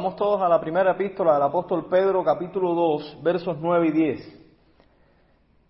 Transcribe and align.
Vamos 0.00 0.16
todos 0.16 0.40
a 0.40 0.48
la 0.48 0.58
primera 0.58 0.92
epístola 0.92 1.34
del 1.34 1.42
apóstol 1.42 1.84
Pedro, 1.90 2.24
capítulo 2.24 2.72
2, 2.72 3.18
versos 3.22 3.58
9 3.60 3.88
y 3.88 3.90
10. 3.90 4.40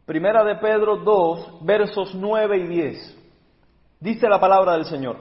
Primera 0.06 0.44
de 0.44 0.54
Pedro 0.54 0.98
2, 0.98 1.58
versos 1.62 2.14
9 2.14 2.58
y 2.58 2.66
10. 2.68 3.18
Dice 3.98 4.28
la 4.28 4.38
palabra 4.38 4.74
del 4.74 4.84
Señor. 4.84 5.16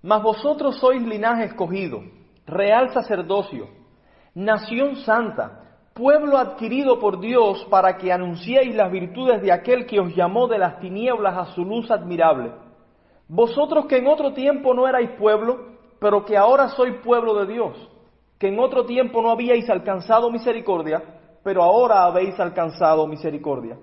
Mas 0.00 0.22
vosotros 0.22 0.78
sois 0.80 1.02
linaje 1.02 1.44
escogido, 1.44 2.00
real 2.46 2.94
sacerdocio, 2.94 3.68
nación 4.34 4.96
santa, 5.04 5.76
pueblo 5.92 6.38
adquirido 6.38 6.98
por 6.98 7.20
Dios 7.20 7.66
para 7.68 7.98
que 7.98 8.10
anunciéis 8.10 8.74
las 8.74 8.90
virtudes 8.90 9.42
de 9.42 9.52
aquel 9.52 9.84
que 9.84 10.00
os 10.00 10.16
llamó 10.16 10.48
de 10.48 10.56
las 10.56 10.80
tinieblas 10.80 11.36
a 11.36 11.52
su 11.52 11.62
luz 11.62 11.90
admirable. 11.90 12.52
Vosotros 13.28 13.84
que 13.84 13.98
en 13.98 14.06
otro 14.06 14.32
tiempo 14.32 14.72
no 14.72 14.88
erais 14.88 15.10
pueblo, 15.18 15.74
pero 16.00 16.24
que 16.24 16.38
ahora 16.38 16.68
sois 16.68 16.94
pueblo 17.02 17.34
de 17.34 17.52
Dios 17.52 17.90
que 18.44 18.48
en 18.48 18.58
otro 18.58 18.84
tiempo 18.84 19.22
no 19.22 19.30
habíais 19.30 19.70
alcanzado 19.70 20.30
misericordia, 20.30 21.02
pero 21.42 21.62
ahora 21.62 22.04
habéis 22.04 22.38
alcanzado 22.38 23.06
misericordia. 23.06 23.78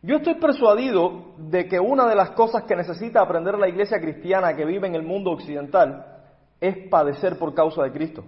Yo 0.00 0.18
estoy 0.18 0.36
persuadido 0.36 1.34
de 1.38 1.66
que 1.66 1.80
una 1.80 2.06
de 2.06 2.14
las 2.14 2.30
cosas 2.30 2.62
que 2.68 2.76
necesita 2.76 3.20
aprender 3.20 3.58
la 3.58 3.68
iglesia 3.68 3.98
cristiana 4.00 4.54
que 4.54 4.64
vive 4.64 4.86
en 4.86 4.94
el 4.94 5.02
mundo 5.02 5.32
occidental 5.32 6.06
es 6.60 6.88
padecer 6.88 7.36
por 7.36 7.52
causa 7.52 7.82
de 7.82 7.90
Cristo. 7.90 8.22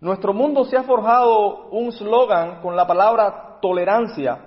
Nuestro 0.00 0.32
mundo 0.32 0.64
se 0.64 0.78
ha 0.78 0.84
forjado 0.84 1.68
un 1.68 1.92
slogan 1.92 2.62
con 2.62 2.74
la 2.74 2.86
palabra 2.86 3.58
tolerancia 3.60 4.38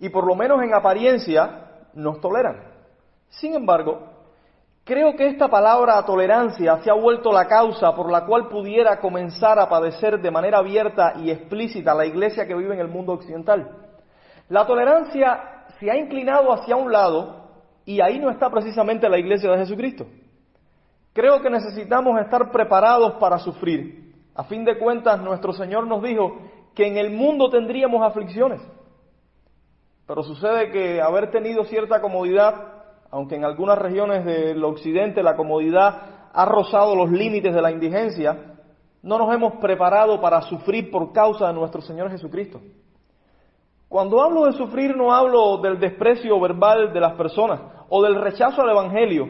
y 0.00 0.08
por 0.08 0.26
lo 0.26 0.34
menos 0.34 0.62
en 0.62 0.72
apariencia 0.72 1.66
nos 1.92 2.18
toleran. 2.18 2.62
Sin 3.28 3.52
embargo, 3.52 4.17
Creo 4.88 5.14
que 5.16 5.26
esta 5.26 5.48
palabra 5.48 6.02
tolerancia 6.06 6.78
se 6.78 6.90
ha 6.90 6.94
vuelto 6.94 7.30
la 7.30 7.46
causa 7.46 7.94
por 7.94 8.10
la 8.10 8.24
cual 8.24 8.48
pudiera 8.48 8.98
comenzar 9.00 9.58
a 9.58 9.68
padecer 9.68 10.18
de 10.18 10.30
manera 10.30 10.60
abierta 10.60 11.12
y 11.18 11.30
explícita 11.30 11.94
la 11.94 12.06
iglesia 12.06 12.46
que 12.46 12.54
vive 12.54 12.72
en 12.72 12.80
el 12.80 12.88
mundo 12.88 13.12
occidental. 13.12 13.68
La 14.48 14.66
tolerancia 14.66 15.66
se 15.78 15.90
ha 15.90 15.96
inclinado 15.98 16.50
hacia 16.54 16.74
un 16.74 16.90
lado 16.90 17.50
y 17.84 18.00
ahí 18.00 18.18
no 18.18 18.30
está 18.30 18.48
precisamente 18.48 19.10
la 19.10 19.18
iglesia 19.18 19.50
de 19.50 19.58
Jesucristo. 19.58 20.06
Creo 21.12 21.42
que 21.42 21.50
necesitamos 21.50 22.18
estar 22.22 22.50
preparados 22.50 23.12
para 23.20 23.38
sufrir. 23.40 24.14
A 24.34 24.44
fin 24.44 24.64
de 24.64 24.78
cuentas, 24.78 25.20
nuestro 25.20 25.52
Señor 25.52 25.86
nos 25.86 26.02
dijo 26.02 26.38
que 26.74 26.86
en 26.86 26.96
el 26.96 27.10
mundo 27.10 27.50
tendríamos 27.50 28.02
aflicciones. 28.02 28.62
Pero 30.06 30.22
sucede 30.22 30.70
que 30.70 31.02
haber 31.02 31.30
tenido 31.30 31.64
cierta 31.64 32.00
comodidad 32.00 32.77
aunque 33.10 33.36
en 33.36 33.44
algunas 33.44 33.78
regiones 33.78 34.24
del 34.24 34.62
occidente 34.64 35.22
la 35.22 35.36
comodidad 35.36 36.30
ha 36.32 36.44
rozado 36.44 36.94
los 36.94 37.10
límites 37.10 37.54
de 37.54 37.62
la 37.62 37.70
indigencia, 37.70 38.56
no 39.02 39.18
nos 39.18 39.34
hemos 39.34 39.54
preparado 39.54 40.20
para 40.20 40.42
sufrir 40.42 40.90
por 40.90 41.12
causa 41.12 41.48
de 41.48 41.54
nuestro 41.54 41.80
Señor 41.80 42.10
Jesucristo. 42.10 42.60
Cuando 43.88 44.22
hablo 44.22 44.44
de 44.44 44.52
sufrir 44.52 44.94
no 44.96 45.12
hablo 45.12 45.58
del 45.58 45.78
desprecio 45.78 46.38
verbal 46.40 46.92
de 46.92 47.00
las 47.00 47.14
personas 47.14 47.60
o 47.88 48.02
del 48.02 48.20
rechazo 48.20 48.60
al 48.62 48.70
Evangelio. 48.70 49.26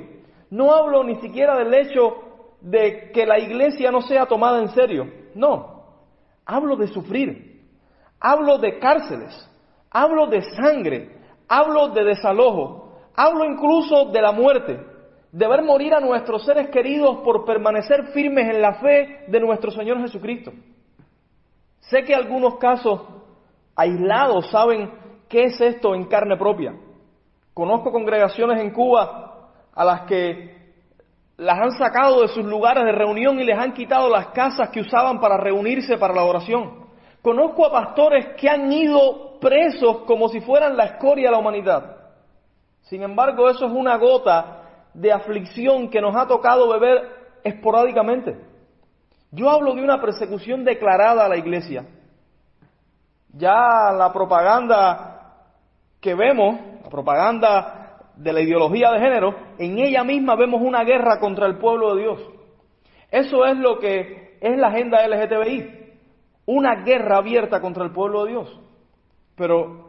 No 0.50 0.72
hablo 0.72 1.04
ni 1.04 1.16
siquiera 1.16 1.56
del 1.56 1.72
hecho 1.74 2.16
de 2.60 3.12
que 3.12 3.24
la 3.24 3.38
iglesia 3.38 3.92
no 3.92 4.00
sea 4.02 4.26
tomada 4.26 4.60
en 4.60 4.70
serio. 4.70 5.06
No, 5.34 5.84
hablo 6.44 6.76
de 6.76 6.88
sufrir. 6.88 7.62
Hablo 8.18 8.58
de 8.58 8.78
cárceles. 8.80 9.48
Hablo 9.90 10.26
de 10.26 10.42
sangre. 10.42 11.16
Hablo 11.46 11.88
de 11.88 12.04
desalojo. 12.04 12.87
Hablo 13.20 13.44
incluso 13.46 14.04
de 14.12 14.22
la 14.22 14.30
muerte, 14.30 14.78
de 15.32 15.48
ver 15.48 15.64
morir 15.64 15.92
a 15.92 15.98
nuestros 15.98 16.44
seres 16.44 16.68
queridos 16.68 17.16
por 17.24 17.44
permanecer 17.44 18.12
firmes 18.12 18.48
en 18.48 18.62
la 18.62 18.74
fe 18.74 19.24
de 19.26 19.40
nuestro 19.40 19.72
Señor 19.72 19.98
Jesucristo. 19.98 20.52
Sé 21.80 22.04
que 22.04 22.14
algunos 22.14 22.58
casos 22.58 23.00
aislados 23.74 24.48
saben 24.52 24.92
qué 25.28 25.46
es 25.46 25.60
esto 25.60 25.96
en 25.96 26.04
carne 26.04 26.36
propia. 26.36 26.76
Conozco 27.54 27.90
congregaciones 27.90 28.60
en 28.60 28.70
Cuba 28.70 29.50
a 29.74 29.84
las 29.84 30.02
que 30.02 30.56
las 31.38 31.58
han 31.58 31.72
sacado 31.72 32.22
de 32.22 32.28
sus 32.28 32.44
lugares 32.44 32.84
de 32.84 32.92
reunión 32.92 33.40
y 33.40 33.44
les 33.44 33.58
han 33.58 33.72
quitado 33.72 34.08
las 34.08 34.28
casas 34.28 34.70
que 34.70 34.82
usaban 34.82 35.18
para 35.18 35.38
reunirse 35.38 35.98
para 35.98 36.14
la 36.14 36.22
oración. 36.22 36.86
Conozco 37.20 37.66
a 37.66 37.72
pastores 37.72 38.36
que 38.36 38.48
han 38.48 38.70
ido 38.70 39.40
presos 39.40 40.02
como 40.06 40.28
si 40.28 40.40
fueran 40.40 40.76
la 40.76 40.84
escoria 40.84 41.30
de 41.30 41.32
la 41.32 41.38
humanidad. 41.38 41.97
Sin 42.88 43.02
embargo, 43.02 43.50
eso 43.50 43.66
es 43.66 43.72
una 43.72 43.96
gota 43.96 44.62
de 44.94 45.12
aflicción 45.12 45.90
que 45.90 46.00
nos 46.00 46.16
ha 46.16 46.26
tocado 46.26 46.68
beber 46.68 47.18
esporádicamente. 47.44 48.36
Yo 49.30 49.50
hablo 49.50 49.74
de 49.74 49.82
una 49.82 50.00
persecución 50.00 50.64
declarada 50.64 51.26
a 51.26 51.28
la 51.28 51.36
iglesia. 51.36 51.86
Ya 53.34 53.92
la 53.92 54.10
propaganda 54.12 55.34
que 56.00 56.14
vemos, 56.14 56.58
la 56.82 56.88
propaganda 56.88 57.98
de 58.16 58.32
la 58.32 58.40
ideología 58.40 58.90
de 58.92 59.00
género, 59.00 59.34
en 59.58 59.78
ella 59.78 60.02
misma 60.02 60.34
vemos 60.34 60.62
una 60.62 60.82
guerra 60.82 61.20
contra 61.20 61.46
el 61.46 61.58
pueblo 61.58 61.94
de 61.94 62.02
Dios. 62.02 62.20
Eso 63.10 63.44
es 63.44 63.56
lo 63.58 63.78
que 63.78 64.38
es 64.40 64.58
la 64.58 64.68
agenda 64.68 65.06
LGTBI, 65.06 65.92
una 66.46 66.82
guerra 66.84 67.18
abierta 67.18 67.60
contra 67.60 67.84
el 67.84 67.92
pueblo 67.92 68.24
de 68.24 68.30
Dios. 68.30 68.60
Pero 69.36 69.87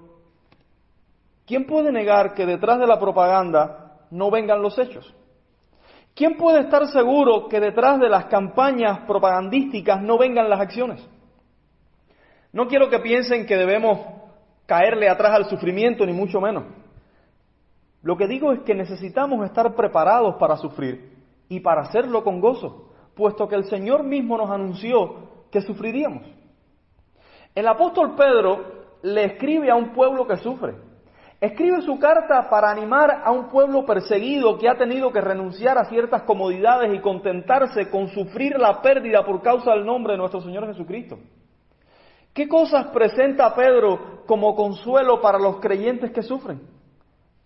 ¿Quién 1.49 1.65
puede 1.65 1.91
negar 1.91 2.35
que 2.35 2.45
detrás 2.45 2.77
de 2.77 2.85
la 2.85 2.99
propaganda 2.99 4.05
no 4.11 4.29
vengan 4.29 4.61
los 4.61 4.77
hechos? 4.77 5.11
¿Quién 6.13 6.37
puede 6.37 6.59
estar 6.59 6.85
seguro 6.89 7.47
que 7.49 7.59
detrás 7.59 7.99
de 7.99 8.07
las 8.07 8.25
campañas 8.25 8.99
propagandísticas 9.07 9.99
no 9.99 10.19
vengan 10.19 10.47
las 10.47 10.61
acciones? 10.61 11.03
No 12.53 12.67
quiero 12.67 12.87
que 12.91 12.99
piensen 12.99 13.47
que 13.47 13.57
debemos 13.57 13.99
caerle 14.67 15.09
atrás 15.09 15.31
al 15.31 15.45
sufrimiento, 15.45 16.05
ni 16.05 16.13
mucho 16.13 16.39
menos. 16.39 16.65
Lo 18.03 18.15
que 18.15 18.27
digo 18.27 18.51
es 18.51 18.59
que 18.59 18.75
necesitamos 18.75 19.43
estar 19.43 19.73
preparados 19.73 20.35
para 20.35 20.55
sufrir 20.55 21.17
y 21.49 21.61
para 21.61 21.81
hacerlo 21.81 22.23
con 22.23 22.39
gozo, 22.39 22.91
puesto 23.15 23.47
que 23.47 23.55
el 23.55 23.63
Señor 23.63 24.03
mismo 24.03 24.37
nos 24.37 24.51
anunció 24.51 25.47
que 25.51 25.61
sufriríamos. 25.61 26.27
El 27.55 27.67
apóstol 27.67 28.13
Pedro 28.15 28.99
le 29.01 29.25
escribe 29.25 29.71
a 29.71 29.75
un 29.75 29.93
pueblo 29.93 30.27
que 30.27 30.37
sufre. 30.37 30.88
Escribe 31.41 31.81
su 31.83 31.97
carta 31.97 32.49
para 32.49 32.69
animar 32.69 33.21
a 33.23 33.31
un 33.31 33.47
pueblo 33.47 33.85
perseguido 33.85 34.57
que 34.57 34.67
ha 34.67 34.77
tenido 34.77 35.09
que 35.09 35.21
renunciar 35.21 35.77
a 35.77 35.85
ciertas 35.85 36.23
comodidades 36.23 36.93
y 36.93 36.99
contentarse 36.99 37.89
con 37.89 38.09
sufrir 38.09 38.59
la 38.59 38.81
pérdida 38.81 39.23
por 39.23 39.41
causa 39.41 39.71
del 39.71 39.85
nombre 39.85 40.13
de 40.13 40.17
nuestro 40.17 40.41
Señor 40.41 40.67
Jesucristo. 40.67 41.17
¿Qué 42.33 42.49
cosas 42.49 42.87
presenta 42.87 43.55
Pedro 43.55 44.23
como 44.25 44.53
consuelo 44.53 45.21
para 45.21 45.39
los 45.39 45.61
creyentes 45.61 46.11
que 46.11 46.23
sufren? 46.23 46.59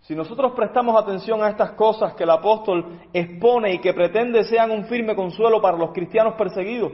Si 0.00 0.14
nosotros 0.16 0.52
prestamos 0.56 1.00
atención 1.00 1.42
a 1.42 1.50
estas 1.50 1.70
cosas 1.72 2.14
que 2.14 2.24
el 2.24 2.30
apóstol 2.30 2.98
expone 3.12 3.74
y 3.74 3.78
que 3.78 3.94
pretende 3.94 4.42
sean 4.44 4.72
un 4.72 4.86
firme 4.86 5.14
consuelo 5.14 5.62
para 5.62 5.78
los 5.78 5.92
cristianos 5.92 6.34
perseguidos, 6.34 6.92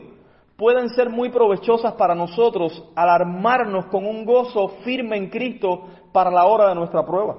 pueden 0.61 0.91
ser 0.91 1.09
muy 1.09 1.31
provechosas 1.31 1.95
para 1.95 2.15
nosotros 2.15 2.85
al 2.95 3.09
armarnos 3.09 3.87
con 3.87 4.05
un 4.05 4.27
gozo 4.27 4.69
firme 4.85 5.17
en 5.17 5.31
Cristo 5.31 5.87
para 6.13 6.31
la 6.31 6.45
hora 6.45 6.69
de 6.69 6.75
nuestra 6.75 7.03
prueba. 7.03 7.39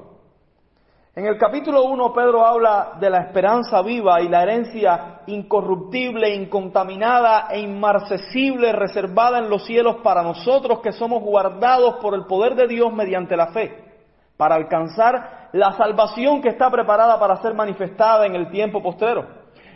En 1.14 1.28
el 1.28 1.38
capítulo 1.38 1.84
1 1.84 2.14
Pedro 2.16 2.44
habla 2.44 2.94
de 3.00 3.12
la 3.12 3.20
esperanza 3.20 3.84
viva 3.84 4.22
y 4.22 4.28
la 4.28 4.42
herencia 4.42 5.20
incorruptible, 5.28 6.34
incontaminada 6.34 7.50
e 7.52 7.60
inmarcesible 7.60 8.72
reservada 8.72 9.38
en 9.38 9.52
los 9.52 9.68
cielos 9.68 9.98
para 9.98 10.24
nosotros 10.24 10.80
que 10.80 10.92
somos 10.92 11.22
guardados 11.22 11.98
por 12.02 12.16
el 12.16 12.26
poder 12.26 12.56
de 12.56 12.68
Dios 12.68 12.92
mediante 12.92 13.38
la 13.38 13.52
fe, 13.52 14.02
para 14.36 14.56
alcanzar 14.56 15.50
la 15.54 15.74
salvación 15.74 16.42
que 16.42 16.50
está 16.50 16.72
preparada 16.72 17.20
para 17.20 17.40
ser 17.40 17.54
manifestada 17.54 18.26
en 18.26 18.34
el 18.34 18.50
tiempo 18.50 18.82
postrero. 18.82 19.28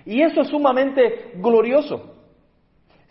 Y 0.03 0.23
eso 0.23 0.41
es 0.41 0.47
sumamente 0.47 1.33
glorioso. 1.35 2.14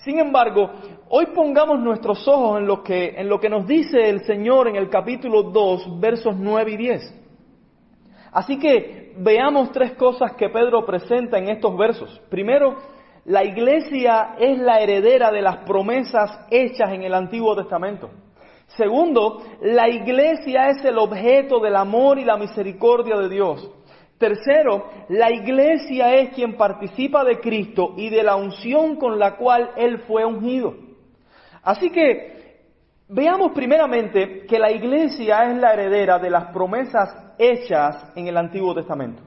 Sin 0.04 0.18
embargo, 0.18 0.70
hoy 1.08 1.28
pongamos 1.34 1.80
nuestros 1.80 2.28
ojos 2.28 2.60
en 2.60 2.66
lo 2.66 2.82
que, 2.82 3.14
en 3.16 3.26
lo 3.26 3.40
que 3.40 3.48
nos 3.48 3.66
dice 3.66 4.10
el 4.10 4.20
Señor 4.26 4.68
en 4.68 4.76
el 4.76 4.90
capítulo 4.90 5.44
2, 5.44 5.98
versos 5.98 6.36
9 6.36 6.72
y 6.72 6.76
10. 6.76 7.20
Así 8.32 8.58
que 8.58 9.14
veamos 9.16 9.72
tres 9.72 9.92
cosas 9.92 10.32
que 10.32 10.50
Pedro 10.50 10.84
presenta 10.84 11.38
en 11.38 11.48
estos 11.48 11.74
versos. 11.78 12.20
Primero, 12.28 12.76
la 13.24 13.44
iglesia 13.44 14.34
es 14.38 14.58
la 14.58 14.80
heredera 14.80 15.30
de 15.30 15.40
las 15.40 15.64
promesas 15.64 16.38
hechas 16.50 16.92
en 16.92 17.04
el 17.04 17.14
Antiguo 17.14 17.56
Testamento. 17.56 18.10
Segundo, 18.76 19.40
la 19.62 19.88
iglesia 19.88 20.68
es 20.68 20.84
el 20.84 20.98
objeto 20.98 21.60
del 21.60 21.76
amor 21.76 22.18
y 22.18 22.26
la 22.26 22.36
misericordia 22.36 23.16
de 23.16 23.30
Dios. 23.30 23.70
Tercero, 24.18 24.90
la 25.08 25.32
iglesia 25.32 26.14
es 26.14 26.34
quien 26.34 26.56
participa 26.56 27.24
de 27.24 27.40
Cristo 27.40 27.94
y 27.96 28.10
de 28.10 28.22
la 28.22 28.36
unción 28.36 28.96
con 28.96 29.18
la 29.18 29.36
cual 29.36 29.70
Él 29.76 29.98
fue 30.06 30.24
ungido. 30.24 30.74
Así 31.62 31.90
que 31.90 32.34
veamos 33.08 33.52
primeramente 33.52 34.46
que 34.46 34.58
la 34.58 34.70
iglesia 34.70 35.50
es 35.50 35.56
la 35.56 35.72
heredera 35.72 36.18
de 36.18 36.30
las 36.30 36.52
promesas 36.52 37.34
hechas 37.38 38.12
en 38.14 38.28
el 38.28 38.36
Antiguo 38.36 38.74
Testamento. 38.74 39.22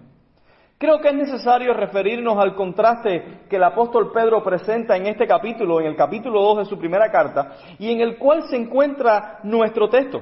Creo 0.77 1.01
que 1.01 1.09
es 1.09 1.15
necesario 1.15 1.73
referirnos 1.73 2.37
al 2.37 2.55
contraste 2.55 3.41
que 3.49 3.55
el 3.55 3.63
apóstol 3.63 4.11
Pedro 4.13 4.43
presenta 4.43 4.95
en 4.95 5.07
este 5.07 5.25
capítulo, 5.25 5.81
en 5.81 5.87
el 5.87 5.95
capítulo 5.95 6.39
2 6.41 6.59
de 6.59 6.65
su 6.65 6.77
primera 6.77 7.11
carta, 7.11 7.57
y 7.79 7.91
en 7.91 8.01
el 8.01 8.17
cual 8.17 8.43
se 8.43 8.57
encuentra 8.57 9.39
nuestro 9.43 9.89
texto. 9.89 10.21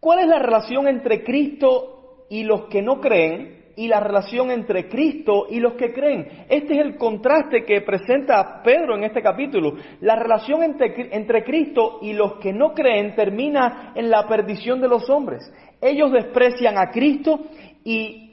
¿Cuál 0.00 0.20
es 0.20 0.26
la 0.26 0.38
relación 0.38 0.88
entre 0.88 1.22
Cristo 1.22 2.03
y 2.34 2.42
los 2.42 2.62
que 2.64 2.82
no 2.82 3.00
creen 3.00 3.62
y 3.76 3.86
la 3.86 4.00
relación 4.00 4.50
entre 4.50 4.88
Cristo 4.88 5.46
y 5.48 5.60
los 5.60 5.74
que 5.74 5.92
creen? 5.92 6.46
Este 6.48 6.74
es 6.74 6.80
el 6.80 6.96
contraste 6.96 7.64
que 7.64 7.80
presenta 7.82 8.60
Pedro 8.60 8.96
en 8.96 9.04
este 9.04 9.22
capítulo. 9.22 9.76
La 10.00 10.16
relación 10.16 10.64
entre, 10.64 11.44
Cristo 11.44 12.00
y 12.02 12.12
los 12.12 12.40
que 12.40 12.52
no 12.52 12.74
creen 12.74 13.14
termina 13.14 13.92
en 13.94 14.10
la 14.10 14.26
perdición 14.26 14.80
de 14.80 14.88
los 14.88 15.08
hombres. 15.08 15.48
Ellos 15.80 16.10
desprecian 16.10 16.76
a 16.76 16.90
Cristo 16.90 17.38
y, 17.84 18.32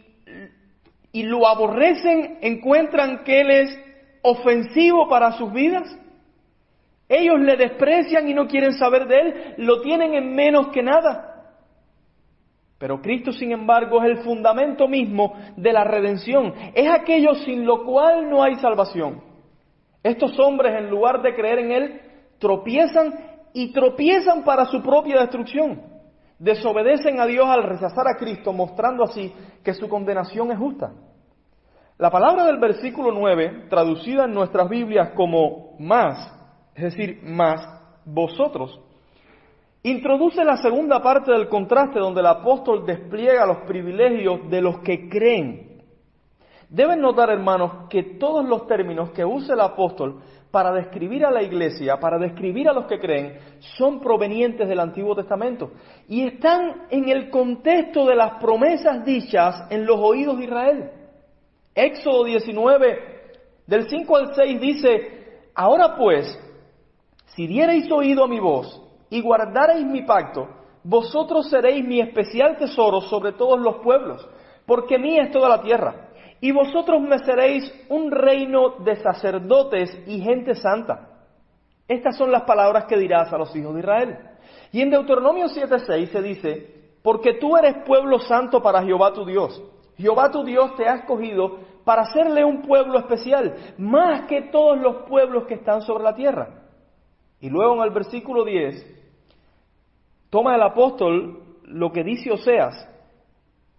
y 1.12 1.21
lo 1.21 1.47
aborrecen, 1.47 2.39
encuentran 2.42 3.24
que 3.24 3.42
Él 3.42 3.51
es 3.51 3.80
ofensivo 4.24 5.07
para 5.07 5.33
sus 5.33 5.54
vidas. 5.54 5.95
Ellos 7.07 7.39
le 7.39 7.56
desprecian 7.56 8.27
y 8.27 8.33
no 8.33 8.47
quieren 8.47 8.74
saber 8.74 9.06
de 9.06 9.19
Él, 9.19 9.54
lo 9.57 9.80
tienen 9.81 10.15
en 10.15 10.33
menos 10.33 10.69
que 10.69 10.81
nada. 10.81 11.31
Pero 12.81 13.00
Cristo, 13.00 13.31
sin 13.31 13.51
embargo, 13.51 14.01
es 14.01 14.10
el 14.10 14.24
fundamento 14.24 14.88
mismo 14.88 15.36
de 15.56 15.72
la 15.72 15.83
redención. 15.83 16.51
Es 16.74 16.89
aquello 16.92 17.36
sin 17.36 17.63
lo 17.63 17.86
cual 17.86 18.28
no 18.28 18.42
hay 18.42 18.56
salvación. 18.56 19.22
Estos 20.01 20.38
hombres, 20.39 20.75
en 20.75 20.89
lugar 20.89 21.22
de 21.22 21.36
creer 21.36 21.60
en 21.60 21.72
Él, 21.72 22.01
tropiezan 22.39 23.13
y 23.54 23.72
tropiezan 23.72 24.44
para 24.44 24.66
su 24.66 24.81
propia 24.81 25.22
destrucción 25.22 25.92
desobedecen 26.39 27.19
a 27.19 27.28
Dios 27.28 27.45
al 27.48 27.62
rechazar 27.62 28.07
a 28.07 28.18
Cristo, 28.18 28.51
mostrando 28.51 29.04
así 29.04 29.31
que 29.63 29.75
su 29.75 29.88
condenación 29.88 30.51
es 30.51 30.57
justa. 30.57 30.92
La 32.00 32.10
palabra 32.10 32.45
del 32.45 32.57
versículo 32.57 33.12
9, 33.12 33.68
traducida 33.69 34.25
en 34.25 34.33
nuestras 34.33 34.68
Biblias 34.68 35.12
como 35.13 35.75
más, 35.78 36.33
es 36.74 36.95
decir, 36.95 37.19
más 37.22 37.62
vosotros, 38.06 38.80
introduce 39.83 40.44
la 40.44 40.57
segunda 40.57 41.01
parte 41.01 41.31
del 41.31 41.48
contraste 41.50 42.00
donde 42.00 42.22
el 42.22 42.28
apóstol 42.28 42.86
despliega 42.86 43.45
los 43.45 43.60
privilegios 43.68 44.50
de 44.50 44.62
los 44.62 44.80
que 44.80 45.10
creen. 45.10 45.81
Deben 46.69 47.01
notar, 47.01 47.30
hermanos, 47.30 47.89
que 47.89 48.04
todos 48.18 48.48
los 48.48 48.66
términos 48.68 49.12
que 49.12 49.25
usa 49.25 49.56
el 49.56 49.62
apóstol 49.62 50.22
para 50.51 50.72
describir 50.72 51.25
a 51.25 51.31
la 51.31 51.42
iglesia, 51.42 51.98
para 52.00 52.18
describir 52.18 52.69
a 52.69 52.74
los 52.74 52.86
que 52.86 53.00
creen, 53.00 53.39
son 53.78 54.00
provenientes 54.00 54.68
del 54.68 54.80
Antiguo 54.80 55.16
Testamento 55.16 55.72
y 56.07 56.25
están 56.28 56.83
en 56.89 57.10
el 57.10 57.30
contexto 57.30 58.06
de 58.06 58.16
las 58.16 58.39
promesas 58.42 59.04
dichas 59.04 59.66
en 59.69 59.86
los 59.86 60.00
oídos 60.00 60.38
de 60.38 60.44
Israel. 60.45 60.92
Éxodo 61.74 62.25
19, 62.25 63.00
del 63.66 63.89
5 63.89 64.18
al 64.18 64.36
6 64.36 64.62
dice, 64.62 65.50
ahora 65.56 65.95
pues, 65.98 66.38
si 67.36 67.48
diereis 67.48 67.89
oído 67.92 68.25
a 68.25 68.28
mi 68.28 68.39
voz 68.39 68.91
y 69.12 69.22
guardareis 69.22 69.86
mi 69.86 70.02
pacto, 70.02 70.48
vosotros 70.84 71.48
seréis 71.50 71.86
mi 71.86 72.00
especial 72.00 72.58
tesoro 72.58 73.02
sobre 73.02 73.34
todos 73.34 73.60
los 73.60 73.75
pueblos, 73.84 74.28
porque 74.66 74.98
mía 74.98 75.24
es 75.24 75.31
toda 75.31 75.48
la 75.48 75.62
tierra 75.62 76.08
y 76.42 76.52
vosotros 76.52 77.00
me 77.02 77.19
seréis 77.19 77.72
un 77.88 78.10
reino 78.10 78.78
de 78.80 78.96
sacerdotes 78.96 79.96
y 80.08 80.19
gente 80.22 80.56
santa. 80.56 81.08
Estas 81.88 82.18
son 82.18 82.31
las 82.31 82.44
palabras 82.44 82.86
que 82.86 82.98
dirás 82.98 83.31
a 83.31 83.38
los 83.38 83.56
hijos 83.56 83.75
de 83.75 83.81
Israel. 83.81 84.18
Y 84.72 84.81
en 84.81 84.90
Deuteronomio 84.90 85.48
7:6 85.48 86.10
se 86.10 86.22
dice, 86.22 86.81
porque 87.04 87.36
tú 87.36 87.56
eres 87.57 87.84
pueblo 87.86 88.19
santo 88.19 88.62
para 88.62 88.81
Jehová 88.81 89.14
tu 89.14 89.24
Dios. 89.24 89.62
Jehová 89.98 90.31
tu 90.31 90.44
Dios 90.44 90.75
te 90.75 90.88
ha 90.90 90.96
escogido 90.96 91.60
para 91.86 92.04
hacerle 92.04 92.44
un 92.44 92.64
pueblo 92.64 92.98
especial, 92.98 93.56
más 93.78 94.25
que 94.28 94.50
todos 94.52 94.80
los 94.80 95.04
pueblos 95.07 95.46
que 95.46 95.56
están 95.56 95.81
sobre 95.81 96.04
la 96.04 96.16
tierra. 96.16 96.62
Y 97.40 97.50
luego 97.50 97.75
en 97.75 97.81
el 97.81 97.92
versículo 97.92 98.44
10, 98.46 99.00
toma 100.31 100.56
el 100.56 100.63
apóstol 100.63 101.60
lo 101.66 101.92
que 101.92 102.04
dice 102.04 102.31
Oseas, 102.31 102.89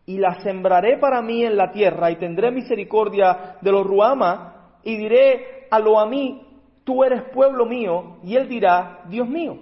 y 0.07 0.19
la 0.19 0.41
sembraré 0.43 0.99
para 0.99 1.23
mí 1.23 1.45
en 1.45 1.57
la 1.57 1.73
tierra 1.73 2.11
y 2.11 2.17
tendré 2.17 2.51
misericordia 2.51 3.57
de 3.61 3.73
los 3.73 3.85
Ruama 3.85 4.79
y 4.85 4.97
diré 4.97 5.67
a 5.71 5.79
lo 5.79 5.99
a 5.99 6.07
mí, 6.07 6.47
tú 6.85 7.03
eres 7.05 7.23
pueblo 7.33 7.67
mío 7.67 8.19
y 8.23 8.37
él 8.37 8.49
dirá, 8.49 9.03
Dios 9.09 9.29
mío. 9.29 9.57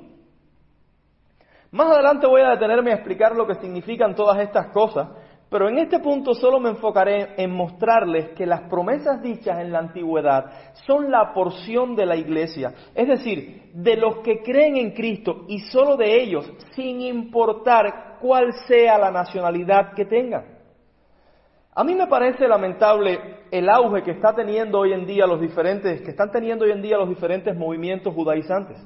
Más 1.70 1.90
adelante 1.90 2.26
voy 2.26 2.40
a 2.40 2.50
detenerme 2.50 2.90
a 2.90 2.96
explicar 2.96 3.36
lo 3.36 3.46
que 3.46 3.54
significan 3.56 4.14
todas 4.14 4.40
estas 4.40 4.68
cosas, 4.68 5.08
pero 5.50 5.68
en 5.68 5.78
este 5.78 5.98
punto 5.98 6.32
solo 6.32 6.60
me 6.60 6.70
enfocaré 6.70 7.34
en 7.36 7.50
mostrarles 7.50 8.28
que 8.36 8.46
las 8.46 8.62
promesas 8.70 9.20
dichas 9.20 9.58
en 9.58 9.72
la 9.72 9.80
antigüedad 9.80 10.72
son 10.86 11.10
la 11.10 11.34
porción 11.34 11.96
de 11.96 12.06
la 12.06 12.14
iglesia, 12.14 12.72
es 12.94 13.08
decir, 13.08 13.72
de 13.74 13.96
los 13.96 14.18
que 14.18 14.42
creen 14.42 14.76
en 14.76 14.92
Cristo 14.92 15.44
y 15.48 15.58
solo 15.58 15.96
de 15.96 16.22
ellos, 16.22 16.50
sin 16.76 17.00
importar 17.00 18.18
cuál 18.20 18.52
sea 18.68 18.96
la 18.96 19.10
nacionalidad 19.10 19.92
que 19.94 20.04
tengan. 20.04 20.44
A 21.74 21.82
mí 21.82 21.96
me 21.96 22.06
parece 22.06 22.46
lamentable 22.46 23.18
el 23.50 23.68
auge 23.68 24.04
que 24.04 24.12
está 24.12 24.32
teniendo 24.34 24.78
hoy 24.78 24.92
en 24.92 25.04
día 25.04 25.26
los 25.26 25.40
diferentes, 25.40 26.00
que 26.02 26.10
están 26.10 26.30
teniendo 26.30 26.64
hoy 26.64 26.70
en 26.70 26.82
día 26.82 26.96
los 26.96 27.08
diferentes 27.08 27.56
movimientos 27.56 28.14
judaizantes. 28.14 28.78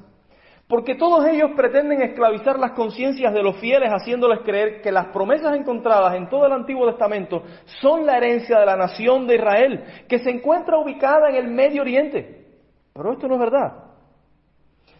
Porque 0.67 0.95
todos 0.95 1.25
ellos 1.27 1.51
pretenden 1.55 2.01
esclavizar 2.01 2.57
las 2.57 2.71
conciencias 2.71 3.31
de 3.33 3.43
los 3.43 3.57
fieles 3.57 3.91
haciéndoles 3.91 4.39
creer 4.39 4.81
que 4.81 4.91
las 4.91 5.07
promesas 5.07 5.55
encontradas 5.55 6.15
en 6.15 6.27
todo 6.27 6.47
el 6.47 6.53
Antiguo 6.53 6.87
Testamento 6.87 7.43
son 7.81 8.05
la 8.05 8.17
herencia 8.17 8.59
de 8.59 8.65
la 8.65 8.75
nación 8.75 9.27
de 9.27 9.35
Israel, 9.35 9.83
que 10.07 10.19
se 10.19 10.31
encuentra 10.31 10.77
ubicada 10.77 11.29
en 11.29 11.35
el 11.35 11.47
Medio 11.49 11.83
Oriente. 11.83 12.47
Pero 12.93 13.13
esto 13.13 13.27
no 13.27 13.35
es 13.35 13.41
verdad. 13.41 13.73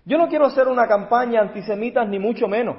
Yo 0.06 0.20
no 0.20 0.28
quiero 0.28 0.46
hacer 0.46 0.68
una 0.68 0.88
campaña 0.88 1.42
antisemita 1.42 2.06
ni 2.06 2.20
mucho 2.20 2.48
menos. 2.48 2.78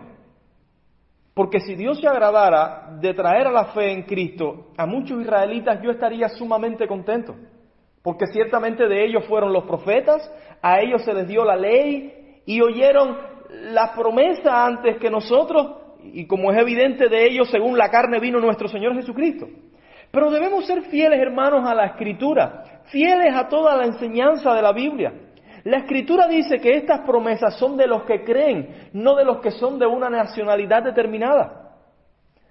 Porque 1.35 1.59
si 1.61 1.75
Dios 1.75 2.01
se 2.01 2.07
agradara 2.07 2.97
de 3.01 3.13
traer 3.15 3.49
a 3.49 3.53
la 3.53 3.67
fe 3.67 3.91
en 3.91 4.05
Cristo 4.05 4.69
a 4.77 4.87
muchos 4.87 5.21
israelitas, 5.21 5.83
yo 5.83 5.91
estaría 5.91 6.29
sumamente 6.29 6.87
contento. 6.87 7.35
Porque 8.01 8.27
ciertamente 8.29 8.87
de 8.87 9.05
ellos 9.05 9.27
fueron 9.27 9.53
los 9.53 9.65
profetas, 9.65 10.33
a 10.63 10.81
ellos 10.81 11.03
se 11.03 11.13
les 11.13 11.27
dio 11.27 11.45
la 11.45 11.57
ley, 11.57 12.26
y 12.47 12.61
oyeron 12.61 13.19
la 13.73 13.93
promesa 13.93 14.65
antes 14.65 14.99
que 14.99 15.11
nosotros, 15.11 15.79
y 16.03 16.27
como 16.27 16.53
es 16.53 16.59
evidente 16.59 17.09
de 17.09 17.27
ellos, 17.27 17.51
según 17.51 17.77
la 17.77 17.91
carne 17.91 18.21
vino 18.21 18.39
nuestro 18.39 18.69
Señor 18.69 18.95
Jesucristo. 18.95 19.49
Pero 20.11 20.31
debemos 20.31 20.67
ser 20.67 20.83
fieles, 20.83 21.21
hermanos, 21.21 21.69
a 21.69 21.75
la 21.75 21.87
Escritura, 21.87 22.81
fieles 22.85 23.35
a 23.35 23.49
toda 23.49 23.77
la 23.77 23.85
enseñanza 23.85 24.55
de 24.55 24.63
la 24.63 24.73
Biblia. 24.73 25.13
La 25.65 25.79
Escritura 25.79 26.29
dice 26.29 26.59
que 26.59 26.77
estas 26.77 27.01
promesas 27.01 27.59
son 27.59 27.77
de 27.77 27.89
los 27.89 28.05
que 28.05 28.23
creen, 28.23 28.89
no 28.93 29.17
de 29.17 29.25
los 29.25 29.41
que 29.41 29.51
son 29.51 29.79
de 29.81 29.87
una 29.87 30.09
nacionalidad 30.09 30.85
determinada. 30.85 31.75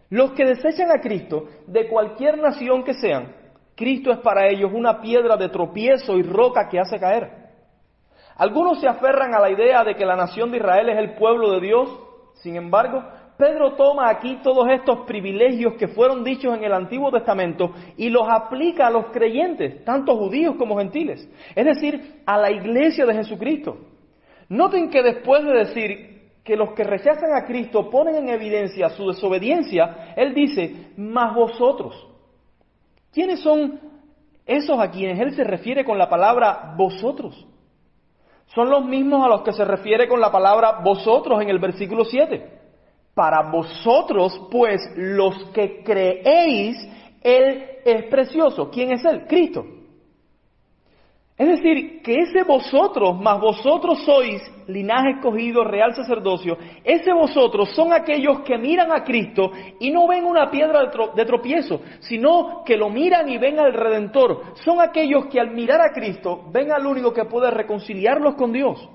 Los 0.09 0.33
que 0.33 0.45
desechan 0.45 0.91
a 0.91 0.99
Cristo, 0.99 1.45
de 1.65 1.87
cualquier 1.87 2.37
nación 2.37 2.83
que 2.83 2.93
sean, 2.93 3.33
Cristo 3.75 4.11
es 4.11 4.19
para 4.19 4.47
ellos 4.47 4.71
una 4.73 5.01
piedra 5.01 5.37
de 5.37 5.49
tropiezo 5.49 6.17
y 6.17 6.23
roca 6.23 6.67
que 6.69 6.79
hace 6.79 6.99
caer. 6.99 7.44
Algunos 8.37 8.81
se 8.81 8.87
aferran 8.87 9.33
a 9.33 9.39
la 9.39 9.49
idea 9.49 9.83
de 9.83 9.95
que 9.95 10.05
la 10.05 10.15
nación 10.15 10.51
de 10.51 10.57
Israel 10.57 10.89
es 10.89 10.97
el 10.97 11.15
pueblo 11.15 11.51
de 11.51 11.61
Dios. 11.61 11.89
Sin 12.35 12.55
embargo, 12.55 13.03
Pedro 13.37 13.75
toma 13.75 14.09
aquí 14.09 14.39
todos 14.43 14.67
estos 14.69 14.99
privilegios 15.05 15.73
que 15.75 15.87
fueron 15.89 16.23
dichos 16.23 16.55
en 16.55 16.63
el 16.63 16.73
Antiguo 16.73 17.11
Testamento 17.11 17.73
y 17.97 18.09
los 18.09 18.27
aplica 18.29 18.87
a 18.87 18.91
los 18.91 19.07
creyentes, 19.07 19.83
tanto 19.83 20.15
judíos 20.17 20.55
como 20.57 20.77
gentiles, 20.77 21.29
es 21.53 21.65
decir, 21.65 22.21
a 22.25 22.37
la 22.37 22.51
iglesia 22.51 23.05
de 23.05 23.13
Jesucristo. 23.13 23.77
Noten 24.47 24.89
que 24.89 25.01
después 25.01 25.43
de 25.43 25.51
decir 25.51 26.15
que 26.43 26.55
los 26.55 26.73
que 26.73 26.83
rechazan 26.83 27.33
a 27.35 27.45
Cristo 27.45 27.89
ponen 27.89 28.15
en 28.15 28.29
evidencia 28.29 28.89
su 28.89 29.07
desobediencia, 29.07 30.13
él 30.15 30.33
dice, 30.33 30.91
más 30.95 31.33
vosotros. 31.33 32.07
¿Quiénes 33.11 33.41
son 33.41 33.79
esos 34.45 34.79
a 34.79 34.91
quienes 34.91 35.19
él 35.19 35.35
se 35.35 35.43
refiere 35.43 35.83
con 35.83 35.97
la 35.97 36.07
palabra 36.07 36.75
vosotros? 36.77 37.47
Son 38.53 38.69
los 38.69 38.85
mismos 38.85 39.25
a 39.25 39.29
los 39.29 39.41
que 39.41 39.53
se 39.53 39.65
refiere 39.65 40.07
con 40.07 40.21
la 40.21 40.31
palabra 40.31 40.79
vosotros 40.83 41.41
en 41.41 41.49
el 41.49 41.59
versículo 41.59 42.05
7. 42.05 42.51
Para 43.13 43.49
vosotros, 43.49 44.47
pues, 44.51 44.81
los 44.95 45.45
que 45.49 45.83
creéis, 45.83 46.77
Él 47.21 47.63
es 47.85 48.05
precioso. 48.05 48.69
¿Quién 48.69 48.91
es 48.91 49.03
Él? 49.05 49.25
Cristo. 49.27 49.65
Es 51.37 51.47
decir, 51.47 52.01
que 52.01 52.21
ese 52.21 52.43
vosotros, 52.43 53.19
más 53.19 53.41
vosotros 53.41 54.03
sois 54.05 54.41
linaje 54.67 55.11
escogido, 55.17 55.65
real 55.65 55.93
sacerdocio, 55.93 56.57
ese 56.83 57.11
vosotros 57.11 57.75
son 57.75 57.91
aquellos 57.91 58.39
que 58.41 58.57
miran 58.57 58.93
a 58.93 59.03
Cristo 59.03 59.51
y 59.79 59.91
no 59.91 60.07
ven 60.07 60.23
una 60.23 60.49
piedra 60.49 60.89
de 61.13 61.25
tropiezo, 61.25 61.81
sino 61.99 62.63
que 62.65 62.77
lo 62.77 62.89
miran 62.89 63.27
y 63.27 63.37
ven 63.37 63.59
al 63.59 63.73
Redentor. 63.73 64.55
Son 64.63 64.79
aquellos 64.79 65.25
que 65.25 65.41
al 65.41 65.51
mirar 65.51 65.81
a 65.81 65.91
Cristo 65.91 66.45
ven 66.53 66.71
al 66.71 66.85
único 66.85 67.13
que 67.13 67.25
puede 67.25 67.51
reconciliarlos 67.51 68.35
con 68.35 68.53
Dios. 68.53 68.89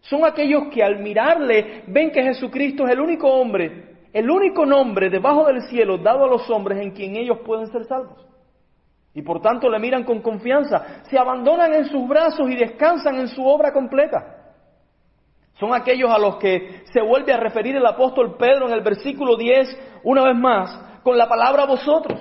Son 0.00 0.24
aquellos 0.24 0.68
que 0.72 0.82
al 0.82 1.00
mirarle 1.02 1.84
ven 1.88 2.10
que 2.10 2.22
Jesucristo 2.22 2.86
es 2.86 2.92
el 2.92 3.00
único 3.00 3.28
hombre 3.28 3.92
el 4.12 4.30
único 4.30 4.66
nombre 4.66 5.08
debajo 5.08 5.46
del 5.46 5.62
cielo 5.68 5.96
dado 5.96 6.24
a 6.24 6.28
los 6.28 6.48
hombres 6.50 6.78
en 6.80 6.90
quien 6.90 7.16
ellos 7.16 7.38
pueden 7.44 7.66
ser 7.68 7.84
salvos. 7.84 8.31
Y 9.14 9.22
por 9.22 9.40
tanto 9.40 9.68
le 9.68 9.78
miran 9.78 10.04
con 10.04 10.22
confianza, 10.22 11.02
se 11.10 11.18
abandonan 11.18 11.74
en 11.74 11.84
sus 11.86 12.08
brazos 12.08 12.48
y 12.50 12.56
descansan 12.56 13.16
en 13.16 13.28
su 13.28 13.44
obra 13.44 13.72
completa. 13.72 14.42
Son 15.60 15.74
aquellos 15.74 16.10
a 16.10 16.18
los 16.18 16.36
que 16.36 16.82
se 16.92 17.02
vuelve 17.02 17.32
a 17.32 17.36
referir 17.36 17.76
el 17.76 17.86
apóstol 17.86 18.36
Pedro 18.38 18.66
en 18.66 18.72
el 18.72 18.80
versículo 18.80 19.36
10, 19.36 20.00
una 20.04 20.24
vez 20.24 20.36
más, 20.36 21.00
con 21.02 21.18
la 21.18 21.28
palabra 21.28 21.66
vosotros. 21.66 22.20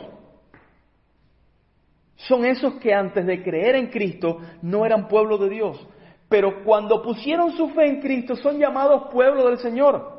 Son 2.27 2.45
esos 2.45 2.75
que 2.75 2.93
antes 2.93 3.25
de 3.25 3.41
creer 3.41 3.75
en 3.75 3.87
Cristo 3.87 4.37
no 4.61 4.85
eran 4.85 5.07
pueblo 5.07 5.37
de 5.37 5.49
Dios, 5.49 5.87
pero 6.29 6.63
cuando 6.63 7.01
pusieron 7.01 7.51
su 7.53 7.69
fe 7.69 7.87
en 7.87 8.01
Cristo 8.01 8.35
son 8.35 8.59
llamados 8.59 9.11
pueblo 9.11 9.47
del 9.47 9.57
Señor. 9.57 10.10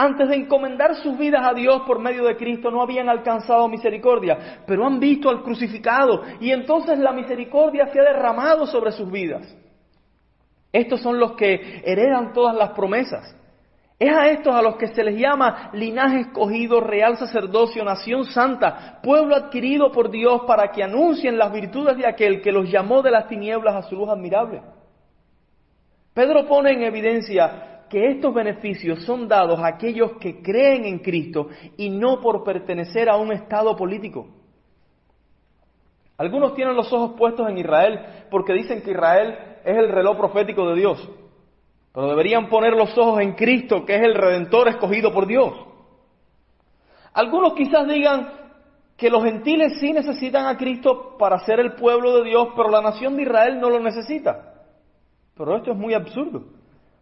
Antes 0.00 0.28
de 0.28 0.36
encomendar 0.36 0.94
sus 0.94 1.18
vidas 1.18 1.44
a 1.44 1.52
Dios 1.52 1.82
por 1.84 1.98
medio 1.98 2.22
de 2.22 2.36
Cristo 2.36 2.70
no 2.70 2.82
habían 2.82 3.08
alcanzado 3.08 3.66
misericordia, 3.66 4.62
pero 4.64 4.86
han 4.86 5.00
visto 5.00 5.28
al 5.28 5.42
crucificado 5.42 6.22
y 6.38 6.52
entonces 6.52 7.00
la 7.00 7.10
misericordia 7.10 7.88
se 7.88 7.98
ha 7.98 8.04
derramado 8.04 8.64
sobre 8.64 8.92
sus 8.92 9.10
vidas. 9.10 9.52
Estos 10.72 11.00
son 11.00 11.18
los 11.18 11.32
que 11.32 11.82
heredan 11.84 12.32
todas 12.32 12.54
las 12.54 12.70
promesas. 12.74 13.34
Es 13.98 14.16
a 14.16 14.28
estos 14.28 14.54
a 14.54 14.62
los 14.62 14.76
que 14.76 14.86
se 14.86 15.02
les 15.02 15.18
llama 15.18 15.70
linaje 15.72 16.20
escogido, 16.20 16.80
real 16.80 17.16
sacerdocio, 17.16 17.84
nación 17.84 18.24
santa, 18.24 19.00
pueblo 19.02 19.34
adquirido 19.34 19.90
por 19.90 20.12
Dios 20.12 20.42
para 20.46 20.70
que 20.70 20.84
anuncien 20.84 21.36
las 21.36 21.52
virtudes 21.52 21.96
de 21.96 22.06
aquel 22.06 22.40
que 22.40 22.52
los 22.52 22.70
llamó 22.70 23.02
de 23.02 23.10
las 23.10 23.26
tinieblas 23.26 23.74
a 23.74 23.82
su 23.82 23.96
luz 23.96 24.08
admirable. 24.10 24.62
Pedro 26.14 26.46
pone 26.46 26.70
en 26.70 26.84
evidencia 26.84 27.77
que 27.88 28.10
estos 28.10 28.34
beneficios 28.34 29.04
son 29.04 29.28
dados 29.28 29.58
a 29.60 29.68
aquellos 29.68 30.12
que 30.20 30.42
creen 30.42 30.84
en 30.84 30.98
Cristo 30.98 31.48
y 31.76 31.90
no 31.90 32.20
por 32.20 32.44
pertenecer 32.44 33.08
a 33.08 33.16
un 33.16 33.32
estado 33.32 33.76
político. 33.76 34.28
Algunos 36.16 36.54
tienen 36.54 36.74
los 36.74 36.92
ojos 36.92 37.12
puestos 37.16 37.48
en 37.48 37.58
Israel 37.58 38.00
porque 38.30 38.52
dicen 38.52 38.82
que 38.82 38.90
Israel 38.90 39.38
es 39.64 39.76
el 39.76 39.88
reloj 39.88 40.16
profético 40.16 40.68
de 40.68 40.76
Dios, 40.76 41.08
pero 41.92 42.08
deberían 42.08 42.48
poner 42.48 42.72
los 42.72 42.96
ojos 42.98 43.20
en 43.20 43.34
Cristo, 43.34 43.84
que 43.84 43.94
es 43.94 44.02
el 44.02 44.14
redentor 44.14 44.68
escogido 44.68 45.12
por 45.12 45.26
Dios. 45.26 45.52
Algunos 47.12 47.54
quizás 47.54 47.86
digan 47.86 48.32
que 48.96 49.10
los 49.10 49.22
gentiles 49.22 49.78
sí 49.78 49.92
necesitan 49.92 50.46
a 50.46 50.56
Cristo 50.56 51.16
para 51.18 51.38
ser 51.40 51.60
el 51.60 51.74
pueblo 51.74 52.16
de 52.18 52.24
Dios, 52.24 52.48
pero 52.56 52.68
la 52.68 52.82
nación 52.82 53.16
de 53.16 53.22
Israel 53.22 53.60
no 53.60 53.70
lo 53.70 53.78
necesita. 53.78 54.54
Pero 55.36 55.56
esto 55.56 55.70
es 55.70 55.78
muy 55.78 55.94
absurdo. 55.94 56.57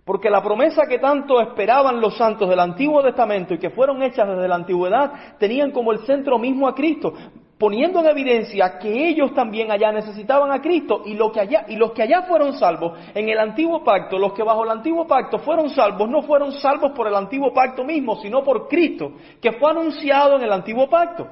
Porque 0.06 0.30
la 0.30 0.40
promesa 0.40 0.86
que 0.86 1.00
tanto 1.00 1.40
esperaban 1.40 2.00
los 2.00 2.16
santos 2.16 2.48
del 2.48 2.60
Antiguo 2.60 3.02
Testamento 3.02 3.54
y 3.54 3.58
que 3.58 3.70
fueron 3.70 4.04
hechas 4.04 4.28
desde 4.28 4.46
la 4.46 4.54
antigüedad 4.54 5.36
tenían 5.36 5.72
como 5.72 5.90
el 5.90 6.06
centro 6.06 6.38
mismo 6.38 6.68
a 6.68 6.76
Cristo, 6.76 7.12
poniendo 7.58 7.98
en 7.98 8.06
evidencia 8.06 8.78
que 8.78 9.08
ellos 9.08 9.34
también 9.34 9.72
allá 9.72 9.90
necesitaban 9.90 10.52
a 10.52 10.62
Cristo 10.62 11.02
y, 11.04 11.14
lo 11.14 11.32
que 11.32 11.40
allá, 11.40 11.64
y 11.66 11.74
los 11.74 11.90
que 11.90 12.04
allá 12.04 12.22
fueron 12.22 12.52
salvos 12.52 12.96
en 13.16 13.28
el 13.28 13.36
antiguo 13.36 13.82
pacto, 13.82 14.16
los 14.16 14.32
que 14.32 14.44
bajo 14.44 14.62
el 14.62 14.70
antiguo 14.70 15.08
pacto 15.08 15.40
fueron 15.40 15.70
salvos, 15.70 16.08
no 16.08 16.22
fueron 16.22 16.52
salvos 16.52 16.92
por 16.92 17.08
el 17.08 17.14
antiguo 17.16 17.52
pacto 17.52 17.82
mismo, 17.82 18.14
sino 18.22 18.44
por 18.44 18.68
Cristo, 18.68 19.10
que 19.42 19.54
fue 19.54 19.72
anunciado 19.72 20.36
en 20.36 20.44
el 20.44 20.52
antiguo 20.52 20.88
pacto. 20.88 21.26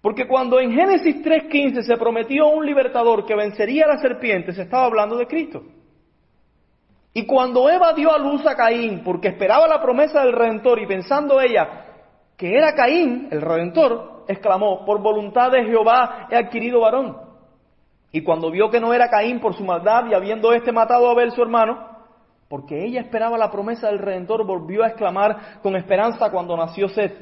Porque 0.00 0.28
cuando 0.28 0.60
en 0.60 0.70
Génesis 0.70 1.16
3.15 1.16 1.82
se 1.82 1.96
prometió 1.96 2.46
un 2.46 2.64
libertador 2.64 3.26
que 3.26 3.34
vencería 3.34 3.86
a 3.86 3.94
la 3.94 3.98
serpiente, 3.98 4.52
se 4.52 4.62
estaba 4.62 4.84
hablando 4.84 5.16
de 5.16 5.26
Cristo. 5.26 5.64
Y 7.14 7.26
cuando 7.26 7.68
Eva 7.68 7.92
dio 7.92 8.12
a 8.12 8.18
luz 8.18 8.46
a 8.46 8.56
Caín, 8.56 9.02
porque 9.04 9.28
esperaba 9.28 9.66
la 9.68 9.82
promesa 9.82 10.22
del 10.22 10.32
Redentor 10.32 10.80
y 10.80 10.86
pensando 10.86 11.40
ella 11.40 11.86
que 12.36 12.56
era 12.56 12.74
Caín, 12.74 13.28
el 13.30 13.40
Redentor, 13.40 14.24
exclamó, 14.26 14.84
por 14.84 15.00
voluntad 15.00 15.50
de 15.50 15.64
Jehová 15.64 16.26
he 16.30 16.36
adquirido 16.36 16.80
varón. 16.80 17.16
Y 18.10 18.22
cuando 18.22 18.50
vio 18.50 18.70
que 18.70 18.80
no 18.80 18.92
era 18.92 19.08
Caín 19.08 19.40
por 19.40 19.54
su 19.54 19.64
maldad 19.64 20.06
y 20.10 20.14
habiendo 20.14 20.52
éste 20.52 20.72
matado 20.72 21.08
a 21.08 21.12
Abel 21.12 21.32
su 21.32 21.42
hermano, 21.42 21.88
porque 22.48 22.84
ella 22.84 23.00
esperaba 23.00 23.38
la 23.38 23.50
promesa 23.50 23.88
del 23.88 23.98
Redentor, 23.98 24.46
volvió 24.46 24.84
a 24.84 24.88
exclamar 24.88 25.60
con 25.62 25.76
esperanza 25.76 26.30
cuando 26.30 26.56
nació 26.56 26.88
Seth, 26.88 27.14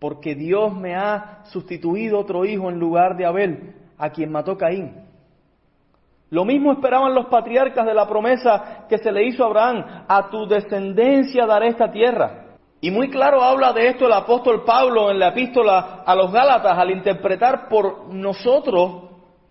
porque 0.00 0.34
Dios 0.34 0.74
me 0.74 0.96
ha 0.96 1.44
sustituido 1.44 2.18
otro 2.18 2.44
hijo 2.44 2.68
en 2.68 2.78
lugar 2.78 3.16
de 3.16 3.26
Abel, 3.26 3.74
a 3.98 4.10
quien 4.10 4.32
mató 4.32 4.56
Caín. 4.56 5.05
Lo 6.30 6.44
mismo 6.44 6.72
esperaban 6.72 7.14
los 7.14 7.26
patriarcas 7.26 7.86
de 7.86 7.94
la 7.94 8.08
promesa 8.08 8.86
que 8.88 8.98
se 8.98 9.12
le 9.12 9.24
hizo 9.24 9.44
a 9.44 9.46
Abraham, 9.46 10.04
a 10.08 10.28
tu 10.28 10.46
descendencia 10.46 11.46
daré 11.46 11.68
esta 11.68 11.90
tierra. 11.90 12.46
Y 12.80 12.90
muy 12.90 13.10
claro 13.10 13.42
habla 13.42 13.72
de 13.72 13.88
esto 13.88 14.06
el 14.06 14.12
apóstol 14.12 14.64
Pablo 14.64 15.10
en 15.10 15.18
la 15.18 15.28
epístola 15.28 16.02
a 16.04 16.14
los 16.14 16.32
Gálatas 16.32 16.76
al 16.76 16.90
interpretar 16.90 17.68
por 17.68 18.12
nosotros 18.12 19.04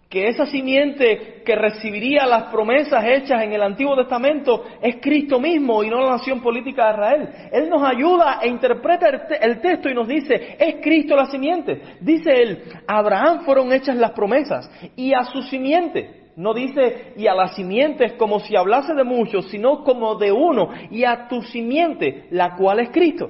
que 0.10 0.28
esa 0.28 0.46
simiente 0.46 1.42
que 1.44 1.56
recibiría 1.56 2.26
las 2.28 2.44
promesas 2.44 3.04
hechas 3.04 3.42
en 3.42 3.54
el 3.54 3.64
Antiguo 3.64 3.96
Testamento 3.96 4.64
es 4.82 4.98
Cristo 5.02 5.40
mismo 5.40 5.84
y 5.84 5.90
no 5.90 6.00
la 6.00 6.12
nación 6.12 6.42
política 6.42 6.86
de 6.86 6.94
Israel. 6.94 7.30
Él 7.52 7.70
nos 7.70 7.84
ayuda 7.84 8.40
e 8.42 8.48
interpreta 8.48 9.08
el, 9.42 9.60
texto 9.62 9.90
y 9.90 9.96
nos 9.96 10.08
dice, 10.08 10.56
es 10.60 10.76
Cristo 10.82 11.16
la 11.16 11.26
simiente. 11.26 11.82
Dice 12.02 12.32
él, 12.32 12.64
a 12.88 13.00
Abraham 13.00 13.42
fueron 13.46 13.74
hechas 13.74 13.96
las 13.96 14.12
promesas 14.12 14.70
y 14.96 15.14
a 15.14 15.24
su 15.26 15.42
simiente. 15.42 16.25
No 16.36 16.54
dice 16.54 17.14
y 17.16 17.28
a 17.28 17.34
las 17.34 17.56
simientes 17.56 18.14
como 18.14 18.40
si 18.40 18.56
hablase 18.56 18.94
de 18.94 19.04
muchos, 19.04 19.48
sino 19.50 19.84
como 19.84 20.16
de 20.16 20.32
uno, 20.32 20.70
y 20.92 21.06
a 21.06 21.28
tu 21.28 21.42
simiente, 21.42 22.28
la 22.32 22.56
cual 22.56 22.80
es 22.82 22.90
Cristo. 22.90 23.30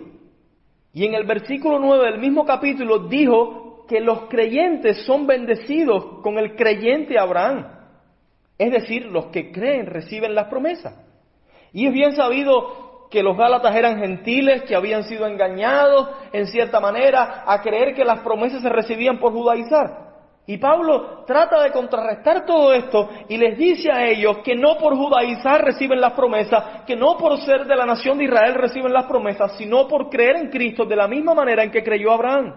Y 0.93 1.05
en 1.05 1.13
el 1.13 1.25
versículo 1.25 1.77
9 1.77 2.11
del 2.11 2.19
mismo 2.19 2.45
capítulo 2.45 3.07
dijo 3.07 3.85
que 3.87 3.99
los 3.99 4.21
creyentes 4.29 5.05
son 5.05 5.27
bendecidos 5.27 6.21
con 6.23 6.39
el 6.39 6.55
creyente 6.55 7.19
Abraham. 7.19 7.67
Es 8.57 8.71
decir, 8.71 9.05
los 9.05 9.27
que 9.27 9.51
creen 9.51 9.85
reciben 9.85 10.33
las 10.33 10.47
promesas. 10.47 10.95
Y 11.73 11.85
es 11.87 11.93
bien 11.93 12.13
sabido 12.13 13.07
que 13.11 13.21
los 13.21 13.37
Gálatas 13.37 13.75
eran 13.75 13.99
gentiles, 13.99 14.63
que 14.63 14.75
habían 14.75 15.03
sido 15.03 15.27
engañados 15.27 16.09
en 16.31 16.47
cierta 16.47 16.79
manera 16.79 17.43
a 17.45 17.61
creer 17.61 17.93
que 17.93 18.05
las 18.05 18.21
promesas 18.21 18.61
se 18.61 18.69
recibían 18.69 19.19
por 19.19 19.33
judaizar. 19.33 20.04
Y 20.47 20.57
Pablo 20.57 21.23
trata 21.25 21.63
de 21.63 21.71
contrarrestar 21.71 22.45
todo 22.45 22.71
esto 22.71 23.09
y 23.27 23.37
les 23.37 23.57
dice 23.57 23.91
a 23.91 24.05
ellos 24.05 24.37
que 24.43 24.55
no 24.55 24.77
por 24.77 24.95
judaizar 24.95 25.63
reciben 25.63 25.99
las 25.99 26.13
promesas, 26.13 26.83
que 26.85 26.95
no 26.95 27.17
por 27.17 27.39
ser 27.39 27.65
de 27.65 27.75
la 27.75 27.85
nación 27.85 28.19
de 28.19 28.25
Israel 28.25 28.53
reciben 28.53 28.93
las 28.93 29.05
promesas, 29.05 29.57
sino 29.57 29.87
por 29.87 30.07
creer 30.09 30.35
en 30.35 30.49
Cristo 30.49 30.85
de 30.85 30.95
la 30.95 31.07
misma 31.07 31.33
manera 31.33 31.63
en 31.63 31.71
que 31.71 31.83
creyó 31.83 32.11
Abraham. 32.11 32.53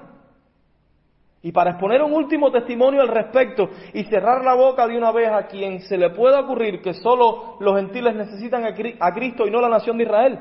Y 1.40 1.50
para 1.50 1.70
exponer 1.70 2.02
un 2.02 2.12
último 2.12 2.50
testimonio 2.50 3.00
al 3.00 3.08
respecto 3.08 3.70
y 3.94 4.04
cerrar 4.04 4.44
la 4.44 4.54
boca 4.54 4.86
de 4.86 4.98
una 4.98 5.10
vez 5.10 5.30
a 5.30 5.46
quien 5.46 5.80
se 5.80 5.96
le 5.96 6.10
pueda 6.10 6.40
ocurrir 6.40 6.82
que 6.82 6.92
solo 6.92 7.56
los 7.60 7.74
gentiles 7.76 8.14
necesitan 8.14 8.64
a 8.66 9.14
Cristo 9.14 9.46
y 9.46 9.50
no 9.50 9.62
la 9.62 9.70
nación 9.70 9.96
de 9.96 10.04
Israel, 10.04 10.40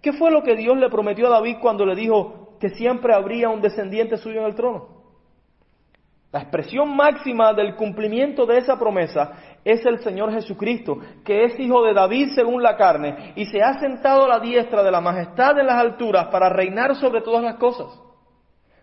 ¿qué 0.00 0.12
fue 0.12 0.30
lo 0.30 0.44
que 0.44 0.54
Dios 0.54 0.76
le 0.76 0.90
prometió 0.90 1.26
a 1.26 1.30
David 1.30 1.56
cuando 1.60 1.84
le 1.84 1.96
dijo 1.96 2.56
que 2.60 2.68
siempre 2.68 3.14
habría 3.14 3.48
un 3.48 3.60
descendiente 3.60 4.16
suyo 4.16 4.40
en 4.40 4.46
el 4.46 4.54
trono? 4.54 4.93
La 6.34 6.40
expresión 6.40 6.96
máxima 6.96 7.52
del 7.52 7.76
cumplimiento 7.76 8.44
de 8.44 8.58
esa 8.58 8.76
promesa 8.76 9.58
es 9.64 9.86
el 9.86 10.00
Señor 10.00 10.32
Jesucristo, 10.32 10.98
que 11.24 11.44
es 11.44 11.60
hijo 11.60 11.84
de 11.84 11.94
David 11.94 12.30
según 12.34 12.60
la 12.60 12.76
carne, 12.76 13.34
y 13.36 13.46
se 13.46 13.62
ha 13.62 13.78
sentado 13.78 14.24
a 14.24 14.28
la 14.28 14.40
diestra 14.40 14.82
de 14.82 14.90
la 14.90 15.00
majestad 15.00 15.56
en 15.60 15.68
las 15.68 15.76
alturas 15.76 16.26
para 16.32 16.48
reinar 16.48 16.96
sobre 16.96 17.20
todas 17.20 17.44
las 17.44 17.54
cosas. 17.54 17.86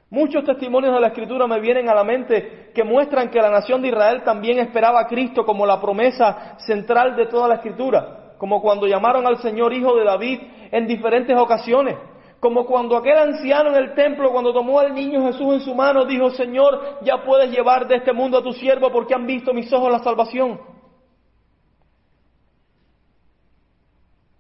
Muchos 0.10 0.46
testimonios 0.46 0.94
de 0.94 1.02
la 1.02 1.08
Escritura 1.08 1.46
me 1.46 1.60
vienen 1.60 1.90
a 1.90 1.94
la 1.94 2.06
mente 2.06 2.72
que 2.74 2.86
muestran 2.86 3.30
que 3.30 3.42
la 3.42 3.52
nación 3.52 3.82
de 3.82 3.90
Israel 3.90 4.22
también 4.24 4.58
esperaba 4.60 5.02
a 5.02 5.08
Cristo 5.08 5.44
como 5.44 5.66
la 5.66 5.82
promesa 5.82 6.56
central 6.60 7.18
de 7.18 7.26
toda 7.26 7.50
la 7.50 7.56
Escritura, 7.56 8.36
como 8.38 8.62
cuando 8.62 8.88
llamaron 8.88 9.28
al 9.28 9.40
Señor 9.40 9.74
hijo 9.74 9.94
de 9.98 10.06
David 10.06 10.40
en 10.72 10.88
diferentes 10.88 11.38
ocasiones. 11.38 11.98
Como 12.42 12.66
cuando 12.66 12.98
aquel 12.98 13.20
anciano 13.20 13.70
en 13.70 13.76
el 13.76 13.94
templo, 13.94 14.32
cuando 14.32 14.52
tomó 14.52 14.80
al 14.80 14.96
niño 14.96 15.28
Jesús 15.28 15.54
en 15.54 15.60
su 15.60 15.76
mano, 15.76 16.06
dijo, 16.06 16.32
Señor, 16.32 16.98
ya 17.04 17.24
puedes 17.24 17.52
llevar 17.52 17.88
de 17.88 17.98
este 17.98 18.14
mundo 18.14 18.40
a 18.40 18.42
tu 18.42 18.52
siervo 18.52 18.92
porque 18.92 19.14
han 19.14 19.28
visto 19.28 19.54
mis 19.54 19.72
ojos 19.72 19.92
la 19.92 20.00
salvación. 20.00 20.60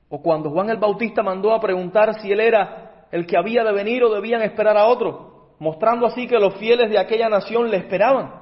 O 0.09 0.19
cuando 0.19 0.49
Juan 0.49 0.71
el 0.71 0.77
Bautista 0.77 1.21
mandó 1.21 1.53
a 1.53 1.59
preguntar 1.59 2.19
si 2.19 2.31
él 2.31 2.39
era 2.39 3.05
el 3.11 3.27
que 3.27 3.37
había 3.37 3.63
de 3.63 3.71
venir 3.71 4.03
o 4.03 4.11
debían 4.11 4.41
esperar 4.41 4.77
a 4.77 4.87
otro, 4.87 5.53
mostrando 5.59 6.07
así 6.07 6.25
que 6.25 6.39
los 6.39 6.55
fieles 6.55 6.89
de 6.89 6.97
aquella 6.97 7.29
nación 7.29 7.69
le 7.69 7.77
esperaban. 7.77 8.33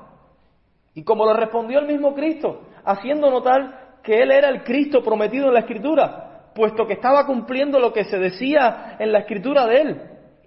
Y 0.93 1.03
como 1.03 1.25
lo 1.25 1.33
respondió 1.33 1.79
el 1.79 1.85
mismo 1.85 2.15
Cristo, 2.15 2.61
haciendo 2.85 3.29
notar 3.29 3.97
que 4.03 4.21
él 4.21 4.31
era 4.31 4.47
el 4.47 4.63
Cristo 4.63 5.03
prometido 5.03 5.47
en 5.47 5.53
la 5.53 5.59
Escritura, 5.59 6.28
puesto 6.59 6.85
que 6.85 6.93
estaba 6.95 7.25
cumpliendo 7.25 7.79
lo 7.79 7.93
que 7.93 8.03
se 8.03 8.19
decía 8.19 8.97
en 8.99 9.13
la 9.13 9.19
escritura 9.19 9.65
de 9.65 9.81
él. 9.81 10.01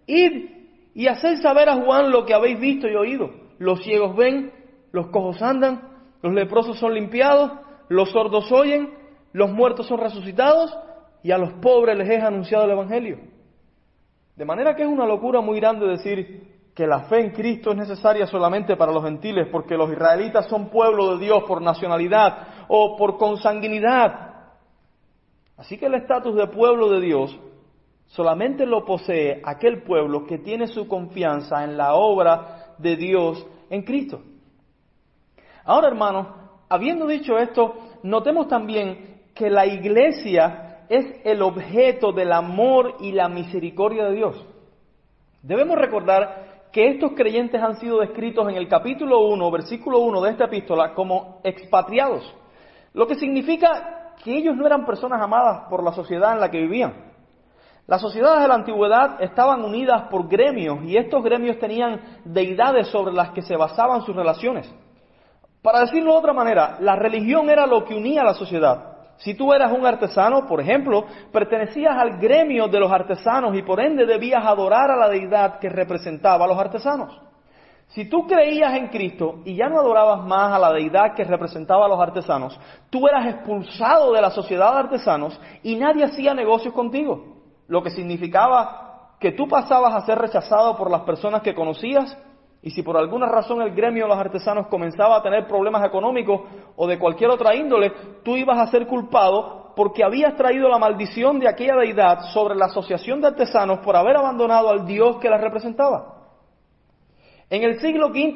Id 0.07 0.51
y 0.93 1.07
haced 1.07 1.41
saber 1.41 1.71
a 1.71 1.77
Juan 1.77 2.11
lo 2.11 2.27
que 2.27 2.35
habéis 2.35 2.61
visto 2.61 2.87
y 2.87 2.95
oído. 2.95 3.31
Los 3.59 3.83
ciegos 3.83 4.15
ven, 4.15 4.53
los 4.93 5.07
cojos 5.07 5.41
andan, 5.41 5.89
los 6.21 6.35
leprosos 6.35 6.79
son 6.79 6.93
limpiados, 6.93 7.51
los 7.89 8.11
sordos 8.11 8.53
oyen, 8.53 8.93
los 9.33 9.51
muertos 9.51 9.87
son 9.87 10.01
resucitados 10.01 10.77
y 11.23 11.31
a 11.31 11.39
los 11.39 11.55
pobres 11.55 11.97
les 11.97 12.11
es 12.11 12.23
anunciado 12.23 12.67
el 12.67 12.73
Evangelio. 12.73 13.19
De 14.37 14.45
manera 14.45 14.77
que 14.77 14.83
es 14.83 14.89
una 14.89 15.07
locura 15.07 15.41
muy 15.41 15.59
grande 15.61 15.87
decir 15.87 16.73
que 16.75 16.87
la 16.87 17.05
fe 17.05 17.21
en 17.21 17.31
Cristo 17.31 17.71
es 17.71 17.79
necesaria 17.79 18.27
solamente 18.27 18.77
para 18.77 18.93
los 18.93 19.03
gentiles 19.03 19.49
porque 19.51 19.79
los 19.79 19.91
israelitas 19.91 20.47
son 20.51 20.69
pueblo 20.69 21.17
de 21.17 21.25
Dios 21.25 21.45
por 21.45 21.63
nacionalidad 21.63 22.67
o 22.69 22.99
por 22.99 23.17
consanguinidad. 23.17 24.32
Así 25.57 25.79
que 25.79 25.87
el 25.87 25.95
estatus 25.95 26.35
de 26.35 26.47
pueblo 26.49 26.89
de 26.89 27.01
Dios 27.01 27.39
solamente 28.07 28.67
lo 28.67 28.85
posee 28.85 29.41
aquel 29.45 29.83
pueblo 29.83 30.27
que 30.27 30.39
tiene 30.39 30.67
su 30.67 30.87
confianza 30.87 31.65
en 31.65 31.77
la 31.77 31.95
obra 31.95 32.75
de 32.79 32.97
Dios 32.97 33.47
en 33.71 33.83
Cristo. 33.83 34.21
Ahora, 35.65 35.89
hermanos, 35.89 36.27
habiendo 36.69 37.07
dicho 37.07 37.39
esto, 37.39 37.75
notemos 38.03 38.49
también 38.49 39.23
que 39.35 39.49
la 39.49 39.67
iglesia 39.67 40.85
es 40.89 41.07
el 41.25 41.41
objeto 41.43 42.13
del 42.13 42.33
amor 42.33 42.97
y 43.01 43.13
la 43.13 43.29
misericordia 43.29 44.05
de 44.05 44.17
Dios. 44.17 44.47
Debemos 45.43 45.79
recordar 45.79 46.69
que 46.73 46.89
estos 46.89 47.13
creyentes 47.13 47.63
han 47.63 47.77
sido 47.77 48.01
descritos 48.01 48.49
en 48.49 48.57
el 48.57 48.69
capítulo 48.69 49.21
1, 49.27 49.51
versículo 49.51 50.01
1 50.01 50.23
de 50.23 50.31
esta 50.31 50.45
epístola 50.45 50.95
como 50.95 51.41
expatriados, 51.45 52.35
lo 52.95 53.07
que 53.07 53.15
significa 53.15 54.02
que 54.23 54.37
ellos 54.37 54.57
no 54.57 54.67
eran 54.67 54.87
personas 54.87 55.21
amadas 55.21 55.69
por 55.69 55.83
la 55.83 55.93
sociedad 55.93 56.33
en 56.33 56.41
la 56.41 56.51
que 56.51 56.61
vivían. 56.61 57.13
Las 57.87 58.01
sociedades 58.01 58.43
de 58.43 58.49
la 58.49 58.55
antigüedad 58.55 59.21
estaban 59.21 59.65
unidas 59.65 60.05
por 60.09 60.29
gremios 60.29 60.79
y 60.85 60.97
estos 60.97 61.23
gremios 61.23 61.59
tenían 61.59 62.01
deidades 62.25 62.89
sobre 62.89 63.13
las 63.13 63.31
que 63.31 63.43
se 63.43 63.57
basaban 63.57 64.03
sus 64.03 64.15
relaciones. 64.15 64.73
Para 65.63 65.81
decirlo 65.81 66.13
de 66.13 66.19
otra 66.19 66.33
manera, 66.33 66.77
la 66.81 66.97
religión 66.97 67.51
era 67.51 67.67
lo 67.67 67.85
que 67.85 67.95
unía 67.95 68.23
a 68.23 68.27
la 68.27 68.35
sociedad. 68.35 68.93
Si 69.19 69.35
tú 69.35 69.53
eras 69.53 69.73
un 69.73 69.87
artesano, 69.87 70.47
por 70.47 70.61
ejemplo, 70.61 71.05
pertenecías 71.33 71.97
al 71.97 72.19
gremio 72.19 72.67
de 72.69 72.81
los 72.81 72.91
artesanos 72.91 73.57
y 73.57 73.63
por 73.63 73.81
ende 73.81 74.07
debías 74.07 74.45
adorar 74.45 74.91
a 74.91 74.97
la 74.97 75.09
deidad 75.09 75.59
que 75.59 75.69
representaba 75.69 76.45
a 76.45 76.49
los 76.49 76.59
artesanos. 76.59 77.21
Si 77.95 78.07
tú 78.07 78.27
creías 78.27 78.75
en 78.75 78.89
Cristo 78.89 79.41
y 79.45 79.55
ya 79.55 79.69
no 79.69 79.79
adorabas 79.79 80.25
más 80.25 80.51
a 80.51 80.59
la 80.59 80.73
deidad 80.73 81.15
que 81.15 81.25
representaba 81.25 81.85
a 81.85 81.89
los 81.89 82.01
artesanos, 82.01 82.59
tú 82.89 83.07
eras 83.07 83.27
expulsado 83.27 84.13
de 84.15 84.23
la 84.23 84.31
sociedad 84.31 84.73
de 84.73 84.79
artesanos 84.79 85.39
y 85.63 85.77
nadie 85.77 86.05
hacía 86.05 86.33
negocios 86.33 86.73
contigo, 86.73 87.23
lo 87.69 87.83
que 87.83 87.91
significaba 87.91 89.17
que 89.21 89.33
tú 89.33 89.47
pasabas 89.47 89.95
a 89.95 90.07
ser 90.07 90.19
rechazado 90.19 90.75
por 90.75 90.91
las 90.91 91.03
personas 91.03 91.43
que 91.43 91.55
conocías 91.55 92.17
y 92.63 92.71
si 92.71 92.83
por 92.83 92.97
alguna 92.97 93.27
razón 93.27 93.61
el 93.61 93.75
gremio 93.75 94.05
de 94.05 94.09
los 94.09 94.19
artesanos 94.19 94.69
comenzaba 94.69 95.17
a 95.17 95.23
tener 95.23 95.47
problemas 95.47 95.85
económicos 95.85 96.41
o 96.77 96.87
de 96.87 96.99
cualquier 96.99 97.29
otra 97.29 97.55
índole, 97.55 97.93
tú 98.25 98.37
ibas 98.37 98.59
a 98.59 98.71
ser 98.71 98.87
culpado 98.87 99.75
porque 99.77 100.03
habías 100.03 100.35
traído 100.35 100.67
la 100.71 100.79
maldición 100.79 101.39
de 101.39 101.49
aquella 101.49 101.77
deidad 101.77 102.21
sobre 102.33 102.55
la 102.55 102.67
asociación 102.67 103.21
de 103.21 103.29
artesanos 103.29 103.81
por 103.81 103.97
haber 103.97 104.17
abandonado 104.17 104.71
al 104.71 104.87
Dios 104.87 105.19
que 105.19 105.29
la 105.29 105.37
representaba. 105.37 106.12
En 107.53 107.65
el 107.65 107.81
siglo 107.81 108.09
V, 108.09 108.33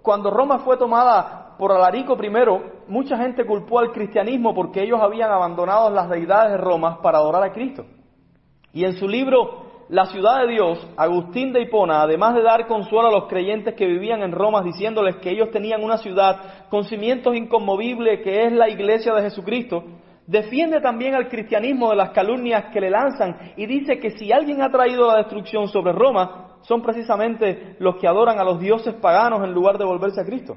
cuando 0.00 0.30
Roma 0.30 0.60
fue 0.60 0.78
tomada 0.78 1.56
por 1.58 1.72
Alarico 1.72 2.16
I, 2.16 2.30
mucha 2.88 3.18
gente 3.18 3.44
culpó 3.44 3.80
al 3.80 3.92
cristianismo 3.92 4.54
porque 4.54 4.82
ellos 4.82 4.98
habían 4.98 5.30
abandonado 5.30 5.90
las 5.90 6.08
deidades 6.08 6.52
de 6.52 6.56
Roma 6.56 7.02
para 7.02 7.18
adorar 7.18 7.42
a 7.42 7.52
Cristo. 7.52 7.84
Y 8.72 8.86
en 8.86 8.94
su 8.94 9.06
libro 9.06 9.66
la 9.90 10.06
ciudad 10.06 10.40
de 10.40 10.54
Dios, 10.54 10.88
Agustín 10.96 11.52
de 11.52 11.60
Hipona, 11.60 12.00
además 12.00 12.34
de 12.34 12.40
dar 12.40 12.66
consuelo 12.66 13.08
a 13.08 13.10
los 13.10 13.28
creyentes 13.28 13.74
que 13.74 13.86
vivían 13.86 14.22
en 14.22 14.32
Roma, 14.32 14.62
diciéndoles 14.62 15.16
que 15.16 15.32
ellos 15.32 15.50
tenían 15.50 15.84
una 15.84 15.98
ciudad 15.98 16.68
con 16.70 16.84
cimientos 16.84 17.36
inconmovibles, 17.36 18.22
que 18.24 18.46
es 18.46 18.52
la 18.54 18.70
iglesia 18.70 19.12
de 19.12 19.20
Jesucristo, 19.20 19.84
defiende 20.26 20.80
también 20.80 21.14
al 21.14 21.28
cristianismo 21.28 21.90
de 21.90 21.96
las 21.96 22.08
calumnias 22.08 22.72
que 22.72 22.80
le 22.80 22.88
lanzan 22.88 23.52
y 23.54 23.66
dice 23.66 23.98
que 23.98 24.12
si 24.12 24.32
alguien 24.32 24.62
ha 24.62 24.70
traído 24.70 25.06
la 25.08 25.18
destrucción 25.18 25.68
sobre 25.68 25.92
Roma, 25.92 26.45
son 26.66 26.82
precisamente 26.82 27.76
los 27.78 27.96
que 27.96 28.08
adoran 28.08 28.38
a 28.38 28.44
los 28.44 28.60
dioses 28.60 28.94
paganos 28.94 29.42
en 29.44 29.54
lugar 29.54 29.78
de 29.78 29.84
volverse 29.84 30.20
a 30.20 30.24
Cristo. 30.24 30.56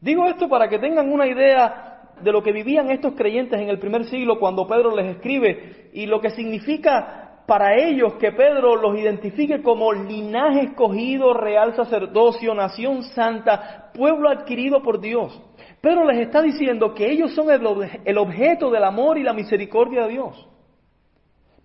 Digo 0.00 0.26
esto 0.26 0.48
para 0.48 0.68
que 0.68 0.78
tengan 0.78 1.12
una 1.12 1.26
idea 1.26 2.14
de 2.22 2.32
lo 2.32 2.42
que 2.42 2.52
vivían 2.52 2.90
estos 2.90 3.14
creyentes 3.14 3.60
en 3.60 3.68
el 3.68 3.78
primer 3.78 4.04
siglo 4.04 4.38
cuando 4.38 4.66
Pedro 4.66 4.94
les 4.96 5.16
escribe 5.16 5.90
y 5.92 6.06
lo 6.06 6.20
que 6.20 6.30
significa 6.30 7.42
para 7.46 7.76
ellos 7.76 8.14
que 8.14 8.32
Pedro 8.32 8.76
los 8.76 8.96
identifique 8.96 9.60
como 9.60 9.92
linaje 9.92 10.60
escogido, 10.66 11.34
real 11.34 11.74
sacerdocio, 11.74 12.54
nación 12.54 13.02
santa, 13.02 13.90
pueblo 13.92 14.28
adquirido 14.30 14.82
por 14.82 15.00
Dios. 15.00 15.42
Pedro 15.80 16.04
les 16.04 16.20
está 16.20 16.42
diciendo 16.42 16.94
que 16.94 17.10
ellos 17.10 17.34
son 17.34 17.50
el, 17.50 18.18
objeto 18.18 18.70
del 18.70 18.84
amor 18.84 19.18
y 19.18 19.24
la 19.24 19.32
misericordia 19.32 20.02
de 20.02 20.10
Dios. 20.10 20.49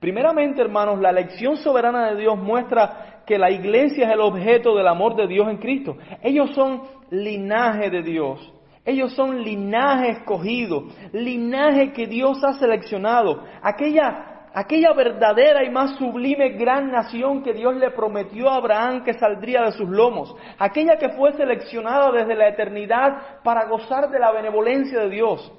Primeramente, 0.05 0.61
hermanos, 0.61 0.99
la 0.99 1.09
elección 1.09 1.57
soberana 1.57 2.11
de 2.11 2.17
Dios 2.17 2.37
muestra 2.37 3.23
que 3.25 3.39
la 3.39 3.49
iglesia 3.49 4.05
es 4.05 4.13
el 4.13 4.19
objeto 4.19 4.75
del 4.75 4.87
amor 4.87 5.15
de 5.15 5.25
Dios 5.25 5.49
en 5.49 5.57
Cristo. 5.57 5.97
Ellos 6.21 6.51
son 6.53 6.83
linaje 7.09 7.89
de 7.89 8.03
Dios. 8.03 8.53
Ellos 8.85 9.15
son 9.15 9.41
linaje 9.41 10.09
escogido, 10.09 10.83
linaje 11.11 11.91
que 11.91 12.05
Dios 12.05 12.43
ha 12.43 12.53
seleccionado, 12.53 13.45
aquella 13.63 14.51
aquella 14.53 14.93
verdadera 14.93 15.63
y 15.63 15.71
más 15.71 15.97
sublime 15.97 16.49
gran 16.49 16.91
nación 16.91 17.41
que 17.41 17.53
Dios 17.53 17.75
le 17.75 17.89
prometió 17.89 18.47
a 18.51 18.57
Abraham 18.57 19.03
que 19.03 19.15
saldría 19.15 19.63
de 19.63 19.71
sus 19.71 19.89
lomos, 19.89 20.35
aquella 20.59 20.97
que 20.97 21.09
fue 21.17 21.33
seleccionada 21.33 22.11
desde 22.11 22.35
la 22.35 22.49
eternidad 22.49 23.41
para 23.43 23.65
gozar 23.65 24.11
de 24.11 24.19
la 24.19 24.31
benevolencia 24.31 24.99
de 24.99 25.09
Dios. 25.09 25.51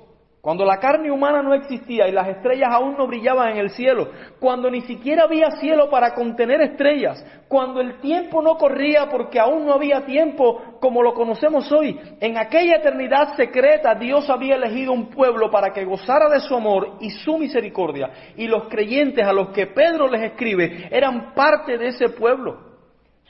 Cuando 0.46 0.64
la 0.64 0.78
carne 0.78 1.10
humana 1.10 1.42
no 1.42 1.54
existía 1.54 2.06
y 2.06 2.12
las 2.12 2.28
estrellas 2.28 2.68
aún 2.70 2.94
no 2.96 3.08
brillaban 3.08 3.48
en 3.48 3.56
el 3.56 3.70
cielo, 3.70 4.10
cuando 4.38 4.70
ni 4.70 4.80
siquiera 4.82 5.24
había 5.24 5.50
cielo 5.58 5.90
para 5.90 6.14
contener 6.14 6.60
estrellas, 6.60 7.20
cuando 7.48 7.80
el 7.80 7.98
tiempo 7.98 8.40
no 8.40 8.56
corría 8.56 9.08
porque 9.10 9.40
aún 9.40 9.66
no 9.66 9.72
había 9.72 10.04
tiempo 10.04 10.78
como 10.80 11.02
lo 11.02 11.14
conocemos 11.14 11.72
hoy, 11.72 11.98
en 12.20 12.38
aquella 12.38 12.76
eternidad 12.76 13.34
secreta 13.34 13.96
Dios 13.96 14.30
había 14.30 14.54
elegido 14.54 14.92
un 14.92 15.10
pueblo 15.10 15.50
para 15.50 15.72
que 15.72 15.84
gozara 15.84 16.28
de 16.28 16.38
su 16.38 16.54
amor 16.54 16.92
y 17.00 17.10
su 17.10 17.38
misericordia. 17.38 18.08
Y 18.36 18.46
los 18.46 18.68
creyentes 18.68 19.26
a 19.26 19.32
los 19.32 19.48
que 19.48 19.66
Pedro 19.66 20.06
les 20.08 20.30
escribe 20.30 20.86
eran 20.92 21.34
parte 21.34 21.76
de 21.76 21.88
ese 21.88 22.10
pueblo. 22.10 22.56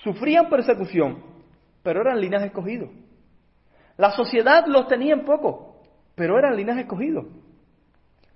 Sufrían 0.04 0.50
persecución, 0.50 1.24
pero 1.82 2.02
eran 2.02 2.20
linaje 2.20 2.48
escogidos. 2.48 2.90
La 3.96 4.10
sociedad 4.10 4.66
los 4.66 4.86
tenía 4.86 5.14
en 5.14 5.24
poco 5.24 5.65
pero 6.16 6.38
eran 6.38 6.56
linaje 6.56 6.80
escogido. 6.80 7.26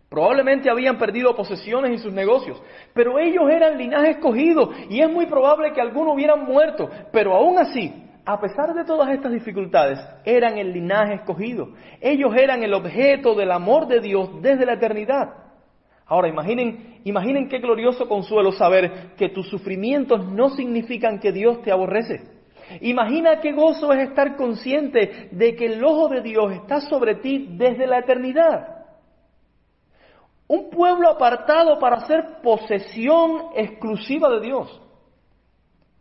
Probablemente 0.09 0.71
habían 0.71 0.99
perdido 0.99 1.35
posesiones 1.35 1.93
y 1.93 1.99
sus 1.99 2.13
negocios, 2.13 2.61
pero 2.95 3.19
ellos 3.19 3.49
eran 3.51 3.79
linaje 3.79 4.11
escogido 4.11 4.71
y 4.89 5.01
es 5.01 5.11
muy 5.11 5.27
probable 5.27 5.73
que 5.73 5.81
algunos 5.81 6.15
hubieran 6.15 6.45
muerto, 6.45 6.89
pero 7.13 7.35
aún 7.35 7.59
así, 7.59 7.93
a 8.25 8.41
pesar 8.41 8.75
de 8.75 8.85
todas 8.85 9.09
estas 9.11 9.33
dificultades, 9.33 9.99
eran 10.25 10.59
el 10.59 10.73
linaje 10.73 11.15
escogido. 11.15 11.71
Ellos 12.01 12.35
eran 12.37 12.63
el 12.63 12.75
objeto 12.75 13.35
del 13.35 13.51
amor 13.51 13.87
de 13.87 14.01
Dios 14.01 14.43
desde 14.43 14.67
la 14.67 14.75
eternidad. 14.75 15.33
Ahora 16.07 16.29
imaginen, 16.29 17.01
imaginen 17.05 17.49
qué 17.49 17.59
glorioso 17.59 18.09
consuelo 18.09 18.51
saber 18.51 19.15
que 19.17 19.29
tus 19.29 19.49
sufrimientos 19.49 20.27
no 20.27 20.51
significan 20.51 21.21
que 21.21 21.31
Dios 21.31 21.63
te 21.63 21.71
aborrece. 21.71 22.40
Imagina 22.81 23.41
qué 23.41 23.53
gozo 23.53 23.93
es 23.93 24.09
estar 24.09 24.37
consciente 24.37 25.29
de 25.33 25.57
que 25.57 25.67
el 25.67 25.85
ojo 25.85 26.09
de 26.09 26.21
Dios 26.21 26.53
está 26.53 26.81
sobre 26.81 27.17
ti 27.17 27.49
desde 27.57 27.87
la 27.87 27.99
eternidad. 27.99 28.87
Un 30.47 30.71
pueblo 30.71 31.09
apartado 31.09 31.79
para 31.79 32.07
ser 32.07 32.41
posesión 32.43 33.51
exclusiva 33.57 34.29
de 34.31 34.41
Dios. 34.41 34.81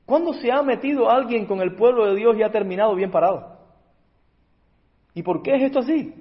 ¿Cuándo 0.05 0.34
se 0.34 0.51
ha 0.51 0.62
metido 0.63 1.10
alguien 1.10 1.45
con 1.45 1.62
el 1.62 1.75
pueblo 1.75 2.05
de 2.08 2.15
Dios 2.15 2.36
y 2.38 2.43
ha 2.43 2.51
terminado 2.51 2.95
bien 2.95 3.12
parado? 3.12 3.60
¿Y 5.13 5.23
por 5.23 5.43
qué 5.43 5.55
es 5.55 5.63
esto 5.63 5.79
así? 5.79 6.13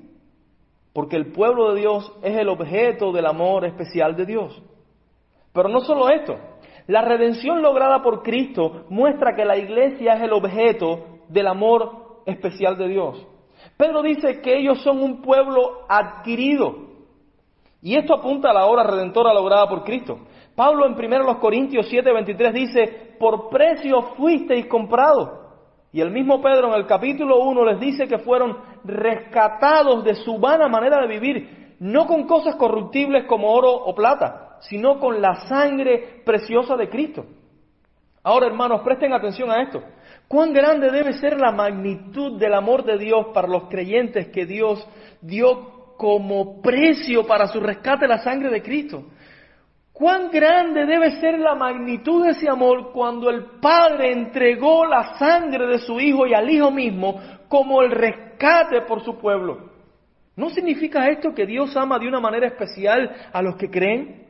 Porque 0.93 1.17
el 1.17 1.33
pueblo 1.33 1.73
de 1.73 1.81
Dios 1.81 2.13
es 2.23 2.37
el 2.37 2.49
objeto 2.49 3.13
del 3.13 3.27
amor 3.27 3.65
especial 3.65 4.17
de 4.17 4.27
Dios. 4.27 4.63
Pero 5.53 5.69
no 5.69 5.81
solo 5.81 6.11
esto, 6.11 6.37
la 6.89 7.03
redención 7.03 7.61
lograda 7.61 8.03
por 8.03 8.23
Cristo 8.23 8.87
muestra 8.89 9.37
que 9.37 9.45
la 9.45 9.59
iglesia 9.59 10.15
es 10.15 10.23
el 10.23 10.33
objeto 10.33 11.21
del 11.29 11.47
amor 11.47 12.23
especial 12.25 12.79
de 12.79 12.89
Dios. 12.89 13.27
Pedro 13.77 14.01
dice 14.01 14.41
que 14.41 14.57
ellos 14.57 14.83
son 14.83 15.03
un 15.03 15.21
pueblo 15.21 15.85
adquirido. 15.87 16.89
Y 17.83 17.95
esto 17.95 18.15
apunta 18.15 18.51
a 18.51 18.55
la 18.55 18.67
obra 18.67 18.85
redentora 18.85 19.35
lograda 19.35 19.69
por 19.69 19.85
Cristo. 19.85 20.19
Pablo 20.57 20.87
en 20.87 20.95
1 20.95 21.39
Corintios 21.41 21.87
7, 21.91 22.11
23 22.11 22.55
dice, 22.55 23.17
por 23.21 23.51
precio 23.51 24.01
fuisteis 24.17 24.65
comprados. 24.65 25.29
Y 25.93 26.01
el 26.01 26.11
mismo 26.11 26.41
Pedro 26.41 26.69
en 26.69 26.75
el 26.75 26.87
capítulo 26.87 27.41
1 27.41 27.65
les 27.67 27.81
dice 27.81 28.09
que 28.09 28.19
fueron 28.19 28.57
rescatados 28.85 30.05
de 30.05 30.15
su 30.15 30.39
vana 30.39 30.69
manera 30.69 31.03
de 31.03 31.07
vivir, 31.07 31.77
no 31.81 32.07
con 32.07 32.27
cosas 32.27 32.57
corruptibles 32.57 33.27
como 33.27 33.53
oro 33.53 33.73
o 33.73 33.95
plata, 33.95 34.48
sino 34.61 34.99
con 34.99 35.21
la 35.21 35.47
sangre 35.49 36.23
preciosa 36.25 36.77
de 36.77 36.89
Cristo. 36.89 37.27
Ahora, 38.23 38.47
hermanos, 38.47 38.83
presten 38.83 39.13
atención 39.13 39.51
a 39.51 39.63
esto. 39.63 39.83
¿Cuán 40.27 40.53
grande 40.53 40.91
debe 40.91 41.15
ser 41.15 41.41
la 41.41 41.53
magnitud 41.53 42.39
del 42.39 42.53
amor 42.53 42.85
de 42.85 42.99
Dios 42.99 43.29
para 43.33 43.49
los 43.49 43.65
creyentes 43.69 44.29
que 44.29 44.45
Dios 44.45 44.87
dio 45.23 45.95
como 45.97 46.61
precio 46.61 47.27
para 47.27 47.49
su 47.49 47.61
rescate 47.61 48.07
la 48.07 48.19
sangre 48.19 48.51
de 48.51 48.63
Cristo? 48.63 49.05
¿Cuán 49.93 50.31
grande 50.31 50.87
debe 50.87 51.21
ser 51.21 51.39
la 51.41 51.55
magnitud 51.55 52.25
de 52.25 52.31
ese 52.31 52.49
amor 52.49 52.93
cuando 52.93 53.31
el 53.31 53.59
Padre 53.61 54.13
entregó 54.13 54.85
la 54.85 55.19
sangre 55.19 55.67
de 55.67 55.79
su 55.79 55.99
Hijo 55.99 56.27
y 56.27 56.35
al 56.35 56.49
Hijo 56.49 56.71
mismo 56.71 57.21
como 57.49 57.83
el 57.83 57.91
rescate 57.91 58.83
por 58.83 59.03
su 59.03 59.19
pueblo? 59.19 59.71
¿No 60.37 60.51
significa 60.51 61.09
esto 61.09 61.35
que 61.35 61.47
Dios 61.47 61.77
ama 61.77 61.99
de 61.99 62.07
una 62.07 62.21
manera 62.21 62.47
especial 62.47 63.11
a 63.33 63.43
los 63.43 63.57
que 63.57 63.71
creen? 63.71 64.28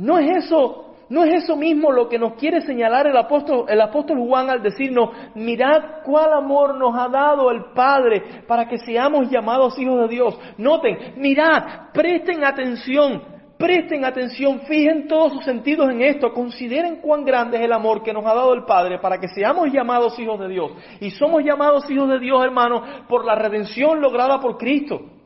¿No 0.00 0.18
es 0.18 0.46
eso, 0.46 0.94
no 1.10 1.24
es 1.24 1.44
eso 1.44 1.56
mismo 1.56 1.92
lo 1.92 2.08
que 2.08 2.18
nos 2.18 2.32
quiere 2.36 2.62
señalar 2.62 3.06
el 3.06 3.16
apóstol, 3.18 3.66
el 3.68 3.82
apóstol 3.82 4.18
Juan 4.26 4.48
al 4.48 4.62
decirnos, 4.62 5.10
mirad 5.34 6.02
cuál 6.04 6.32
amor 6.32 6.74
nos 6.76 6.96
ha 6.96 7.08
dado 7.08 7.50
el 7.50 7.66
Padre 7.74 8.44
para 8.48 8.66
que 8.66 8.78
seamos 8.78 9.28
llamados 9.28 9.78
hijos 9.78 10.00
de 10.00 10.08
Dios? 10.08 10.38
Noten, 10.56 11.14
mirad, 11.18 11.90
presten 11.92 12.42
atención, 12.44 13.22
presten 13.58 14.06
atención, 14.06 14.60
fijen 14.60 15.06
todos 15.06 15.34
sus 15.34 15.44
sentidos 15.44 15.90
en 15.90 16.00
esto, 16.00 16.32
consideren 16.32 17.02
cuán 17.02 17.22
grande 17.22 17.58
es 17.58 17.64
el 17.64 17.72
amor 17.74 18.02
que 18.02 18.14
nos 18.14 18.24
ha 18.24 18.32
dado 18.32 18.54
el 18.54 18.64
Padre 18.64 19.00
para 19.00 19.20
que 19.20 19.28
seamos 19.28 19.70
llamados 19.70 20.18
hijos 20.18 20.40
de 20.40 20.48
Dios. 20.48 20.72
Y 21.00 21.10
somos 21.10 21.44
llamados 21.44 21.90
hijos 21.90 22.08
de 22.08 22.20
Dios, 22.20 22.42
hermanos, 22.42 22.88
por 23.06 23.26
la 23.26 23.34
redención 23.34 24.00
lograda 24.00 24.40
por 24.40 24.56
Cristo. 24.56 25.19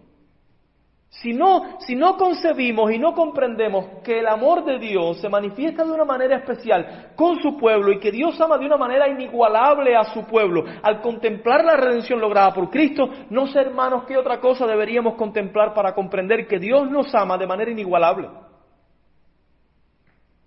Si 1.21 1.33
no, 1.33 1.79
si 1.81 1.95
no 1.95 2.17
concebimos 2.17 2.91
y 2.91 2.99
no 2.99 3.15
comprendemos 3.15 4.03
que 4.03 4.19
el 4.19 4.27
amor 4.27 4.65
de 4.65 4.79
Dios 4.79 5.21
se 5.21 5.29
manifiesta 5.29 5.85
de 5.85 5.93
una 5.93 6.05
manera 6.05 6.37
especial 6.37 7.13
con 7.15 7.39
su 7.41 7.57
pueblo 7.57 7.93
y 7.93 8.01
que 8.01 8.11
Dios 8.11 8.41
ama 8.41 8.59
de 8.59 8.67
una 8.67 8.77
manera 8.77 9.09
inigualable 9.09 9.95
a 9.95 10.05
su 10.13 10.25
pueblo, 10.25 10.65
al 10.83 11.01
contemplar 11.01 11.65
la 11.65 11.77
redención 11.77 12.21
lograda 12.21 12.53
por 12.53 12.69
Cristo, 12.69 13.09
no 13.31 13.47
sé 13.47 13.61
hermanos 13.61 14.05
qué 14.07 14.17
otra 14.17 14.41
cosa 14.41 14.67
deberíamos 14.67 15.15
contemplar 15.15 15.73
para 15.73 15.95
comprender 15.95 16.49
que 16.49 16.59
Dios 16.59 16.91
nos 16.91 17.15
ama 17.15 17.39
de 17.39 17.47
manera 17.47 17.71
inigualable. 17.71 18.29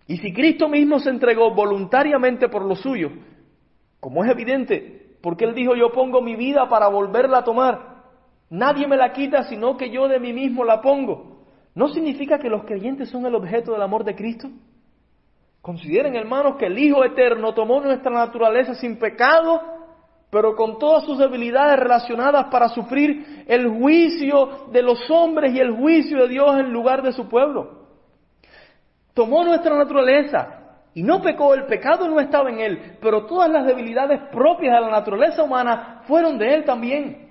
Y 0.05 0.17
si 0.17 0.33
Cristo 0.33 0.67
mismo 0.67 0.99
se 0.99 1.09
entregó 1.09 1.53
voluntariamente 1.53 2.49
por 2.49 2.63
lo 2.63 2.75
suyo, 2.75 3.11
como 4.01 4.23
es 4.23 4.31
evidente, 4.31 5.15
porque 5.21 5.45
Él 5.45 5.55
dijo 5.55 5.75
yo 5.75 5.91
pongo 5.93 6.21
mi 6.21 6.35
vida 6.35 6.67
para 6.67 6.89
volverla 6.89 7.39
a 7.39 7.43
tomar, 7.43 7.96
Nadie 8.49 8.87
me 8.87 8.95
la 8.95 9.11
quita, 9.11 9.43
sino 9.43 9.75
que 9.75 9.89
yo 9.89 10.07
de 10.07 10.19
mí 10.19 10.31
mismo 10.31 10.63
la 10.63 10.81
pongo. 10.81 11.37
¿No 11.75 11.89
significa 11.89 12.39
que 12.39 12.49
los 12.49 12.63
creyentes 12.63 13.09
son 13.09 13.25
el 13.25 13.35
objeto 13.35 13.73
del 13.73 13.81
amor 13.81 14.03
de 14.03 14.15
Cristo? 14.15 14.49
Consideren, 15.61 16.15
hermanos, 16.15 16.55
que 16.57 16.67
el 16.67 16.79
Hijo 16.79 17.03
Eterno 17.03 17.53
tomó 17.53 17.81
nuestra 17.81 18.09
naturaleza 18.09 18.73
sin 18.75 18.97
pecado, 18.97 19.61
pero 20.29 20.55
con 20.55 20.79
todas 20.79 21.03
sus 21.03 21.17
debilidades 21.17 21.77
relacionadas 21.77 22.45
para 22.45 22.69
sufrir 22.69 23.43
el 23.47 23.67
juicio 23.67 24.67
de 24.71 24.81
los 24.81 24.99
hombres 25.11 25.53
y 25.53 25.59
el 25.59 25.71
juicio 25.71 26.21
de 26.21 26.29
Dios 26.29 26.57
en 26.57 26.71
lugar 26.71 27.01
de 27.01 27.11
su 27.11 27.27
pueblo. 27.27 27.87
Tomó 29.13 29.43
nuestra 29.43 29.75
naturaleza 29.75 30.79
y 30.93 31.03
no 31.03 31.21
pecó, 31.21 31.53
el 31.53 31.65
pecado 31.65 32.07
no 32.07 32.19
estaba 32.19 32.49
en 32.49 32.59
él, 32.59 32.97
pero 33.01 33.25
todas 33.25 33.49
las 33.49 33.65
debilidades 33.65 34.21
propias 34.31 34.73
de 34.73 34.81
la 34.81 34.89
naturaleza 34.89 35.43
humana 35.43 36.01
fueron 36.07 36.37
de 36.37 36.55
él 36.55 36.63
también 36.63 37.26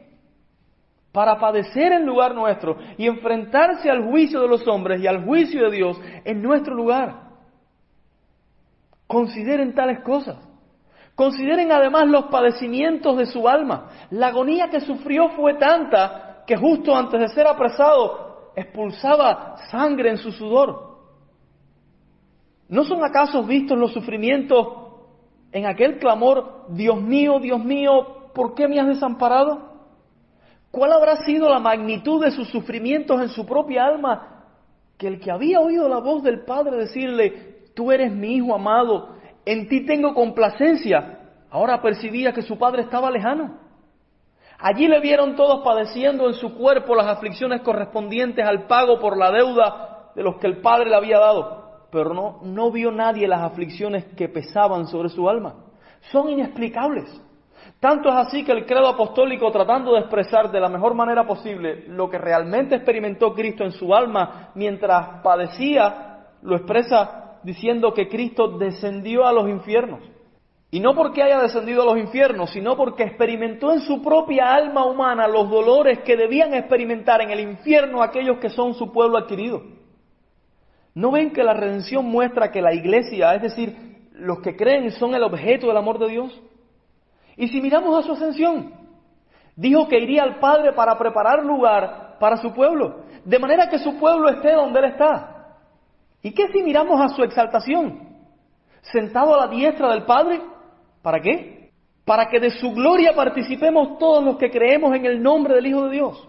para 1.17 1.39
padecer 1.39 1.93
en 1.93 2.05
lugar 2.05 2.35
nuestro 2.35 2.77
y 2.99 3.07
enfrentarse 3.07 3.89
al 3.89 4.05
juicio 4.05 4.39
de 4.43 4.49
los 4.49 4.69
hombres 4.69 5.01
y 5.01 5.07
al 5.07 5.25
juicio 5.25 5.63
de 5.63 5.75
Dios 5.75 5.99
en 6.27 6.43
nuestro 6.43 6.75
lugar. 6.75 7.31
Consideren 9.07 9.75
tales 9.75 10.01
cosas. 10.01 10.37
Consideren 11.15 11.73
además 11.73 12.07
los 12.09 12.27
padecimientos 12.27 13.17
de 13.17 13.25
su 13.25 13.49
alma. 13.49 13.89
La 14.11 14.27
agonía 14.27 14.69
que 14.69 14.83
sufrió 14.83 15.31
fue 15.31 15.55
tanta 15.55 16.45
que 16.47 16.55
justo 16.55 16.95
antes 16.95 17.19
de 17.19 17.29
ser 17.29 17.47
apresado 17.47 18.53
expulsaba 18.55 19.57
sangre 19.71 20.11
en 20.11 20.19
su 20.19 20.31
sudor. 20.33 20.99
¿No 22.69 22.85
son 22.85 23.03
acaso 23.03 23.43
vistos 23.43 23.79
los 23.79 23.95
sufrimientos 23.95 24.69
en 25.51 25.65
aquel 25.65 25.99
clamor, 25.99 26.67
Dios 26.69 27.01
mío, 27.01 27.39
Dios 27.41 27.65
mío, 27.65 28.33
¿por 28.35 28.55
qué 28.55 28.69
me 28.69 28.79
has 28.79 28.89
desamparado? 28.89 29.66
¿Cuál 30.71 30.93
habrá 30.93 31.17
sido 31.25 31.49
la 31.49 31.59
magnitud 31.59 32.23
de 32.23 32.31
sus 32.31 32.49
sufrimientos 32.49 33.21
en 33.21 33.29
su 33.29 33.47
propia 33.47 33.87
alma? 33.87 34.45
Que 34.99 35.09
el 35.09 35.21
que 35.21 35.31
había 35.31 35.61
oído 35.61 35.89
la 35.89 35.99
voz 35.99 36.23
del 36.23 36.45
Padre 36.45 36.77
decirle, 36.77 37.65
tú 37.75 37.93
eres 37.93 38.13
mi 38.13 38.37
Hijo 38.37 38.55
amado, 38.55 39.17
en 39.45 39.69
ti 39.69 39.87
tengo 39.87 40.15
complacencia, 40.15 41.21
ahora 41.51 41.81
percibía 41.81 42.33
que 42.33 42.43
su 42.43 42.59
Padre 42.59 42.83
estaba 42.83 43.11
lejano. 43.11 43.59
Allí 44.59 44.89
le 44.89 45.01
vieron 45.01 45.37
todos 45.37 45.63
padeciendo 45.63 46.27
en 46.27 46.35
su 46.35 46.55
cuerpo 46.55 46.95
las 46.95 47.07
aflicciones 47.07 47.61
correspondientes 47.61 48.45
al 48.45 48.67
pago 48.67 48.99
por 48.99 49.17
la 49.17 49.31
deuda 49.31 50.11
de 50.15 50.23
los 50.23 50.37
que 50.39 50.47
el 50.47 50.63
Padre 50.63 50.89
le 50.89 50.97
había 50.97 51.19
dado, 51.19 51.87
pero 51.91 52.15
no, 52.15 52.41
no 52.43 52.71
vio 52.71 52.91
nadie 52.91 53.29
las 53.29 53.43
aflicciones 53.43 54.05
que 54.17 54.29
pesaban 54.29 54.87
sobre 54.87 55.11
su 55.11 55.29
alma. 55.29 55.55
Son 56.11 56.31
inexplicables. 56.31 57.23
Tanto 57.87 58.09
es 58.09 58.17
así 58.17 58.43
que 58.43 58.51
el 58.51 58.67
credo 58.67 58.89
apostólico, 58.89 59.49
tratando 59.53 59.93
de 59.93 60.01
expresar 60.01 60.51
de 60.51 60.59
la 60.59 60.69
mejor 60.69 60.95
manera 60.95 61.25
posible 61.25 61.85
lo 61.87 62.11
que 62.11 62.19
realmente 62.19 62.75
experimentó 62.75 63.33
Cristo 63.33 63.63
en 63.63 63.71
su 63.71 63.95
alma 63.95 64.51
mientras 64.57 65.23
padecía, 65.23 66.33
lo 66.43 66.57
expresa 66.57 67.39
diciendo 67.45 67.95
que 67.95 68.09
Cristo 68.09 68.59
descendió 68.59 69.25
a 69.25 69.33
los 69.33 69.49
infiernos. 69.49 70.01
Y 70.73 70.81
no 70.81 70.97
porque 70.97 71.23
haya 71.23 71.41
descendido 71.41 71.83
a 71.83 71.85
los 71.85 71.97
infiernos, 71.97 72.51
sino 72.51 72.77
porque 72.77 73.05
experimentó 73.05 73.73
en 73.73 73.79
su 73.83 74.03
propia 74.03 74.53
alma 74.53 74.85
humana 74.85 75.29
los 75.29 75.49
dolores 75.49 76.01
que 76.01 76.17
debían 76.17 76.55
experimentar 76.55 77.21
en 77.21 77.31
el 77.31 77.39
infierno 77.39 78.03
aquellos 78.03 78.39
que 78.39 78.51
son 78.51 78.75
su 78.75 78.93
pueblo 78.93 79.17
adquirido. 79.17 79.63
¿No 80.93 81.13
ven 81.13 81.33
que 81.33 81.45
la 81.45 81.55
redención 81.55 82.05
muestra 82.05 82.51
que 82.51 82.61
la 82.61 82.75
iglesia, 82.75 83.37
es 83.37 83.43
decir, 83.43 83.77
los 84.11 84.41
que 84.41 84.57
creen, 84.57 84.91
son 84.91 85.15
el 85.15 85.23
objeto 85.23 85.69
del 85.69 85.77
amor 85.77 86.01
de 86.01 86.09
Dios? 86.09 86.43
Y 87.37 87.49
si 87.49 87.61
miramos 87.61 87.99
a 87.99 88.07
su 88.07 88.13
ascensión, 88.13 88.73
dijo 89.55 89.89
que 89.89 89.99
iría 89.99 90.23
al 90.23 90.39
Padre 90.39 90.73
para 90.73 90.97
preparar 90.97 91.45
lugar 91.45 92.17
para 92.19 92.37
su 92.37 92.53
pueblo, 92.53 93.05
de 93.25 93.39
manera 93.39 93.69
que 93.69 93.79
su 93.79 93.99
pueblo 93.99 94.29
esté 94.29 94.53
donde 94.53 94.79
Él 94.79 94.85
está. 94.87 95.57
¿Y 96.23 96.33
qué 96.33 96.49
si 96.49 96.63
miramos 96.63 97.01
a 97.01 97.09
su 97.09 97.23
exaltación? 97.23 98.01
Sentado 98.81 99.35
a 99.35 99.47
la 99.47 99.49
diestra 99.49 99.91
del 99.91 100.05
Padre, 100.05 100.41
¿para 101.03 101.21
qué? 101.21 101.71
Para 102.05 102.29
que 102.29 102.41
de 102.41 102.51
su 102.51 102.73
gloria 102.73 103.15
participemos 103.15 103.99
todos 103.99 104.25
los 104.25 104.37
que 104.37 104.51
creemos 104.51 104.95
en 104.95 105.05
el 105.05 105.23
nombre 105.23 105.55
del 105.55 105.67
Hijo 105.67 105.85
de 105.85 105.91
Dios. 105.91 106.29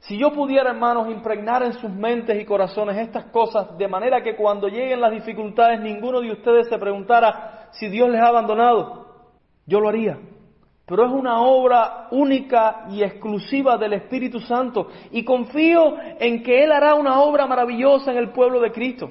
Si 0.00 0.16
yo 0.16 0.32
pudiera, 0.32 0.70
hermanos, 0.70 1.08
impregnar 1.10 1.62
en 1.62 1.72
sus 1.74 1.90
mentes 1.90 2.40
y 2.40 2.44
corazones 2.44 2.96
estas 2.96 3.24
cosas, 3.26 3.76
de 3.76 3.88
manera 3.88 4.22
que 4.22 4.36
cuando 4.36 4.68
lleguen 4.68 5.00
las 5.00 5.10
dificultades 5.10 5.80
ninguno 5.80 6.20
de 6.20 6.32
ustedes 6.32 6.68
se 6.68 6.78
preguntara 6.78 7.68
si 7.72 7.88
Dios 7.88 8.08
les 8.08 8.20
ha 8.20 8.28
abandonado, 8.28 9.07
yo 9.68 9.80
lo 9.80 9.90
haría. 9.90 10.18
Pero 10.86 11.04
es 11.04 11.12
una 11.12 11.42
obra 11.42 12.08
única 12.10 12.86
y 12.90 13.02
exclusiva 13.02 13.76
del 13.76 13.92
Espíritu 13.92 14.40
Santo. 14.40 14.88
Y 15.12 15.22
confío 15.22 15.96
en 16.18 16.42
que 16.42 16.64
Él 16.64 16.72
hará 16.72 16.94
una 16.94 17.20
obra 17.20 17.46
maravillosa 17.46 18.10
en 18.10 18.16
el 18.16 18.32
pueblo 18.32 18.58
de 18.60 18.72
Cristo. 18.72 19.10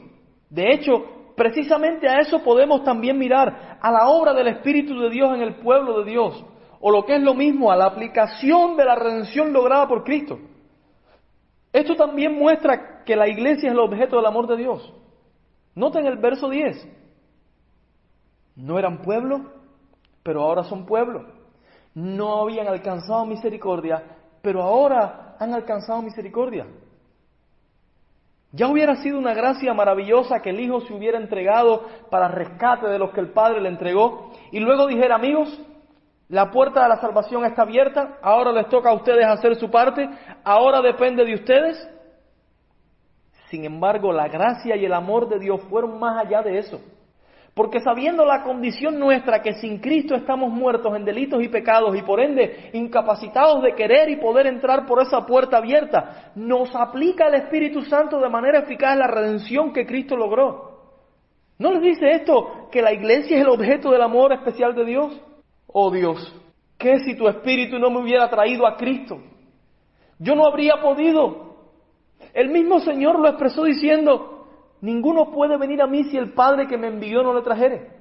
De 0.50 0.74
hecho, 0.74 1.06
precisamente 1.36 2.10
a 2.10 2.20
eso 2.20 2.44
podemos 2.44 2.84
también 2.84 3.20
mirar, 3.20 3.78
a 3.80 3.92
la 3.92 4.10
obra 4.10 4.34
del 4.34 4.48
Espíritu 4.48 5.00
de 5.00 5.12
Dios 5.12 5.36
en 5.36 5.44
el 5.44 5.58
pueblo 5.58 6.00
de 6.00 6.10
Dios. 6.10 6.44
O 6.80 6.90
lo 6.90 7.06
que 7.06 7.16
es 7.16 7.22
lo 7.22 7.36
mismo, 7.36 7.72
a 7.72 7.76
la 7.76 7.86
aplicación 7.86 8.76
de 8.76 8.86
la 8.86 8.96
redención 8.96 9.54
lograda 9.54 9.88
por 9.88 10.04
Cristo. 10.04 10.40
Esto 11.72 11.96
también 11.96 12.34
muestra 12.34 13.04
que 13.06 13.16
la 13.16 13.28
iglesia 13.28 13.68
es 13.68 13.74
el 13.74 13.80
objeto 13.80 14.16
del 14.16 14.26
amor 14.26 14.48
de 14.48 14.58
Dios. 14.58 14.94
Noten 15.76 16.08
el 16.08 16.18
verso 16.18 16.50
10. 16.50 16.88
No 18.56 18.80
eran 18.80 19.04
pueblo, 19.04 19.57
pero 20.28 20.42
ahora 20.42 20.66
son 20.66 20.86
pueblo. 20.86 21.26
No 21.96 22.42
habían 22.42 22.68
alcanzado 22.68 23.26
misericordia, 23.26 24.04
pero 24.42 24.62
ahora 24.62 25.38
han 25.40 25.54
alcanzado 25.54 26.02
misericordia. 26.02 26.68
Ya 28.52 28.68
hubiera 28.68 28.98
sido 28.98 29.20
una 29.20 29.34
gracia 29.34 29.74
maravillosa 29.74 30.42
que 30.42 30.50
el 30.50 30.60
Hijo 30.60 30.82
se 30.82 30.94
hubiera 30.94 31.18
entregado 31.18 31.86
para 32.12 32.28
rescate 32.28 32.88
de 32.88 33.00
los 33.00 33.12
que 33.12 33.22
el 33.22 33.32
Padre 33.32 33.62
le 33.62 33.70
entregó 33.70 34.34
y 34.52 34.60
luego 34.60 34.86
dijera, 34.86 35.16
amigos, 35.16 35.48
la 36.28 36.52
puerta 36.52 36.84
de 36.84 36.90
la 36.90 37.00
salvación 37.00 37.46
está 37.46 37.62
abierta, 37.62 38.18
ahora 38.22 38.52
les 38.52 38.68
toca 38.68 38.90
a 38.90 38.96
ustedes 38.96 39.26
hacer 39.26 39.56
su 39.56 39.72
parte, 39.72 40.10
ahora 40.44 40.82
depende 40.82 41.24
de 41.24 41.36
ustedes. 41.36 41.90
Sin 43.50 43.64
embargo, 43.64 44.12
la 44.12 44.28
gracia 44.28 44.76
y 44.76 44.84
el 44.84 44.94
amor 44.94 45.30
de 45.30 45.40
Dios 45.40 45.62
fueron 45.70 45.98
más 45.98 46.26
allá 46.26 46.42
de 46.42 46.58
eso. 46.58 46.82
Porque 47.58 47.80
sabiendo 47.80 48.24
la 48.24 48.44
condición 48.44 49.00
nuestra 49.00 49.42
que 49.42 49.54
sin 49.54 49.80
Cristo 49.80 50.14
estamos 50.14 50.52
muertos 50.52 50.96
en 50.96 51.04
delitos 51.04 51.42
y 51.42 51.50
pecados 51.50 51.98
y 51.98 52.04
por 52.04 52.20
ende 52.20 52.70
incapacitados 52.74 53.64
de 53.64 53.74
querer 53.74 54.12
y 54.12 54.18
poder 54.18 54.46
entrar 54.46 54.86
por 54.86 55.02
esa 55.02 55.26
puerta 55.26 55.58
abierta, 55.58 56.34
nos 56.36 56.70
aplica 56.76 57.28
el 57.28 57.34
Espíritu 57.34 57.82
Santo 57.82 58.20
de 58.20 58.30
manera 58.30 58.60
eficaz 58.60 58.96
la 58.96 59.08
redención 59.08 59.74
que 59.74 59.88
Cristo 59.88 60.16
logró. 60.16 60.68
¿No 61.58 61.72
les 61.72 61.82
dice 61.82 62.12
esto 62.12 62.70
que 62.72 62.84
la 62.84 62.94
iglesia 62.94 63.38
es 63.38 63.42
el 63.42 63.50
objeto 63.50 63.90
del 63.90 64.04
amor 64.04 64.34
especial 64.34 64.76
de 64.76 64.86
Dios? 64.86 65.20
Oh 65.66 65.90
Dios, 65.90 66.40
¿qué 66.78 67.00
si 67.00 67.16
tu 67.16 67.28
Espíritu 67.28 67.80
no 67.80 67.90
me 67.90 68.02
hubiera 68.02 68.30
traído 68.30 68.68
a 68.68 68.78
Cristo? 68.78 69.18
Yo 70.20 70.36
no 70.36 70.46
habría 70.46 70.76
podido. 70.80 71.56
El 72.36 72.50
mismo 72.50 72.82
Señor 72.82 73.20
lo 73.20 73.30
expresó 73.30 73.64
diciendo, 73.64 74.37
ninguno 74.82 75.32
puede 75.32 75.58
venir 75.58 75.82
a 75.82 75.88
mí 75.88 76.04
si 76.06 76.18
el 76.18 76.34
Padre 76.34 76.68
que 76.68 76.78
me 76.78 76.88
envió 76.88 77.24
no 77.24 77.34
le 77.34 77.42
trajere. 77.42 77.92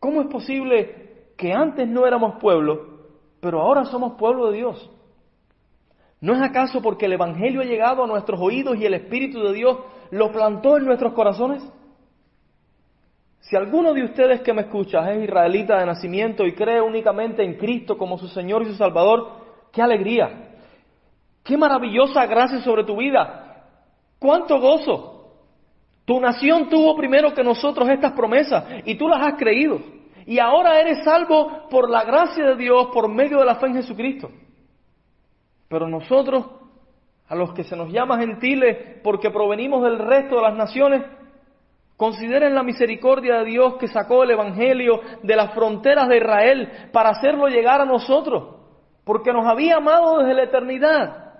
¿Cómo 0.00 0.20
es 0.20 0.28
posible 0.28 1.32
que 1.36 1.52
antes 1.52 1.88
no 1.88 2.06
éramos 2.06 2.36
pueblo, 2.40 2.98
pero 3.40 3.60
ahora 3.60 3.84
somos 3.84 4.14
pueblo 4.14 4.50
de 4.50 4.58
Dios? 4.58 4.90
¿No 6.20 6.32
es 6.34 6.40
acaso 6.40 6.80
porque 6.80 7.06
el 7.06 7.12
Evangelio 7.12 7.60
ha 7.60 7.64
llegado 7.64 8.04
a 8.04 8.06
nuestros 8.06 8.40
oídos 8.40 8.76
y 8.76 8.86
el 8.86 8.94
Espíritu 8.94 9.40
de 9.40 9.52
Dios 9.52 9.78
lo 10.10 10.32
plantó 10.32 10.76
en 10.76 10.86
nuestros 10.86 11.12
corazones? 11.12 11.62
Si 13.40 13.56
alguno 13.56 13.92
de 13.92 14.04
ustedes 14.04 14.40
que 14.40 14.54
me 14.54 14.62
escucha 14.62 15.12
es 15.12 15.24
israelita 15.24 15.78
de 15.78 15.84
nacimiento 15.84 16.46
y 16.46 16.54
cree 16.54 16.80
únicamente 16.80 17.44
en 17.44 17.58
Cristo 17.58 17.98
como 17.98 18.16
su 18.16 18.26
Señor 18.28 18.62
y 18.62 18.66
su 18.66 18.74
Salvador, 18.74 19.32
qué 19.70 19.82
alegría, 19.82 20.56
qué 21.42 21.58
maravillosa 21.58 22.24
gracia 22.24 22.60
sobre 22.60 22.84
tu 22.84 22.96
vida, 22.96 23.66
cuánto 24.18 24.58
gozo. 24.58 25.13
Tu 26.04 26.20
nación 26.20 26.68
tuvo 26.68 26.96
primero 26.96 27.32
que 27.32 27.42
nosotros 27.42 27.88
estas 27.88 28.12
promesas 28.12 28.64
y 28.84 28.96
tú 28.96 29.08
las 29.08 29.22
has 29.22 29.34
creído. 29.38 29.80
Y 30.26 30.38
ahora 30.38 30.80
eres 30.80 31.04
salvo 31.04 31.68
por 31.70 31.90
la 31.90 32.04
gracia 32.04 32.44
de 32.44 32.56
Dios 32.56 32.88
por 32.92 33.08
medio 33.08 33.38
de 33.38 33.44
la 33.44 33.56
fe 33.56 33.66
en 33.66 33.74
Jesucristo. 33.74 34.30
Pero 35.68 35.88
nosotros, 35.88 36.46
a 37.28 37.34
los 37.34 37.52
que 37.52 37.64
se 37.64 37.76
nos 37.76 37.90
llama 37.90 38.18
gentiles 38.18 39.00
porque 39.02 39.30
provenimos 39.30 39.82
del 39.82 39.98
resto 39.98 40.36
de 40.36 40.42
las 40.42 40.54
naciones, 40.54 41.02
Consideren 41.96 42.54
la 42.54 42.64
misericordia 42.64 43.38
de 43.38 43.44
Dios 43.44 43.74
que 43.76 43.86
sacó 43.86 44.24
el 44.24 44.32
Evangelio 44.32 45.00
de 45.22 45.36
las 45.36 45.54
fronteras 45.54 46.08
de 46.08 46.16
Israel 46.16 46.88
para 46.92 47.10
hacerlo 47.10 47.46
llegar 47.46 47.80
a 47.80 47.84
nosotros, 47.84 48.56
porque 49.04 49.32
nos 49.32 49.46
había 49.46 49.76
amado 49.76 50.18
desde 50.18 50.34
la 50.34 50.42
eternidad. 50.42 51.34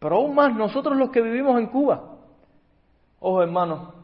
Pero 0.00 0.16
aún 0.16 0.34
más 0.34 0.54
nosotros 0.54 0.96
los 0.96 1.10
que 1.10 1.22
vivimos 1.22 1.58
en 1.60 1.68
Cuba. 1.68 2.07
Ojo 3.20 3.42
hermanos, 3.42 3.94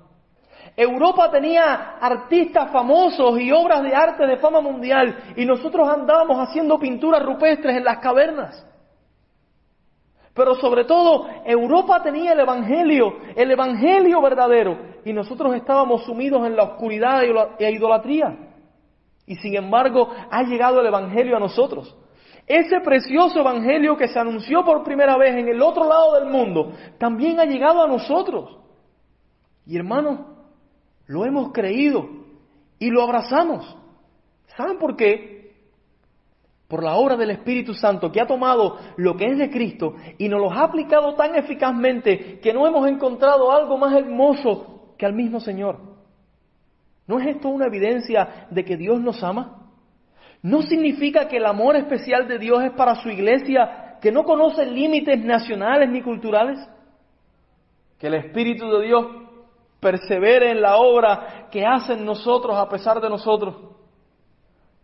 Europa 0.77 1.31
tenía 1.31 1.98
artistas 2.00 2.70
famosos 2.72 3.38
y 3.38 3.53
obras 3.53 3.83
de 3.83 3.94
arte 3.94 4.27
de 4.27 4.38
fama 4.38 4.61
mundial 4.61 5.35
y 5.37 5.44
nosotros 5.44 5.88
andábamos 5.88 6.38
haciendo 6.38 6.79
pinturas 6.79 7.22
rupestres 7.22 7.77
en 7.77 7.85
las 7.85 7.98
cavernas. 7.98 8.66
Pero 10.35 10.57
sobre 10.57 10.85
todo, 10.85 11.29
Europa 11.44 12.03
tenía 12.03 12.33
el 12.33 12.40
Evangelio, 12.40 13.18
el 13.37 13.53
Evangelio 13.53 14.20
verdadero, 14.20 14.77
y 15.05 15.12
nosotros 15.12 15.55
estábamos 15.55 16.05
sumidos 16.05 16.44
en 16.44 16.57
la 16.57 16.64
oscuridad 16.64 17.22
e 17.59 17.70
idolatría. 17.70 18.37
Y 19.27 19.37
sin 19.37 19.55
embargo, 19.55 20.11
ha 20.29 20.42
llegado 20.42 20.81
el 20.81 20.87
Evangelio 20.87 21.37
a 21.37 21.40
nosotros. 21.40 21.96
Ese 22.48 22.81
precioso 22.81 23.38
Evangelio 23.38 23.96
que 23.96 24.09
se 24.09 24.18
anunció 24.18 24.64
por 24.64 24.83
primera 24.83 25.16
vez 25.16 25.37
en 25.37 25.48
el 25.48 25.62
otro 25.62 25.88
lado 25.88 26.14
del 26.14 26.29
mundo, 26.29 26.72
también 26.98 27.38
ha 27.38 27.44
llegado 27.44 27.85
a 27.85 27.87
nosotros. 27.87 28.63
Y 29.66 29.77
hermanos, 29.77 30.20
lo 31.07 31.24
hemos 31.24 31.53
creído 31.53 32.09
y 32.79 32.90
lo 32.90 33.03
abrazamos. 33.03 33.77
¿Saben 34.57 34.79
por 34.79 34.96
qué? 34.96 35.35
por 36.68 36.83
la 36.83 36.96
obra 36.96 37.16
del 37.16 37.31
Espíritu 37.31 37.74
Santo 37.74 38.11
que 38.11 38.20
ha 38.20 38.27
tomado 38.27 38.79
lo 38.96 39.16
que 39.16 39.27
es 39.27 39.38
de 39.38 39.48
Cristo 39.48 39.94
y 40.18 40.29
nos 40.29 40.40
lo 40.40 40.50
ha 40.50 40.64
aplicado 40.64 41.14
tan 41.14 41.37
eficazmente 41.37 42.40
que 42.40 42.53
no 42.53 42.66
hemos 42.66 42.88
encontrado 42.88 43.53
algo 43.53 43.77
más 43.79 43.94
hermoso 43.94 44.94
que 44.98 45.07
al 45.07 45.12
mismo 45.12 45.40
Señor. 45.40 45.79
¿No 47.07 47.20
es 47.20 47.29
esto 47.29 47.48
una 47.48 47.66
evidencia 47.66 48.48
de 48.50 48.64
que 48.64 48.77
Dios 48.77 49.00
nos 49.00 49.22
ama? 49.22 49.70
¿No 50.42 50.62
significa 50.62 51.29
que 51.29 51.37
el 51.37 51.46
amor 51.46 51.77
especial 51.77 52.27
de 52.27 52.38
Dios 52.38 52.64
es 52.64 52.72
para 52.72 52.96
su 52.96 53.09
iglesia 53.09 53.98
que 54.00 54.11
no 54.11 54.24
conoce 54.24 54.66
límites 54.66 55.22
nacionales 55.24 55.90
ni 55.90 56.03
culturales? 56.03 56.59
Que 57.98 58.09
el 58.09 58.14
Espíritu 58.14 58.68
de 58.70 58.87
Dios 58.87 59.07
persevere 59.84 60.50
en 60.50 60.62
la 60.62 60.76
obra 60.76 61.48
que 61.50 61.66
hace 61.66 61.92
en 61.92 62.06
nosotros 62.06 62.56
a 62.56 62.66
pesar 62.70 63.02
de 63.02 63.10
nosotros. 63.10 63.54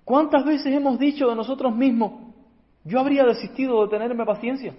¿Cuántas 0.05 0.45
veces 0.45 0.67
hemos 0.75 0.99
dicho 0.99 1.27
de 1.27 1.35
nosotros 1.35 1.75
mismos, 1.75 2.13
yo 2.85 3.01
habría 3.01 3.25
desistido 3.25 3.83
de 3.83 3.89
tenerme 3.89 4.27
paciencia? 4.27 4.75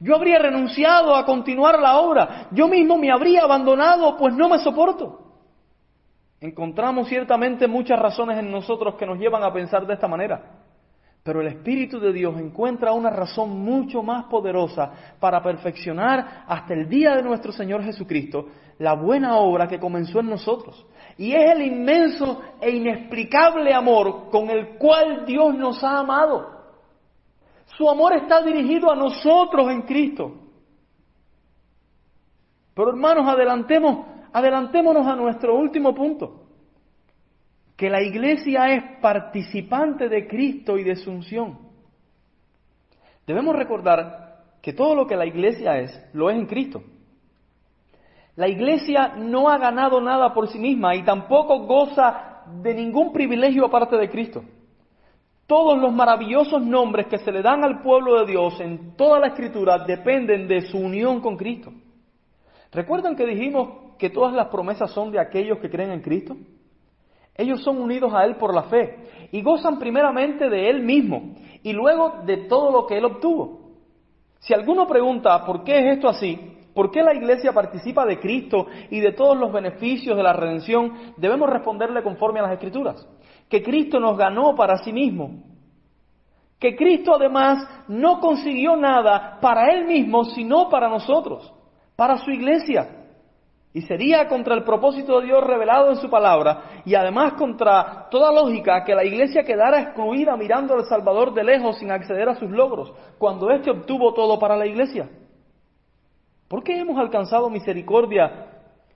Yo 0.00 0.16
habría 0.16 0.40
renunciado 0.40 1.14
a 1.14 1.24
continuar 1.24 1.78
la 1.78 1.98
obra. 2.00 2.48
Yo 2.50 2.66
mismo 2.66 2.98
me 2.98 3.12
habría 3.12 3.42
abandonado, 3.42 4.16
pues 4.16 4.34
no 4.34 4.48
me 4.48 4.58
soporto. 4.58 5.20
Encontramos 6.40 7.08
ciertamente 7.08 7.68
muchas 7.68 8.00
razones 8.00 8.38
en 8.38 8.50
nosotros 8.50 8.96
que 8.96 9.06
nos 9.06 9.18
llevan 9.18 9.44
a 9.44 9.52
pensar 9.52 9.86
de 9.86 9.94
esta 9.94 10.08
manera. 10.08 10.55
Pero 11.26 11.40
el 11.40 11.48
Espíritu 11.48 11.98
de 11.98 12.12
Dios 12.12 12.38
encuentra 12.38 12.92
una 12.92 13.10
razón 13.10 13.58
mucho 13.58 14.00
más 14.00 14.26
poderosa 14.26 14.92
para 15.18 15.42
perfeccionar 15.42 16.44
hasta 16.46 16.72
el 16.72 16.88
día 16.88 17.16
de 17.16 17.22
nuestro 17.24 17.50
Señor 17.50 17.82
Jesucristo 17.82 18.46
la 18.78 18.94
buena 18.94 19.36
obra 19.38 19.66
que 19.66 19.80
comenzó 19.80 20.20
en 20.20 20.30
nosotros. 20.30 20.86
Y 21.18 21.32
es 21.32 21.50
el 21.50 21.62
inmenso 21.62 22.42
e 22.60 22.70
inexplicable 22.70 23.74
amor 23.74 24.30
con 24.30 24.48
el 24.50 24.76
cual 24.78 25.26
Dios 25.26 25.52
nos 25.56 25.82
ha 25.82 25.98
amado. 25.98 26.46
Su 27.76 27.90
amor 27.90 28.14
está 28.14 28.40
dirigido 28.40 28.88
a 28.88 28.94
nosotros 28.94 29.68
en 29.72 29.82
Cristo. 29.82 30.32
Pero 32.72 32.90
hermanos, 32.90 33.26
adelantemos, 33.26 34.06
adelantémonos 34.32 35.04
a 35.04 35.16
nuestro 35.16 35.58
último 35.58 35.92
punto. 35.92 36.45
Que 37.76 37.90
la 37.90 38.02
iglesia 38.02 38.74
es 38.74 39.00
participante 39.00 40.08
de 40.08 40.26
Cristo 40.26 40.78
y 40.78 40.84
de 40.84 40.96
su 40.96 41.10
unción. 41.10 41.58
Debemos 43.26 43.54
recordar 43.54 44.44
que 44.62 44.72
todo 44.72 44.94
lo 44.94 45.06
que 45.06 45.16
la 45.16 45.26
iglesia 45.26 45.78
es, 45.78 46.10
lo 46.12 46.30
es 46.30 46.36
en 46.36 46.46
Cristo. 46.46 46.82
La 48.36 48.48
iglesia 48.48 49.14
no 49.16 49.48
ha 49.48 49.58
ganado 49.58 50.00
nada 50.00 50.32
por 50.34 50.48
sí 50.48 50.58
misma 50.58 50.94
y 50.94 51.04
tampoco 51.04 51.66
goza 51.66 52.42
de 52.62 52.74
ningún 52.74 53.12
privilegio 53.12 53.64
aparte 53.64 53.96
de 53.96 54.10
Cristo. 54.10 54.42
Todos 55.46 55.78
los 55.78 55.92
maravillosos 55.92 56.62
nombres 56.62 57.06
que 57.06 57.18
se 57.18 57.30
le 57.32 57.40
dan 57.40 57.64
al 57.64 57.80
pueblo 57.80 58.20
de 58.20 58.32
Dios 58.32 58.60
en 58.60 58.96
toda 58.96 59.20
la 59.20 59.28
escritura 59.28 59.84
dependen 59.84 60.48
de 60.48 60.62
su 60.62 60.78
unión 60.78 61.20
con 61.20 61.36
Cristo. 61.36 61.72
¿Recuerdan 62.72 63.16
que 63.16 63.24
dijimos 63.24 63.96
que 63.98 64.10
todas 64.10 64.34
las 64.34 64.48
promesas 64.48 64.90
son 64.90 65.12
de 65.12 65.20
aquellos 65.20 65.58
que 65.58 65.70
creen 65.70 65.92
en 65.92 66.02
Cristo? 66.02 66.36
Ellos 67.36 67.62
son 67.62 67.80
unidos 67.80 68.12
a 68.14 68.24
Él 68.24 68.36
por 68.36 68.54
la 68.54 68.64
fe 68.64 69.28
y 69.32 69.42
gozan 69.42 69.78
primeramente 69.78 70.48
de 70.48 70.70
Él 70.70 70.82
mismo 70.82 71.34
y 71.62 71.72
luego 71.72 72.22
de 72.24 72.48
todo 72.48 72.70
lo 72.70 72.86
que 72.86 72.98
Él 72.98 73.04
obtuvo. 73.04 73.60
Si 74.38 74.54
alguno 74.54 74.86
pregunta 74.86 75.44
por 75.44 75.64
qué 75.64 75.78
es 75.78 75.96
esto 75.96 76.08
así, 76.08 76.56
¿Por 76.76 76.90
qué 76.90 77.02
la 77.02 77.14
iglesia 77.14 77.54
participa 77.54 78.04
de 78.04 78.20
Cristo 78.20 78.66
y 78.90 79.00
de 79.00 79.12
todos 79.12 79.34
los 79.34 79.50
beneficios 79.50 80.14
de 80.14 80.22
la 80.22 80.34
redención? 80.34 81.14
Debemos 81.16 81.48
responderle 81.48 82.02
conforme 82.02 82.38
a 82.38 82.42
las 82.42 82.52
Escrituras. 82.52 83.08
Que 83.48 83.62
Cristo 83.62 83.98
nos 83.98 84.18
ganó 84.18 84.54
para 84.54 84.76
sí 84.76 84.92
mismo. 84.92 85.42
Que 86.58 86.76
Cristo 86.76 87.14
además 87.14 87.66
no 87.88 88.20
consiguió 88.20 88.76
nada 88.76 89.38
para 89.40 89.72
Él 89.72 89.86
mismo, 89.86 90.26
sino 90.26 90.68
para 90.68 90.90
nosotros, 90.90 91.50
para 91.96 92.18
su 92.18 92.30
iglesia. 92.30 93.05
Y 93.76 93.82
sería 93.82 94.26
contra 94.26 94.54
el 94.54 94.64
propósito 94.64 95.20
de 95.20 95.26
Dios 95.26 95.44
revelado 95.44 95.90
en 95.90 95.96
su 95.96 96.08
palabra 96.08 96.80
y 96.86 96.94
además 96.94 97.34
contra 97.34 98.08
toda 98.10 98.32
lógica 98.32 98.82
que 98.84 98.94
la 98.94 99.04
iglesia 99.04 99.44
quedara 99.44 99.82
excluida 99.82 100.34
mirando 100.34 100.72
al 100.72 100.86
Salvador 100.86 101.34
de 101.34 101.44
lejos 101.44 101.76
sin 101.76 101.90
acceder 101.90 102.26
a 102.26 102.36
sus 102.36 102.50
logros, 102.50 102.90
cuando 103.18 103.50
éste 103.50 103.70
obtuvo 103.70 104.14
todo 104.14 104.38
para 104.38 104.56
la 104.56 104.66
iglesia. 104.66 105.10
¿Por 106.48 106.64
qué 106.64 106.78
hemos 106.78 106.98
alcanzado 106.98 107.50
misericordia 107.50 108.46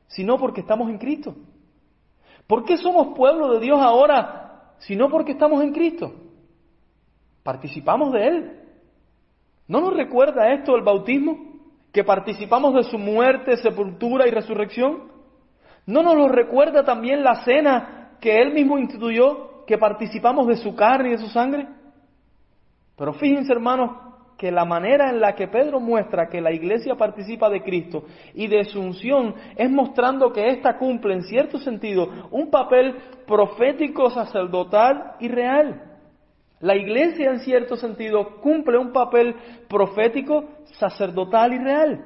si 0.07 0.25
no 0.25 0.38
porque 0.38 0.62
estamos 0.62 0.88
en 0.88 0.97
Cristo? 0.97 1.35
¿Por 2.47 2.64
qué 2.64 2.79
somos 2.79 3.09
pueblo 3.14 3.53
de 3.53 3.61
Dios 3.61 3.79
ahora 3.83 4.77
si 4.79 4.97
no 4.97 5.11
porque 5.11 5.33
estamos 5.33 5.62
en 5.62 5.75
Cristo? 5.75 6.11
Participamos 7.43 8.14
de 8.14 8.27
Él. 8.27 8.61
¿No 9.69 9.83
nos 9.83 9.93
recuerda 9.93 10.55
esto 10.55 10.75
el 10.75 10.83
bautismo? 10.83 11.49
Que 11.92 12.05
participamos 12.05 12.74
de 12.74 12.85
su 12.85 12.98
muerte, 12.98 13.57
sepultura 13.57 14.26
y 14.26 14.31
resurrección. 14.31 15.11
¿No 15.87 16.03
nos 16.03 16.14
lo 16.14 16.29
recuerda 16.29 16.85
también 16.85 17.24
la 17.24 17.44
cena 17.44 18.16
que 18.20 18.40
Él 18.40 18.53
mismo 18.53 18.79
instituyó? 18.79 19.64
Que 19.66 19.79
participamos 19.79 20.46
de 20.46 20.57
su 20.57 20.74
carne 20.74 21.09
y 21.09 21.12
de 21.12 21.18
su 21.18 21.29
sangre. 21.29 21.68
Pero 22.96 23.12
fíjense 23.14 23.53
hermanos, 23.53 23.90
que 24.40 24.50
la 24.50 24.64
manera 24.64 25.11
en 25.11 25.20
la 25.20 25.35
que 25.35 25.48
Pedro 25.48 25.81
muestra 25.81 26.31
que 26.31 26.40
la 26.40 26.50
iglesia 26.50 26.94
participa 26.94 27.50
de 27.50 27.62
Cristo 27.62 28.05
y 28.33 28.46
de 28.46 28.64
su 28.64 28.81
unción 28.81 29.35
es 29.55 29.70
mostrando 29.70 30.33
que 30.33 30.48
ésta 30.48 30.79
cumple 30.79 31.12
en 31.12 31.24
cierto 31.24 31.59
sentido 31.59 32.09
un 32.31 32.50
papel 32.50 32.96
profético, 33.26 34.09
sacerdotal 34.09 35.16
y 35.20 35.29
real. 35.29 35.89
La 36.61 36.77
iglesia 36.77 37.31
en 37.31 37.40
cierto 37.40 37.77
sentido 37.77 38.40
cumple 38.40 38.79
un 38.79 38.92
papel 38.92 39.35
profético, 39.68 40.44
sacerdotal 40.79 41.55
y 41.55 41.59
real. 41.59 42.05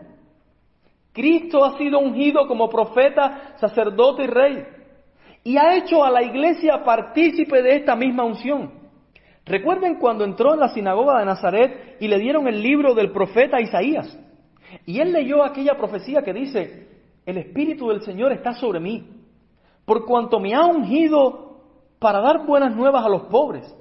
Cristo 1.12 1.64
ha 1.64 1.76
sido 1.76 1.98
ungido 1.98 2.46
como 2.46 2.68
profeta, 2.68 3.54
sacerdote 3.58 4.24
y 4.24 4.26
rey 4.26 4.66
y 5.44 5.58
ha 5.58 5.76
hecho 5.76 6.02
a 6.02 6.10
la 6.10 6.22
iglesia 6.22 6.82
partícipe 6.82 7.62
de 7.62 7.76
esta 7.76 7.94
misma 7.94 8.24
unción. 8.24 8.72
Recuerden 9.44 9.96
cuando 9.96 10.24
entró 10.24 10.54
en 10.54 10.60
la 10.60 10.68
sinagoga 10.68 11.18
de 11.18 11.26
Nazaret 11.26 11.96
y 12.00 12.08
le 12.08 12.18
dieron 12.18 12.48
el 12.48 12.62
libro 12.62 12.94
del 12.94 13.12
profeta 13.12 13.60
Isaías. 13.60 14.18
Y 14.86 15.00
él 15.00 15.12
leyó 15.12 15.44
aquella 15.44 15.76
profecía 15.76 16.22
que 16.22 16.32
dice, 16.32 16.88
el 17.26 17.36
Espíritu 17.36 17.88
del 17.88 18.00
Señor 18.00 18.32
está 18.32 18.54
sobre 18.54 18.80
mí, 18.80 19.06
por 19.84 20.06
cuanto 20.06 20.40
me 20.40 20.54
ha 20.54 20.64
ungido 20.64 21.60
para 21.98 22.20
dar 22.20 22.46
buenas 22.46 22.74
nuevas 22.74 23.04
a 23.04 23.10
los 23.10 23.24
pobres. 23.24 23.72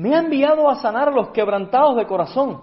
Me 0.00 0.14
ha 0.14 0.20
enviado 0.20 0.70
a 0.70 0.76
sanar 0.76 1.08
a 1.08 1.12
los 1.12 1.28
quebrantados 1.28 1.94
de 1.94 2.06
corazón, 2.06 2.58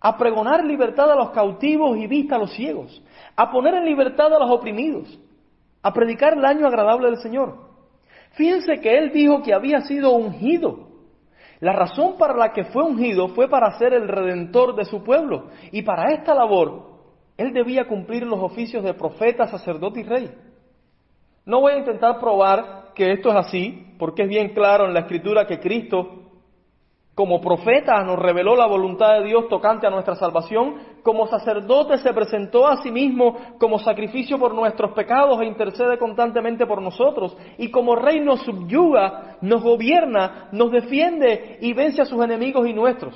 a 0.00 0.16
pregonar 0.16 0.64
libertad 0.64 1.10
a 1.10 1.16
los 1.16 1.30
cautivos 1.30 1.96
y 1.96 2.06
vista 2.06 2.36
a 2.36 2.38
los 2.38 2.52
ciegos, 2.52 3.02
a 3.34 3.50
poner 3.50 3.74
en 3.74 3.84
libertad 3.84 4.32
a 4.32 4.38
los 4.38 4.48
oprimidos, 4.52 5.18
a 5.82 5.92
predicar 5.92 6.34
el 6.34 6.44
año 6.44 6.68
agradable 6.68 7.08
del 7.08 7.18
Señor. 7.18 7.56
Fíjense 8.34 8.80
que 8.80 8.96
él 8.96 9.10
dijo 9.10 9.42
que 9.42 9.52
había 9.52 9.80
sido 9.80 10.12
ungido. 10.12 10.90
La 11.58 11.72
razón 11.72 12.14
para 12.18 12.36
la 12.36 12.52
que 12.52 12.66
fue 12.66 12.84
ungido 12.84 13.26
fue 13.30 13.48
para 13.48 13.76
ser 13.76 13.92
el 13.92 14.06
redentor 14.06 14.76
de 14.76 14.84
su 14.84 15.02
pueblo. 15.02 15.48
Y 15.72 15.82
para 15.82 16.12
esta 16.12 16.36
labor, 16.36 16.84
él 17.36 17.52
debía 17.52 17.88
cumplir 17.88 18.24
los 18.24 18.38
oficios 18.38 18.84
de 18.84 18.94
profeta, 18.94 19.48
sacerdote 19.48 20.00
y 20.00 20.04
rey. 20.04 20.30
No 21.46 21.62
voy 21.62 21.72
a 21.72 21.78
intentar 21.78 22.20
probar 22.20 22.92
que 22.94 23.10
esto 23.10 23.30
es 23.30 23.36
así, 23.36 23.96
porque 23.98 24.22
es 24.22 24.28
bien 24.28 24.54
claro 24.54 24.86
en 24.86 24.94
la 24.94 25.00
escritura 25.00 25.48
que 25.48 25.58
Cristo 25.58 26.20
como 27.14 27.40
profeta 27.40 28.02
nos 28.02 28.18
reveló 28.18 28.56
la 28.56 28.66
voluntad 28.66 29.14
de 29.14 29.26
Dios 29.26 29.48
tocante 29.48 29.86
a 29.86 29.90
nuestra 29.90 30.16
salvación. 30.16 30.74
Como 31.04 31.28
sacerdote 31.28 31.98
se 31.98 32.12
presentó 32.12 32.66
a 32.66 32.82
sí 32.82 32.90
mismo 32.90 33.36
como 33.60 33.78
sacrificio 33.78 34.36
por 34.36 34.52
nuestros 34.52 34.92
pecados 34.92 35.40
e 35.40 35.46
intercede 35.46 35.96
constantemente 35.96 36.66
por 36.66 36.82
nosotros. 36.82 37.36
Y 37.56 37.70
como 37.70 37.94
rey 37.94 38.18
nos 38.18 38.40
subyuga, 38.40 39.36
nos 39.42 39.62
gobierna, 39.62 40.48
nos 40.50 40.72
defiende 40.72 41.58
y 41.60 41.72
vence 41.72 42.02
a 42.02 42.06
sus 42.06 42.22
enemigos 42.24 42.66
y 42.66 42.72
nuestros. 42.72 43.14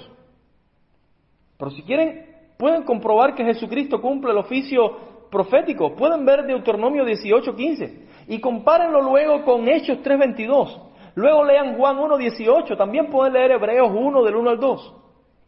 Pero 1.58 1.72
si 1.72 1.82
quieren, 1.82 2.24
pueden 2.56 2.84
comprobar 2.84 3.34
que 3.34 3.44
Jesucristo 3.44 4.00
cumple 4.00 4.30
el 4.30 4.38
oficio 4.38 4.96
profético. 5.28 5.96
Pueden 5.96 6.24
ver 6.24 6.46
Deuteronomio 6.46 7.04
18:15 7.04 8.06
y 8.28 8.40
compárenlo 8.40 9.02
luego 9.02 9.42
con 9.42 9.68
Hechos 9.68 9.98
3:22. 10.04 10.88
Luego 11.18 11.42
lean 11.42 11.76
Juan 11.76 11.96
1.18, 11.96 12.76
también 12.76 13.11
pueden 13.11 13.33
leer 13.33 13.50
Hebreos 13.50 13.90
1 13.92 14.22
del 14.22 14.37
1 14.37 14.50
al 14.50 14.61
2. 14.61 14.94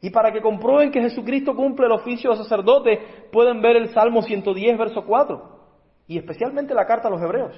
Y 0.02 0.10
para 0.10 0.32
que 0.32 0.40
comprueben 0.40 0.90
que 0.90 1.00
Jesucristo 1.00 1.54
cumple 1.54 1.86
el 1.86 1.92
oficio 1.92 2.30
de 2.30 2.38
sacerdote, 2.38 3.28
pueden 3.30 3.62
ver 3.62 3.76
el 3.76 3.90
Salmo 3.90 4.20
110, 4.20 4.76
verso 4.76 5.04
4, 5.04 5.40
y 6.08 6.18
especialmente 6.18 6.74
la 6.74 6.86
carta 6.86 7.06
a 7.06 7.10
los 7.12 7.22
Hebreos. 7.22 7.54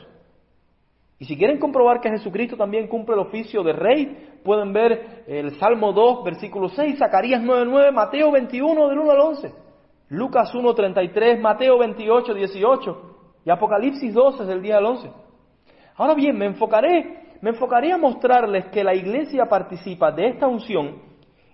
Y 1.18 1.24
si 1.24 1.38
quieren 1.38 1.58
comprobar 1.58 2.02
que 2.02 2.10
Jesucristo 2.10 2.54
también 2.54 2.86
cumple 2.86 3.14
el 3.14 3.20
oficio 3.20 3.62
de 3.62 3.72
rey, 3.72 4.40
pueden 4.44 4.74
ver 4.74 5.24
el 5.26 5.58
Salmo 5.58 5.94
2, 5.94 6.22
versículo 6.22 6.68
6, 6.68 6.98
Zacarías 6.98 7.40
9.9, 7.40 7.92
Mateo 7.92 8.30
21 8.30 8.88
del 8.88 8.98
1 8.98 9.10
al 9.10 9.20
11, 9.20 9.54
Lucas 10.10 10.52
1.33, 10.52 11.40
Mateo 11.40 11.78
28, 11.78 12.34
18 12.34 13.16
y 13.46 13.50
Apocalipsis 13.50 14.12
12 14.12 14.44
del 14.44 14.60
día 14.60 14.76
al 14.76 14.84
11. 14.84 15.10
Ahora 15.96 16.12
bien, 16.12 16.36
me 16.36 16.44
enfocaré 16.44 17.21
me 17.42 17.50
enfocaría 17.50 17.96
a 17.96 17.98
mostrarles 17.98 18.66
que 18.66 18.84
la 18.84 18.94
iglesia 18.94 19.46
participa 19.46 20.12
de 20.12 20.28
esta 20.28 20.46
unción 20.46 21.02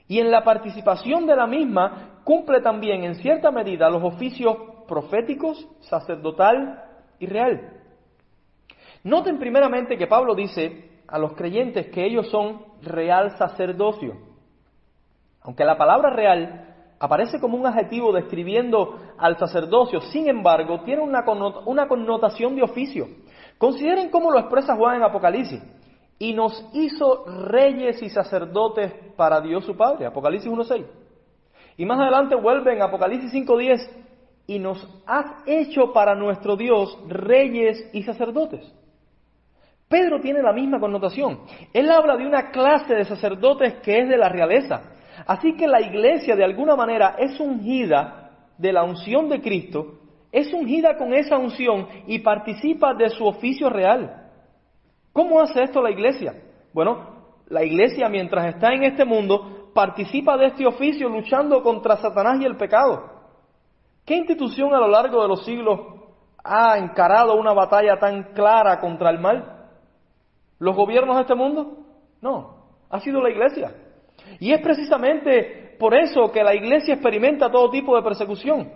y 0.06 0.20
en 0.20 0.30
la 0.30 0.44
participación 0.44 1.26
de 1.26 1.34
la 1.34 1.46
misma 1.46 2.20
cumple 2.24 2.60
también 2.60 3.04
en 3.04 3.14
cierta 3.14 3.50
medida 3.50 3.88
los 3.88 4.04
oficios 4.04 4.54
proféticos, 4.86 5.66
sacerdotal 5.80 6.84
y 7.18 7.26
real. 7.26 7.72
Noten 9.02 9.38
primeramente 9.38 9.96
que 9.96 10.06
Pablo 10.06 10.34
dice 10.34 11.00
a 11.08 11.18
los 11.18 11.32
creyentes 11.32 11.86
que 11.86 12.04
ellos 12.04 12.28
son 12.30 12.66
real 12.82 13.38
sacerdocio. 13.38 14.14
Aunque 15.40 15.64
la 15.64 15.78
palabra 15.78 16.10
real 16.10 16.66
aparece 17.00 17.40
como 17.40 17.56
un 17.56 17.66
adjetivo 17.66 18.12
describiendo 18.12 18.98
al 19.16 19.38
sacerdocio, 19.38 20.02
sin 20.02 20.28
embargo, 20.28 20.82
tiene 20.82 21.00
una, 21.00 21.24
connotación 21.88 22.56
de 22.56 22.62
oficio. 22.62 23.06
Consideren 23.56 24.10
cómo 24.10 24.30
lo 24.30 24.38
expresa 24.38 24.76
Juan 24.76 24.96
en 24.96 25.04
Apocalipsis 25.04 25.62
y 26.18 26.34
nos 26.34 26.68
hizo 26.72 27.24
reyes 27.26 28.02
y 28.02 28.08
sacerdotes 28.10 28.92
para 29.16 29.40
Dios 29.40 29.64
su 29.64 29.76
Padre, 29.76 30.06
Apocalipsis 30.06 30.50
1.6. 30.50 30.84
Y 31.76 31.86
más 31.86 32.00
adelante 32.00 32.34
vuelve 32.34 32.74
en 32.74 32.82
Apocalipsis 32.82 33.32
5.10, 33.32 33.88
y 34.48 34.58
nos 34.58 34.84
has 35.06 35.26
hecho 35.46 35.92
para 35.92 36.14
nuestro 36.14 36.56
Dios 36.56 36.98
reyes 37.06 37.90
y 37.92 38.02
sacerdotes. 38.02 38.74
Pedro 39.88 40.20
tiene 40.20 40.42
la 40.42 40.52
misma 40.52 40.80
connotación. 40.80 41.40
Él 41.72 41.90
habla 41.90 42.16
de 42.16 42.26
una 42.26 42.50
clase 42.50 42.94
de 42.94 43.04
sacerdotes 43.04 43.74
que 43.82 44.00
es 44.00 44.08
de 44.08 44.16
la 44.16 44.28
realeza. 44.28 44.82
Así 45.26 45.54
que 45.54 45.68
la 45.68 45.80
iglesia 45.80 46.34
de 46.34 46.44
alguna 46.44 46.76
manera 46.76 47.16
es 47.18 47.38
ungida 47.38 48.30
de 48.56 48.72
la 48.72 48.84
unción 48.84 49.28
de 49.28 49.40
Cristo, 49.40 49.98
es 50.32 50.52
ungida 50.52 50.96
con 50.96 51.12
esa 51.14 51.36
unción 51.38 51.86
y 52.06 52.18
participa 52.20 52.94
de 52.94 53.10
su 53.10 53.26
oficio 53.26 53.68
real. 53.68 54.27
¿Cómo 55.18 55.40
hace 55.40 55.64
esto 55.64 55.82
la 55.82 55.90
iglesia? 55.90 56.32
Bueno, 56.72 57.24
la 57.48 57.64
iglesia 57.64 58.08
mientras 58.08 58.54
está 58.54 58.72
en 58.72 58.84
este 58.84 59.04
mundo 59.04 59.72
participa 59.74 60.36
de 60.36 60.46
este 60.46 60.64
oficio 60.64 61.08
luchando 61.08 61.60
contra 61.60 61.96
Satanás 61.96 62.38
y 62.40 62.44
el 62.44 62.56
pecado. 62.56 63.02
¿Qué 64.06 64.14
institución 64.14 64.72
a 64.72 64.78
lo 64.78 64.86
largo 64.86 65.20
de 65.20 65.26
los 65.26 65.44
siglos 65.44 65.80
ha 66.44 66.78
encarado 66.78 67.34
una 67.34 67.52
batalla 67.52 67.98
tan 67.98 68.32
clara 68.32 68.78
contra 68.78 69.10
el 69.10 69.18
mal? 69.18 69.66
¿Los 70.60 70.76
gobiernos 70.76 71.16
de 71.16 71.22
este 71.22 71.34
mundo? 71.34 71.78
No, 72.22 72.68
ha 72.88 73.00
sido 73.00 73.20
la 73.20 73.30
iglesia. 73.30 73.72
Y 74.38 74.52
es 74.52 74.60
precisamente 74.60 75.74
por 75.80 75.96
eso 75.96 76.30
que 76.30 76.44
la 76.44 76.54
iglesia 76.54 76.94
experimenta 76.94 77.50
todo 77.50 77.70
tipo 77.70 77.96
de 77.96 78.04
persecución. 78.04 78.70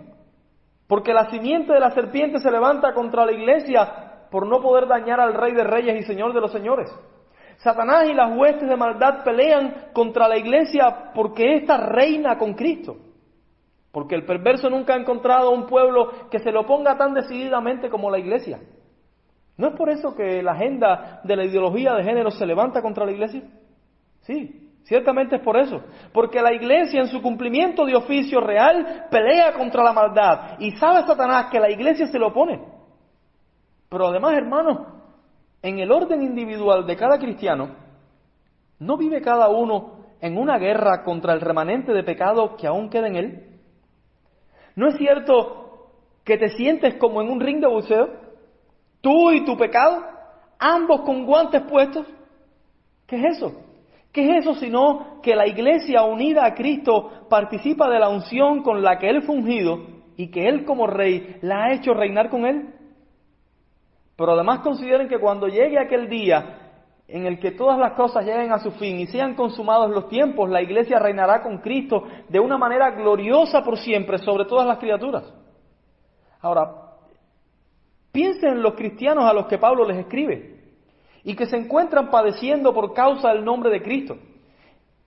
Porque 0.87 1.13
la 1.13 1.29
simiente 1.29 1.71
de 1.71 1.79
la 1.79 1.91
serpiente 1.91 2.39
se 2.39 2.51
levanta 2.51 2.93
contra 2.93 3.25
la 3.25 3.31
iglesia 3.31 4.02
por 4.33 4.47
no 4.47 4.61
poder 4.61 4.87
dañar 4.87 5.19
al 5.19 5.35
Rey 5.35 5.53
de 5.53 5.63
Reyes 5.63 5.95
y 5.95 6.07
Señor 6.07 6.33
de 6.33 6.41
los 6.41 6.51
Señores. 6.51 6.91
Satanás 7.57 8.09
y 8.09 8.15
las 8.15 8.35
huestes 8.35 8.67
de 8.67 8.75
maldad 8.75 9.23
pelean 9.23 9.91
contra 9.93 10.27
la 10.27 10.39
iglesia 10.39 11.11
porque 11.13 11.57
ésta 11.57 11.77
reina 11.77 12.35
con 12.39 12.55
Cristo. 12.55 12.97
Porque 13.91 14.15
el 14.15 14.25
perverso 14.25 14.71
nunca 14.71 14.95
ha 14.95 14.99
encontrado 14.99 15.51
un 15.51 15.67
pueblo 15.67 16.29
que 16.31 16.39
se 16.39 16.51
lo 16.51 16.65
ponga 16.65 16.97
tan 16.97 17.13
decididamente 17.13 17.91
como 17.91 18.09
la 18.09 18.17
iglesia. 18.17 18.59
¿No 19.55 19.67
es 19.67 19.75
por 19.75 19.91
eso 19.91 20.15
que 20.15 20.41
la 20.41 20.53
agenda 20.53 21.21
de 21.23 21.35
la 21.35 21.45
ideología 21.45 21.93
de 21.93 22.03
género 22.03 22.31
se 22.31 22.47
levanta 22.47 22.81
contra 22.81 23.05
la 23.05 23.11
iglesia? 23.11 23.43
Sí, 24.21 24.73
ciertamente 24.85 25.35
es 25.35 25.43
por 25.43 25.57
eso. 25.57 25.79
Porque 26.11 26.41
la 26.41 26.55
iglesia 26.55 27.01
en 27.01 27.07
su 27.07 27.21
cumplimiento 27.21 27.85
de 27.85 27.95
oficio 27.95 28.41
real 28.41 29.05
pelea 29.11 29.53
contra 29.53 29.83
la 29.83 29.93
maldad. 29.93 30.57
Y 30.57 30.71
sabe 30.71 31.05
Satanás 31.05 31.51
que 31.51 31.59
la 31.59 31.69
iglesia 31.69 32.07
se 32.07 32.17
lo 32.17 32.29
opone. 32.29 32.72
Pero 33.93 34.07
además, 34.07 34.33
hermanos, 34.33 34.87
en 35.61 35.77
el 35.77 35.91
orden 35.91 36.23
individual 36.23 36.87
de 36.87 36.95
cada 36.95 37.19
cristiano, 37.19 37.75
¿no 38.79 38.97
vive 38.97 39.21
cada 39.21 39.49
uno 39.49 40.07
en 40.19 40.35
una 40.35 40.57
guerra 40.57 41.03
contra 41.03 41.31
el 41.33 41.41
remanente 41.41 41.93
de 41.93 42.01
pecado 42.01 42.55
que 42.55 42.65
aún 42.65 42.89
queda 42.89 43.05
en 43.05 43.15
él? 43.15 43.59
¿No 44.75 44.87
es 44.87 44.97
cierto 44.97 45.91
que 46.23 46.39
te 46.39 46.49
sientes 46.49 46.95
como 46.95 47.21
en 47.21 47.29
un 47.29 47.39
ring 47.39 47.61
de 47.61 47.67
buceo? 47.67 48.09
Tú 48.99 49.29
y 49.29 49.45
tu 49.45 49.55
pecado, 49.57 50.03
ambos 50.57 51.01
con 51.01 51.27
guantes 51.27 51.61
puestos. 51.61 52.07
¿Qué 53.05 53.17
es 53.17 53.37
eso? 53.37 53.61
¿Qué 54.11 54.27
es 54.27 54.37
eso 54.43 54.55
sino 54.55 55.21
que 55.21 55.35
la 55.35 55.45
iglesia 55.45 56.01
unida 56.01 56.47
a 56.47 56.55
Cristo 56.55 57.27
participa 57.29 57.87
de 57.91 57.99
la 57.99 58.09
unción 58.09 58.63
con 58.63 58.81
la 58.81 58.97
que 58.97 59.07
Él 59.07 59.21
fue 59.21 59.35
ungido 59.35 59.85
y 60.17 60.31
que 60.31 60.47
Él 60.47 60.65
como 60.65 60.87
rey 60.87 61.37
la 61.43 61.65
ha 61.65 61.73
hecho 61.73 61.93
reinar 61.93 62.31
con 62.31 62.47
Él? 62.47 62.73
Pero 64.15 64.33
además 64.33 64.59
consideren 64.59 65.07
que 65.07 65.19
cuando 65.19 65.47
llegue 65.47 65.79
aquel 65.79 66.07
día 66.07 66.59
en 67.07 67.25
el 67.25 67.39
que 67.39 67.51
todas 67.51 67.77
las 67.77 67.93
cosas 67.93 68.25
lleguen 68.25 68.51
a 68.51 68.59
su 68.59 68.71
fin 68.71 68.99
y 68.99 69.07
sean 69.07 69.35
consumados 69.35 69.91
los 69.91 70.07
tiempos, 70.07 70.49
la 70.49 70.61
iglesia 70.61 70.99
reinará 70.99 71.41
con 71.41 71.59
Cristo 71.59 72.03
de 72.29 72.39
una 72.39 72.57
manera 72.57 72.91
gloriosa 72.91 73.61
por 73.63 73.77
siempre 73.77 74.17
sobre 74.19 74.45
todas 74.45 74.65
las 74.65 74.77
criaturas. 74.77 75.23
Ahora, 76.41 76.71
piensen 78.11 78.53
en 78.53 78.61
los 78.61 78.75
cristianos 78.75 79.25
a 79.25 79.33
los 79.33 79.47
que 79.47 79.57
Pablo 79.57 79.85
les 79.85 79.97
escribe 79.97 80.61
y 81.23 81.35
que 81.35 81.45
se 81.45 81.57
encuentran 81.57 82.09
padeciendo 82.09 82.73
por 82.73 82.93
causa 82.93 83.29
del 83.29 83.43
nombre 83.43 83.69
de 83.69 83.81
Cristo. 83.81 84.17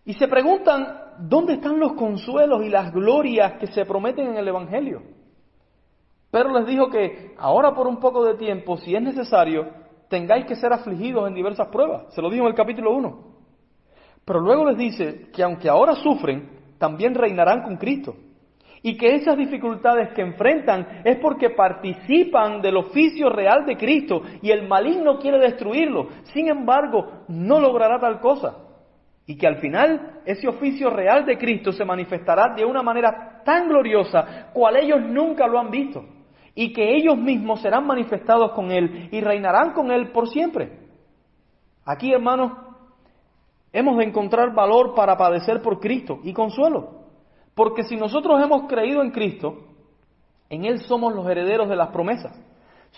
Y 0.05 0.14
se 0.14 0.28
preguntan, 0.28 1.01
¿dónde 1.18 1.55
están 1.55 1.78
los 1.78 1.95
consuelos 1.95 2.64
y 2.64 2.68
las 2.68 2.93
glorias 2.93 3.55
que 3.59 3.66
se 3.66 3.85
prometen 3.85 4.28
en 4.28 4.37
el 4.37 4.49
Evangelio? 4.49 5.03
Pero 6.37 6.53
les 6.53 6.66
dijo 6.66 6.91
que 6.91 7.32
ahora 7.39 7.72
por 7.72 7.87
un 7.87 7.99
poco 7.99 8.22
de 8.22 8.34
tiempo, 8.34 8.76
si 8.76 8.95
es 8.95 9.01
necesario, 9.01 9.68
tengáis 10.11 10.45
que 10.45 10.55
ser 10.55 10.70
afligidos 10.70 11.26
en 11.26 11.32
diversas 11.34 11.68
pruebas. 11.68 12.12
Se 12.14 12.20
lo 12.20 12.28
dijo 12.28 12.43
en 12.43 12.51
el 12.51 12.55
capítulo 12.55 12.93
1. 12.93 13.24
Pero 14.22 14.41
luego 14.41 14.66
les 14.68 14.76
dice 14.76 15.30
que 15.32 15.43
aunque 15.43 15.70
ahora 15.70 15.95
sufren, 15.95 16.47
también 16.76 17.14
reinarán 17.14 17.62
con 17.62 17.78
Cristo. 17.78 18.16
Y 18.82 18.99
que 18.99 19.14
esas 19.14 19.34
dificultades 19.39 20.11
que 20.12 20.20
enfrentan 20.20 21.01
es 21.05 21.16
porque 21.20 21.49
participan 21.49 22.61
del 22.61 22.76
oficio 22.76 23.30
real 23.30 23.64
de 23.64 23.78
Cristo 23.78 24.20
y 24.43 24.51
el 24.51 24.68
maligno 24.68 25.18
quiere 25.18 25.39
destruirlo. 25.39 26.09
Sin 26.34 26.49
embargo, 26.49 27.24
no 27.28 27.61
logrará 27.61 27.99
tal 27.99 28.20
cosa. 28.20 28.59
Y 29.24 29.39
que 29.39 29.47
al 29.47 29.57
final 29.57 30.20
ese 30.26 30.47
oficio 30.49 30.91
real 30.91 31.24
de 31.24 31.39
Cristo 31.39 31.72
se 31.72 31.87
manifestará 31.87 32.53
de 32.55 32.66
una 32.66 32.82
manera 32.82 33.41
tan 33.43 33.68
gloriosa 33.68 34.51
cual 34.53 34.76
ellos 34.76 35.01
nunca 35.01 35.47
lo 35.47 35.59
han 35.59 35.70
visto 35.70 36.05
y 36.59 36.73
que 36.73 36.97
ellos 36.97 37.19
mismos 37.19 37.61
serán 37.61 37.87
manifestados 37.87 38.53
con 38.53 38.73
Él 38.73 39.11
y 39.13 39.21
reinarán 39.21 39.75
con 39.75 39.91
Él 39.93 40.11
por 40.11 40.29
siempre. 40.31 40.73
Aquí, 41.85 42.13
hermanos, 42.13 42.53
hemos 43.73 43.99
de 43.99 44.05
encontrar 44.05 44.55
valor 44.55 44.95
para 44.95 45.19
padecer 45.19 45.61
por 45.61 45.79
Cristo 45.79 46.19
y 46.25 46.33
consuelo. 46.33 47.05
Porque 47.55 47.85
si 47.85 47.97
nosotros 47.97 48.43
hemos 48.43 48.67
creído 48.69 49.03
en 49.03 49.11
Cristo, 49.11 49.67
en 50.49 50.65
Él 50.65 50.81
somos 50.81 51.15
los 51.15 51.29
herederos 51.29 51.69
de 51.69 51.77
las 51.77 51.89
promesas. 51.91 52.35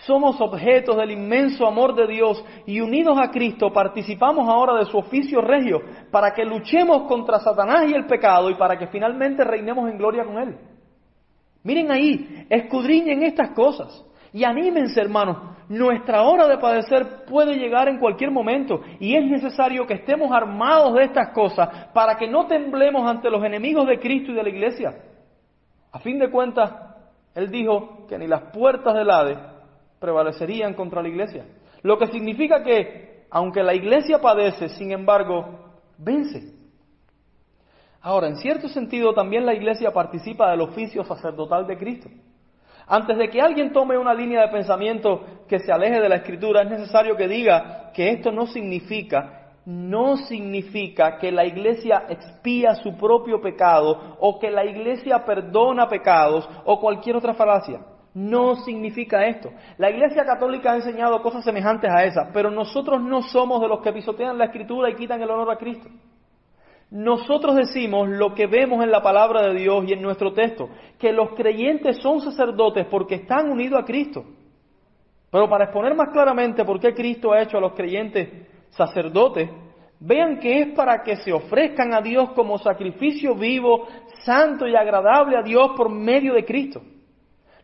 Somos 0.05 0.39
objetos 0.39 0.95
del 0.95 1.11
inmenso 1.11 1.67
amor 1.67 1.93
de 1.93 2.07
Dios 2.07 2.43
y 2.65 2.79
unidos 2.79 3.17
a 3.21 3.29
Cristo 3.29 3.73
participamos 3.73 4.47
ahora 4.47 4.75
de 4.75 4.85
su 4.85 4.97
oficio 4.97 5.41
regio 5.41 5.81
para 6.09 6.33
que 6.33 6.45
luchemos 6.45 7.01
contra 7.09 7.39
Satanás 7.39 7.89
y 7.89 7.93
el 7.93 8.05
pecado 8.05 8.49
y 8.49 8.55
para 8.55 8.77
que 8.77 8.87
finalmente 8.87 9.43
reinemos 9.43 9.89
en 9.91 9.97
gloria 9.97 10.23
con 10.23 10.37
Él. 10.37 10.57
Miren 11.63 11.91
ahí, 11.91 12.45
escudriñen 12.49 13.23
estas 13.23 13.51
cosas 13.51 14.05
y 14.31 14.43
anímense 14.43 14.99
hermanos. 14.99 15.37
Nuestra 15.69 16.23
hora 16.23 16.47
de 16.47 16.57
padecer 16.57 17.25
puede 17.27 17.55
llegar 17.55 17.87
en 17.87 17.99
cualquier 17.99 18.31
momento 18.31 18.81
y 18.99 19.15
es 19.15 19.23
necesario 19.25 19.85
que 19.85 19.93
estemos 19.95 20.31
armados 20.31 20.95
de 20.95 21.03
estas 21.03 21.29
cosas 21.29 21.87
para 21.93 22.15
que 22.15 22.27
no 22.27 22.47
temblemos 22.47 23.07
ante 23.07 23.29
los 23.29 23.43
enemigos 23.43 23.87
de 23.87 23.99
Cristo 23.99 24.31
y 24.31 24.35
de 24.35 24.43
la 24.43 24.49
iglesia. 24.49 24.95
A 25.91 25.99
fin 25.99 26.17
de 26.17 26.31
cuentas, 26.31 26.71
Él 27.35 27.51
dijo 27.51 28.07
que 28.07 28.17
ni 28.17 28.25
las 28.25 28.51
puertas 28.51 28.95
del 28.95 29.11
Hades 29.11 29.37
prevalecerían 29.99 30.73
contra 30.73 31.03
la 31.03 31.09
iglesia. 31.09 31.45
Lo 31.83 31.97
que 31.97 32.07
significa 32.07 32.63
que, 32.63 33.25
aunque 33.29 33.61
la 33.61 33.75
iglesia 33.75 34.19
padece, 34.19 34.69
sin 34.69 34.91
embargo, 34.91 35.45
vence. 35.97 36.58
Ahora, 38.01 38.27
en 38.27 38.37
cierto 38.37 38.69
sentido, 38.69 39.13
también 39.13 39.45
la 39.45 39.53
iglesia 39.53 39.91
participa 39.91 40.49
del 40.51 40.61
oficio 40.61 41.03
sacerdotal 41.03 41.67
de 41.67 41.77
Cristo. 41.77 42.09
Antes 42.87 43.17
de 43.17 43.29
que 43.29 43.41
alguien 43.41 43.71
tome 43.71 43.97
una 43.97 44.13
línea 44.13 44.41
de 44.41 44.47
pensamiento 44.47 45.21
que 45.47 45.59
se 45.59 45.71
aleje 45.71 45.99
de 45.99 46.09
la 46.09 46.15
escritura, 46.15 46.63
es 46.63 46.69
necesario 46.69 47.15
que 47.15 47.27
diga 47.27 47.91
que 47.93 48.09
esto 48.09 48.31
no 48.31 48.47
significa, 48.47 49.51
no 49.65 50.17
significa 50.17 51.17
que 51.17 51.31
la 51.31 51.45
iglesia 51.45 52.05
expía 52.09 52.73
su 52.75 52.97
propio 52.97 53.41
pecado 53.41 54.17
o 54.19 54.39
que 54.39 54.49
la 54.49 54.65
iglesia 54.65 55.23
perdona 55.23 55.87
pecados 55.87 56.49
o 56.65 56.79
cualquier 56.79 57.17
otra 57.17 57.33
falacia. 57.33 57.81
No 58.13 58.55
significa 58.55 59.27
esto. 59.27 59.51
La 59.77 59.91
Iglesia 59.91 60.25
Católica 60.25 60.71
ha 60.71 60.75
enseñado 60.75 61.21
cosas 61.21 61.43
semejantes 61.43 61.91
a 61.91 62.03
esas, 62.05 62.29
pero 62.33 62.49
nosotros 62.49 62.99
no 62.99 63.21
somos 63.21 63.61
de 63.61 63.67
los 63.67 63.81
que 63.81 63.93
pisotean 63.93 64.37
la 64.37 64.45
Escritura 64.45 64.89
y 64.89 64.95
quitan 64.95 65.21
el 65.21 65.29
honor 65.29 65.51
a 65.51 65.57
Cristo. 65.57 65.87
Nosotros 66.91 67.55
decimos 67.55 68.09
lo 68.09 68.33
que 68.33 68.47
vemos 68.47 68.83
en 68.83 68.89
la 68.89 69.01
palabra 69.01 69.43
de 69.43 69.59
Dios 69.59 69.85
y 69.87 69.93
en 69.93 70.01
nuestro 70.01 70.33
texto, 70.33 70.69
que 70.97 71.13
los 71.13 71.35
creyentes 71.35 71.97
son 72.01 72.19
sacerdotes 72.19 72.87
porque 72.89 73.15
están 73.15 73.51
unidos 73.51 73.79
a 73.79 73.85
Cristo. 73.85 74.25
Pero 75.31 75.47
para 75.47 75.65
exponer 75.65 75.93
más 75.93 76.09
claramente 76.11 76.65
por 76.65 76.79
qué 76.79 76.93
Cristo 76.95 77.31
ha 77.31 77.43
hecho 77.43 77.57
a 77.57 77.61
los 77.61 77.73
creyentes 77.73 78.47
sacerdotes, 78.71 79.49
vean 79.99 80.39
que 80.39 80.61
es 80.61 80.67
para 80.75 81.03
que 81.03 81.17
se 81.17 81.31
ofrezcan 81.31 81.93
a 81.93 82.01
Dios 82.01 82.31
como 82.31 82.57
sacrificio 82.57 83.35
vivo, 83.35 83.87
santo 84.23 84.67
y 84.67 84.75
agradable 84.75 85.37
a 85.37 85.43
Dios 85.43 85.71
por 85.77 85.89
medio 85.89 86.33
de 86.33 86.45
Cristo. 86.45 86.81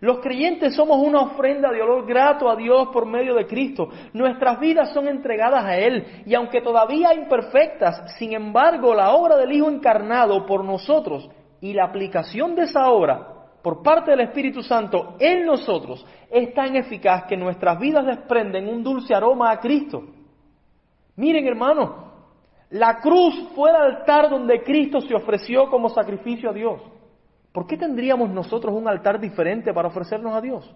Los 0.01 0.19
creyentes 0.19 0.75
somos 0.75 0.97
una 0.97 1.21
ofrenda 1.21 1.71
de 1.71 1.81
olor 1.81 2.05
grato 2.05 2.49
a 2.49 2.55
Dios 2.55 2.89
por 2.91 3.05
medio 3.05 3.33
de 3.35 3.47
Cristo. 3.47 3.89
Nuestras 4.13 4.59
vidas 4.59 4.93
son 4.93 5.07
entregadas 5.07 5.63
a 5.63 5.77
Él 5.77 6.23
y 6.25 6.33
aunque 6.35 6.61
todavía 6.61 7.13
imperfectas, 7.13 8.15
sin 8.17 8.33
embargo 8.33 8.93
la 8.93 9.11
obra 9.11 9.37
del 9.37 9.53
Hijo 9.53 9.69
encarnado 9.69 10.45
por 10.45 10.65
nosotros 10.65 11.29
y 11.61 11.73
la 11.73 11.85
aplicación 11.85 12.55
de 12.55 12.63
esa 12.63 12.89
obra 12.89 13.35
por 13.63 13.81
parte 13.81 14.11
del 14.11 14.19
Espíritu 14.19 14.61
Santo 14.61 15.15
en 15.19 15.45
nosotros 15.45 16.05
es 16.29 16.53
tan 16.53 16.75
eficaz 16.75 17.23
que 17.23 17.37
nuestras 17.37 17.79
vidas 17.79 18.05
desprenden 18.05 18.67
un 18.67 18.83
dulce 18.83 19.15
aroma 19.15 19.49
a 19.49 19.59
Cristo. 19.59 20.03
Miren 21.15 21.47
hermanos, 21.47 21.91
la 22.69 22.99
cruz 22.99 23.33
fue 23.55 23.69
el 23.69 23.75
altar 23.75 24.29
donde 24.29 24.61
Cristo 24.61 24.99
se 25.01 25.15
ofreció 25.15 25.69
como 25.69 25.89
sacrificio 25.89 26.49
a 26.49 26.53
Dios. 26.53 26.81
¿Por 27.55 27.65
qué 27.65 27.77
tendríamos 27.77 28.29
nosotros 28.31 28.75
un 28.75 28.85
altar 28.85 29.17
diferente 29.17 29.73
para 29.73 29.87
ofrecernos 29.87 30.35
a 30.35 30.41
Dios? 30.41 30.69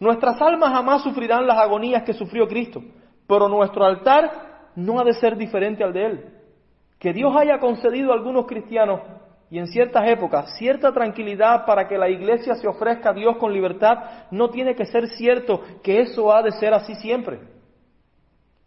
Nuestras 0.00 0.42
almas 0.42 0.72
jamás 0.72 1.04
sufrirán 1.04 1.46
las 1.46 1.56
agonías 1.58 2.02
que 2.02 2.12
sufrió 2.12 2.48
Cristo, 2.48 2.82
pero 3.28 3.48
nuestro 3.48 3.84
altar 3.84 4.72
no 4.74 4.98
ha 4.98 5.04
de 5.04 5.12
ser 5.12 5.36
diferente 5.36 5.84
al 5.84 5.92
de 5.92 6.06
Él. 6.06 6.24
Que 6.98 7.12
Dios 7.12 7.32
haya 7.36 7.60
concedido 7.60 8.10
a 8.10 8.16
algunos 8.16 8.46
cristianos 8.46 9.00
y 9.48 9.60
en 9.60 9.68
ciertas 9.68 10.08
épocas 10.08 10.58
cierta 10.58 10.90
tranquilidad 10.90 11.64
para 11.64 11.86
que 11.86 11.98
la 11.98 12.08
iglesia 12.08 12.56
se 12.56 12.66
ofrezca 12.66 13.10
a 13.10 13.14
Dios 13.14 13.36
con 13.36 13.52
libertad, 13.52 14.26
no 14.32 14.50
tiene 14.50 14.74
que 14.74 14.86
ser 14.86 15.06
cierto 15.06 15.62
que 15.84 16.00
eso 16.00 16.34
ha 16.34 16.42
de 16.42 16.50
ser 16.50 16.74
así 16.74 16.96
siempre. 16.96 17.38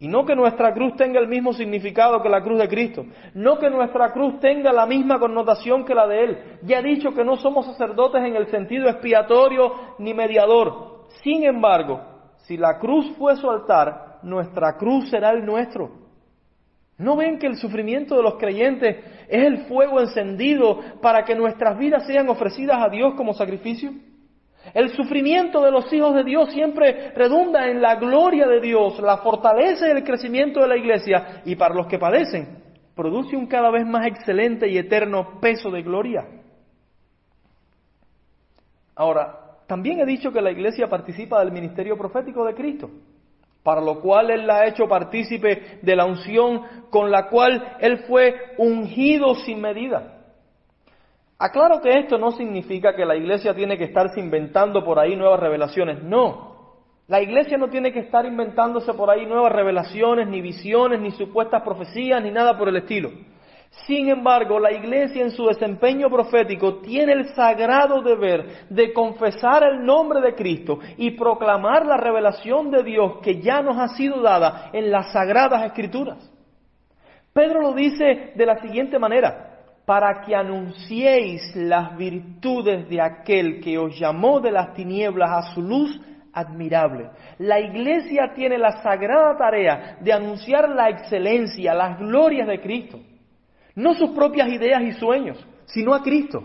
Y 0.00 0.06
no 0.06 0.24
que 0.24 0.36
nuestra 0.36 0.72
cruz 0.72 0.94
tenga 0.96 1.18
el 1.18 1.26
mismo 1.26 1.52
significado 1.52 2.22
que 2.22 2.28
la 2.28 2.40
cruz 2.40 2.58
de 2.58 2.68
Cristo. 2.68 3.04
No 3.34 3.58
que 3.58 3.68
nuestra 3.68 4.12
cruz 4.12 4.38
tenga 4.38 4.72
la 4.72 4.86
misma 4.86 5.18
connotación 5.18 5.84
que 5.84 5.94
la 5.94 6.06
de 6.06 6.24
Él. 6.24 6.38
Ya 6.62 6.78
he 6.78 6.82
dicho 6.82 7.12
que 7.12 7.24
no 7.24 7.36
somos 7.36 7.66
sacerdotes 7.66 8.22
en 8.24 8.36
el 8.36 8.46
sentido 8.46 8.88
expiatorio 8.88 9.72
ni 9.98 10.14
mediador. 10.14 11.06
Sin 11.24 11.42
embargo, 11.44 12.00
si 12.46 12.56
la 12.56 12.78
cruz 12.78 13.10
fue 13.18 13.34
su 13.36 13.50
altar, 13.50 14.18
nuestra 14.22 14.76
cruz 14.76 15.10
será 15.10 15.30
el 15.30 15.44
nuestro. 15.44 15.90
¿No 16.96 17.16
ven 17.16 17.38
que 17.38 17.46
el 17.46 17.56
sufrimiento 17.56 18.16
de 18.16 18.22
los 18.22 18.34
creyentes 18.34 18.96
es 19.28 19.46
el 19.46 19.66
fuego 19.66 20.00
encendido 20.00 20.80
para 21.00 21.24
que 21.24 21.34
nuestras 21.34 21.76
vidas 21.76 22.06
sean 22.06 22.28
ofrecidas 22.28 22.78
a 22.80 22.88
Dios 22.88 23.14
como 23.14 23.34
sacrificio? 23.34 23.92
El 24.74 24.90
sufrimiento 24.90 25.62
de 25.62 25.70
los 25.70 25.92
hijos 25.92 26.14
de 26.14 26.24
Dios 26.24 26.52
siempre 26.52 27.12
redunda 27.14 27.68
en 27.68 27.80
la 27.80 27.96
gloria 27.96 28.46
de 28.46 28.60
Dios, 28.60 28.98
la 29.00 29.18
fortaleza 29.18 29.88
y 29.88 29.92
el 29.92 30.04
crecimiento 30.04 30.60
de 30.60 30.68
la 30.68 30.76
iglesia 30.76 31.42
y 31.44 31.56
para 31.56 31.74
los 31.74 31.86
que 31.86 31.98
padecen 31.98 32.62
produce 32.94 33.36
un 33.36 33.46
cada 33.46 33.70
vez 33.70 33.86
más 33.86 34.06
excelente 34.06 34.68
y 34.68 34.76
eterno 34.76 35.38
peso 35.40 35.70
de 35.70 35.82
gloria. 35.82 36.26
Ahora, 38.96 39.38
también 39.68 40.00
he 40.00 40.06
dicho 40.06 40.32
que 40.32 40.40
la 40.40 40.50
iglesia 40.50 40.88
participa 40.88 41.38
del 41.38 41.52
ministerio 41.52 41.96
profético 41.96 42.44
de 42.44 42.54
Cristo, 42.54 42.90
para 43.62 43.80
lo 43.80 44.00
cual 44.00 44.30
Él 44.30 44.46
la 44.46 44.60
ha 44.60 44.66
hecho 44.66 44.88
partícipe 44.88 45.78
de 45.80 45.94
la 45.94 46.06
unción 46.06 46.62
con 46.90 47.10
la 47.10 47.28
cual 47.28 47.76
Él 47.78 47.98
fue 48.08 48.34
ungido 48.58 49.36
sin 49.36 49.60
medida. 49.60 50.17
Aclaro 51.40 51.80
que 51.80 51.96
esto 51.96 52.18
no 52.18 52.32
significa 52.32 52.96
que 52.96 53.04
la 53.04 53.14
iglesia 53.14 53.54
tiene 53.54 53.78
que 53.78 53.84
estarse 53.84 54.18
inventando 54.18 54.84
por 54.84 54.98
ahí 54.98 55.14
nuevas 55.14 55.38
revelaciones. 55.38 56.02
No. 56.02 56.56
La 57.06 57.22
iglesia 57.22 57.56
no 57.56 57.68
tiene 57.68 57.92
que 57.92 58.00
estar 58.00 58.26
inventándose 58.26 58.92
por 58.92 59.08
ahí 59.08 59.24
nuevas 59.24 59.52
revelaciones, 59.52 60.26
ni 60.26 60.40
visiones, 60.40 61.00
ni 61.00 61.12
supuestas 61.12 61.62
profecías, 61.62 62.20
ni 62.22 62.32
nada 62.32 62.58
por 62.58 62.68
el 62.68 62.76
estilo. 62.76 63.10
Sin 63.86 64.08
embargo, 64.08 64.58
la 64.58 64.72
iglesia 64.72 65.22
en 65.22 65.30
su 65.30 65.46
desempeño 65.46 66.10
profético 66.10 66.78
tiene 66.80 67.12
el 67.12 67.28
sagrado 67.34 68.02
deber 68.02 68.66
de 68.68 68.92
confesar 68.92 69.62
el 69.62 69.84
nombre 69.84 70.20
de 70.20 70.34
Cristo 70.34 70.80
y 70.96 71.12
proclamar 71.12 71.86
la 71.86 71.96
revelación 71.96 72.70
de 72.70 72.82
Dios 72.82 73.18
que 73.22 73.40
ya 73.40 73.62
nos 73.62 73.78
ha 73.78 73.88
sido 73.88 74.20
dada 74.20 74.70
en 74.72 74.90
las 74.90 75.12
sagradas 75.12 75.64
escrituras. 75.64 76.18
Pedro 77.32 77.60
lo 77.60 77.72
dice 77.74 78.32
de 78.34 78.46
la 78.46 78.60
siguiente 78.60 78.98
manera, 78.98 79.47
para 79.88 80.20
que 80.20 80.36
anunciéis 80.36 81.56
las 81.56 81.96
virtudes 81.96 82.86
de 82.90 83.00
aquel 83.00 83.58
que 83.58 83.78
os 83.78 83.98
llamó 83.98 84.38
de 84.38 84.52
las 84.52 84.74
tinieblas 84.74 85.30
a 85.30 85.54
su 85.54 85.62
luz 85.62 85.98
admirable. 86.30 87.08
La 87.38 87.58
iglesia 87.58 88.34
tiene 88.34 88.58
la 88.58 88.82
sagrada 88.82 89.34
tarea 89.38 89.96
de 90.02 90.12
anunciar 90.12 90.68
la 90.68 90.90
excelencia, 90.90 91.72
las 91.72 91.98
glorias 91.98 92.46
de 92.46 92.60
Cristo. 92.60 93.00
No 93.76 93.94
sus 93.94 94.10
propias 94.10 94.48
ideas 94.50 94.82
y 94.82 94.92
sueños, 94.92 95.42
sino 95.64 95.94
a 95.94 96.02
Cristo. 96.02 96.44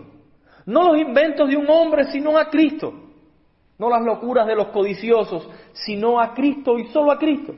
No 0.64 0.82
los 0.90 0.98
inventos 0.98 1.46
de 1.46 1.58
un 1.58 1.68
hombre, 1.68 2.04
sino 2.04 2.38
a 2.38 2.48
Cristo. 2.48 2.94
No 3.78 3.90
las 3.90 4.00
locuras 4.00 4.46
de 4.46 4.56
los 4.56 4.68
codiciosos, 4.68 5.50
sino 5.74 6.18
a 6.18 6.32
Cristo 6.32 6.78
y 6.78 6.86
solo 6.86 7.12
a 7.12 7.18
Cristo. 7.18 7.54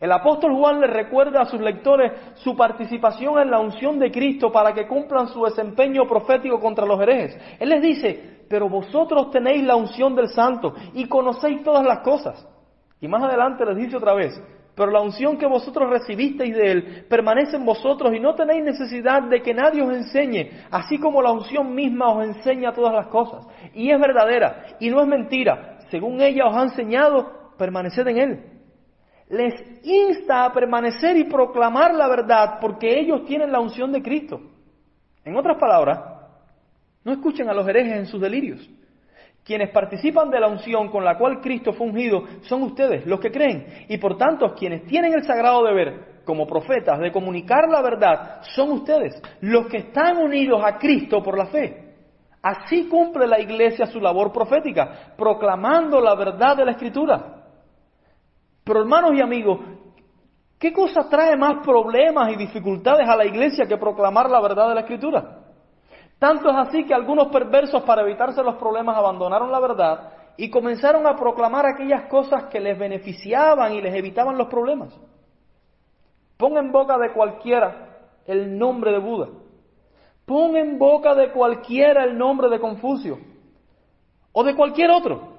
El 0.00 0.12
apóstol 0.12 0.54
Juan 0.54 0.80
le 0.80 0.86
recuerda 0.86 1.42
a 1.42 1.46
sus 1.46 1.60
lectores 1.60 2.12
su 2.36 2.56
participación 2.56 3.40
en 3.40 3.50
la 3.50 3.58
unción 3.58 3.98
de 3.98 4.12
Cristo 4.12 4.52
para 4.52 4.72
que 4.72 4.86
cumplan 4.86 5.26
su 5.26 5.44
desempeño 5.44 6.06
profético 6.06 6.60
contra 6.60 6.86
los 6.86 7.00
herejes. 7.00 7.36
Él 7.58 7.68
les 7.68 7.82
dice, 7.82 8.44
pero 8.48 8.68
vosotros 8.68 9.32
tenéis 9.32 9.64
la 9.64 9.74
unción 9.74 10.14
del 10.14 10.28
santo 10.28 10.72
y 10.94 11.08
conocéis 11.08 11.64
todas 11.64 11.84
las 11.84 12.00
cosas. 12.00 12.46
Y 13.00 13.08
más 13.08 13.24
adelante 13.24 13.66
les 13.66 13.76
dice 13.76 13.96
otra 13.96 14.14
vez, 14.14 14.40
pero 14.76 14.92
la 14.92 15.00
unción 15.00 15.36
que 15.36 15.46
vosotros 15.46 15.90
recibisteis 15.90 16.54
de 16.54 16.70
Él 16.70 17.06
permanece 17.10 17.56
en 17.56 17.66
vosotros 17.66 18.14
y 18.14 18.20
no 18.20 18.36
tenéis 18.36 18.62
necesidad 18.62 19.24
de 19.24 19.42
que 19.42 19.52
nadie 19.52 19.82
os 19.82 19.92
enseñe, 19.92 20.50
así 20.70 20.98
como 20.98 21.20
la 21.20 21.32
unción 21.32 21.74
misma 21.74 22.12
os 22.12 22.24
enseña 22.24 22.72
todas 22.72 22.94
las 22.94 23.08
cosas. 23.08 23.44
Y 23.74 23.90
es 23.90 23.98
verdadera 23.98 24.76
y 24.78 24.90
no 24.90 25.00
es 25.00 25.08
mentira. 25.08 25.78
Según 25.90 26.20
ella 26.20 26.46
os 26.46 26.56
ha 26.56 26.62
enseñado, 26.62 27.52
permaneced 27.58 28.06
en 28.06 28.18
Él 28.18 28.57
les 29.28 29.54
insta 29.84 30.44
a 30.44 30.52
permanecer 30.52 31.16
y 31.16 31.24
proclamar 31.24 31.94
la 31.94 32.08
verdad 32.08 32.58
porque 32.60 32.98
ellos 32.98 33.24
tienen 33.26 33.52
la 33.52 33.60
unción 33.60 33.92
de 33.92 34.02
Cristo. 34.02 34.40
En 35.24 35.36
otras 35.36 35.58
palabras, 35.58 36.00
no 37.04 37.12
escuchen 37.12 37.48
a 37.48 37.54
los 37.54 37.68
herejes 37.68 37.96
en 37.96 38.06
sus 38.06 38.20
delirios. 38.20 38.68
Quienes 39.44 39.70
participan 39.70 40.30
de 40.30 40.40
la 40.40 40.48
unción 40.48 40.88
con 40.88 41.04
la 41.04 41.16
cual 41.16 41.40
Cristo 41.40 41.72
fue 41.72 41.86
ungido 41.86 42.24
son 42.42 42.62
ustedes, 42.62 43.06
los 43.06 43.20
que 43.20 43.30
creen. 43.30 43.86
Y 43.88 43.98
por 43.98 44.16
tanto, 44.16 44.54
quienes 44.54 44.84
tienen 44.84 45.14
el 45.14 45.24
sagrado 45.24 45.64
deber, 45.64 46.22
como 46.24 46.46
profetas, 46.46 46.98
de 47.00 47.10
comunicar 47.10 47.68
la 47.68 47.80
verdad, 47.80 48.42
son 48.54 48.72
ustedes, 48.72 49.20
los 49.40 49.66
que 49.68 49.78
están 49.78 50.18
unidos 50.18 50.62
a 50.62 50.76
Cristo 50.76 51.22
por 51.22 51.38
la 51.38 51.46
fe. 51.46 51.94
Así 52.42 52.88
cumple 52.88 53.26
la 53.26 53.40
iglesia 53.40 53.86
su 53.86 54.00
labor 54.00 54.32
profética, 54.32 55.14
proclamando 55.16 56.00
la 56.00 56.14
verdad 56.14 56.56
de 56.56 56.64
la 56.66 56.72
Escritura. 56.72 57.37
Pero 58.68 58.80
hermanos 58.82 59.14
y 59.14 59.22
amigos, 59.22 59.60
¿qué 60.58 60.74
cosa 60.74 61.08
trae 61.08 61.34
más 61.38 61.64
problemas 61.64 62.30
y 62.30 62.36
dificultades 62.36 63.08
a 63.08 63.16
la 63.16 63.24
iglesia 63.24 63.66
que 63.66 63.78
proclamar 63.78 64.28
la 64.28 64.42
verdad 64.42 64.68
de 64.68 64.74
la 64.74 64.82
Escritura? 64.82 65.38
Tanto 66.18 66.50
es 66.50 66.56
así 66.56 66.84
que 66.84 66.92
algunos 66.92 67.28
perversos 67.28 67.82
para 67.84 68.02
evitarse 68.02 68.42
los 68.42 68.56
problemas 68.56 68.94
abandonaron 68.94 69.50
la 69.50 69.58
verdad 69.58 70.12
y 70.36 70.50
comenzaron 70.50 71.06
a 71.06 71.16
proclamar 71.16 71.64
aquellas 71.64 72.10
cosas 72.10 72.44
que 72.50 72.60
les 72.60 72.78
beneficiaban 72.78 73.72
y 73.72 73.80
les 73.80 73.94
evitaban 73.94 74.36
los 74.36 74.48
problemas. 74.48 74.94
Pon 76.36 76.58
en 76.58 76.70
boca 76.70 76.98
de 76.98 77.14
cualquiera 77.14 78.00
el 78.26 78.58
nombre 78.58 78.92
de 78.92 78.98
Buda. 78.98 79.28
Pon 80.26 80.58
en 80.58 80.78
boca 80.78 81.14
de 81.14 81.32
cualquiera 81.32 82.04
el 82.04 82.18
nombre 82.18 82.50
de 82.50 82.60
Confucio 82.60 83.18
o 84.30 84.44
de 84.44 84.54
cualquier 84.54 84.90
otro. 84.90 85.37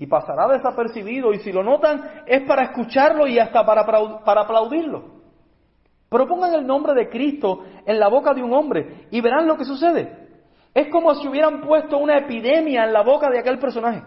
Y 0.00 0.06
pasará 0.06 0.48
desapercibido 0.48 1.32
y 1.34 1.40
si 1.40 1.52
lo 1.52 1.62
notan 1.62 2.22
es 2.26 2.42
para 2.48 2.64
escucharlo 2.64 3.26
y 3.26 3.38
hasta 3.38 3.64
para, 3.64 3.84
para 4.24 4.40
aplaudirlo. 4.40 5.20
Pero 6.08 6.26
pongan 6.26 6.54
el 6.54 6.66
nombre 6.66 6.94
de 6.94 7.10
Cristo 7.10 7.64
en 7.84 8.00
la 8.00 8.08
boca 8.08 8.32
de 8.32 8.42
un 8.42 8.52
hombre 8.52 9.06
y 9.10 9.20
verán 9.20 9.46
lo 9.46 9.58
que 9.58 9.66
sucede. 9.66 10.28
Es 10.72 10.88
como 10.90 11.14
si 11.14 11.28
hubieran 11.28 11.60
puesto 11.60 11.98
una 11.98 12.16
epidemia 12.16 12.84
en 12.84 12.94
la 12.94 13.02
boca 13.02 13.28
de 13.30 13.40
aquel 13.40 13.58
personaje. 13.58 14.02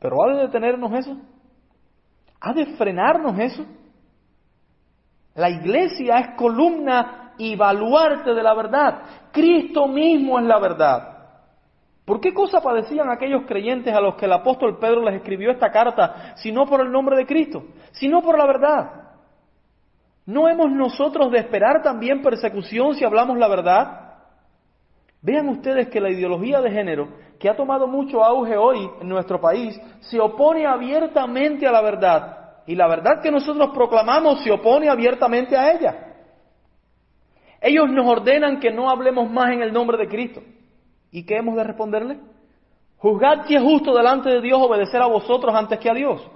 Pero 0.00 0.24
¿ha 0.24 0.34
de 0.34 0.42
detenernos 0.42 0.92
eso? 0.94 1.16
¿Ha 2.40 2.54
de 2.54 2.66
frenarnos 2.76 3.38
eso? 3.38 3.66
La 5.34 5.50
iglesia 5.50 6.18
es 6.18 6.36
columna 6.38 7.34
y 7.36 7.56
baluarte 7.56 8.32
de 8.32 8.42
la 8.42 8.54
verdad. 8.54 9.02
Cristo 9.32 9.86
mismo 9.86 10.38
es 10.38 10.46
la 10.46 10.58
verdad. 10.58 11.13
¿Por 12.04 12.20
qué 12.20 12.34
cosa 12.34 12.60
padecían 12.60 13.10
aquellos 13.10 13.44
creyentes 13.46 13.94
a 13.94 14.00
los 14.00 14.16
que 14.16 14.26
el 14.26 14.32
apóstol 14.32 14.78
Pedro 14.78 15.02
les 15.02 15.14
escribió 15.14 15.50
esta 15.50 15.70
carta, 15.70 16.34
si 16.36 16.52
no 16.52 16.66
por 16.66 16.82
el 16.82 16.92
nombre 16.92 17.16
de 17.16 17.26
Cristo, 17.26 17.64
sino 17.92 18.20
por 18.20 18.36
la 18.36 18.46
verdad? 18.46 19.04
¿No 20.26 20.48
hemos 20.48 20.70
nosotros 20.70 21.30
de 21.30 21.38
esperar 21.38 21.82
también 21.82 22.22
persecución 22.22 22.94
si 22.94 23.04
hablamos 23.04 23.38
la 23.38 23.48
verdad? 23.48 24.04
Vean 25.22 25.48
ustedes 25.48 25.88
que 25.88 26.00
la 26.00 26.10
ideología 26.10 26.60
de 26.60 26.70
género, 26.70 27.08
que 27.38 27.48
ha 27.48 27.56
tomado 27.56 27.86
mucho 27.86 28.22
auge 28.22 28.56
hoy 28.58 28.90
en 29.00 29.08
nuestro 29.08 29.40
país, 29.40 29.80
se 30.00 30.20
opone 30.20 30.66
abiertamente 30.66 31.66
a 31.66 31.72
la 31.72 31.80
verdad. 31.80 32.38
Y 32.66 32.74
la 32.74 32.86
verdad 32.86 33.22
que 33.22 33.30
nosotros 33.30 33.70
proclamamos 33.74 34.42
se 34.42 34.52
opone 34.52 34.90
abiertamente 34.90 35.56
a 35.56 35.72
ella. 35.72 36.14
Ellos 37.62 37.90
nos 37.90 38.06
ordenan 38.06 38.60
que 38.60 38.70
no 38.70 38.90
hablemos 38.90 39.30
más 39.30 39.52
en 39.52 39.62
el 39.62 39.72
nombre 39.72 39.96
de 39.96 40.08
Cristo. 40.08 40.42
¿Y 41.14 41.24
qué 41.24 41.36
hemos 41.36 41.54
de 41.54 41.62
responderle? 41.62 42.18
Juzgad 42.96 43.46
si 43.46 43.54
es 43.54 43.62
justo 43.62 43.94
delante 43.94 44.30
de 44.30 44.40
Dios 44.40 44.60
obedecer 44.60 45.00
a 45.00 45.06
vosotros 45.06 45.54
antes 45.54 45.78
que 45.78 45.88
a 45.88 45.94
Dios. 45.94 46.28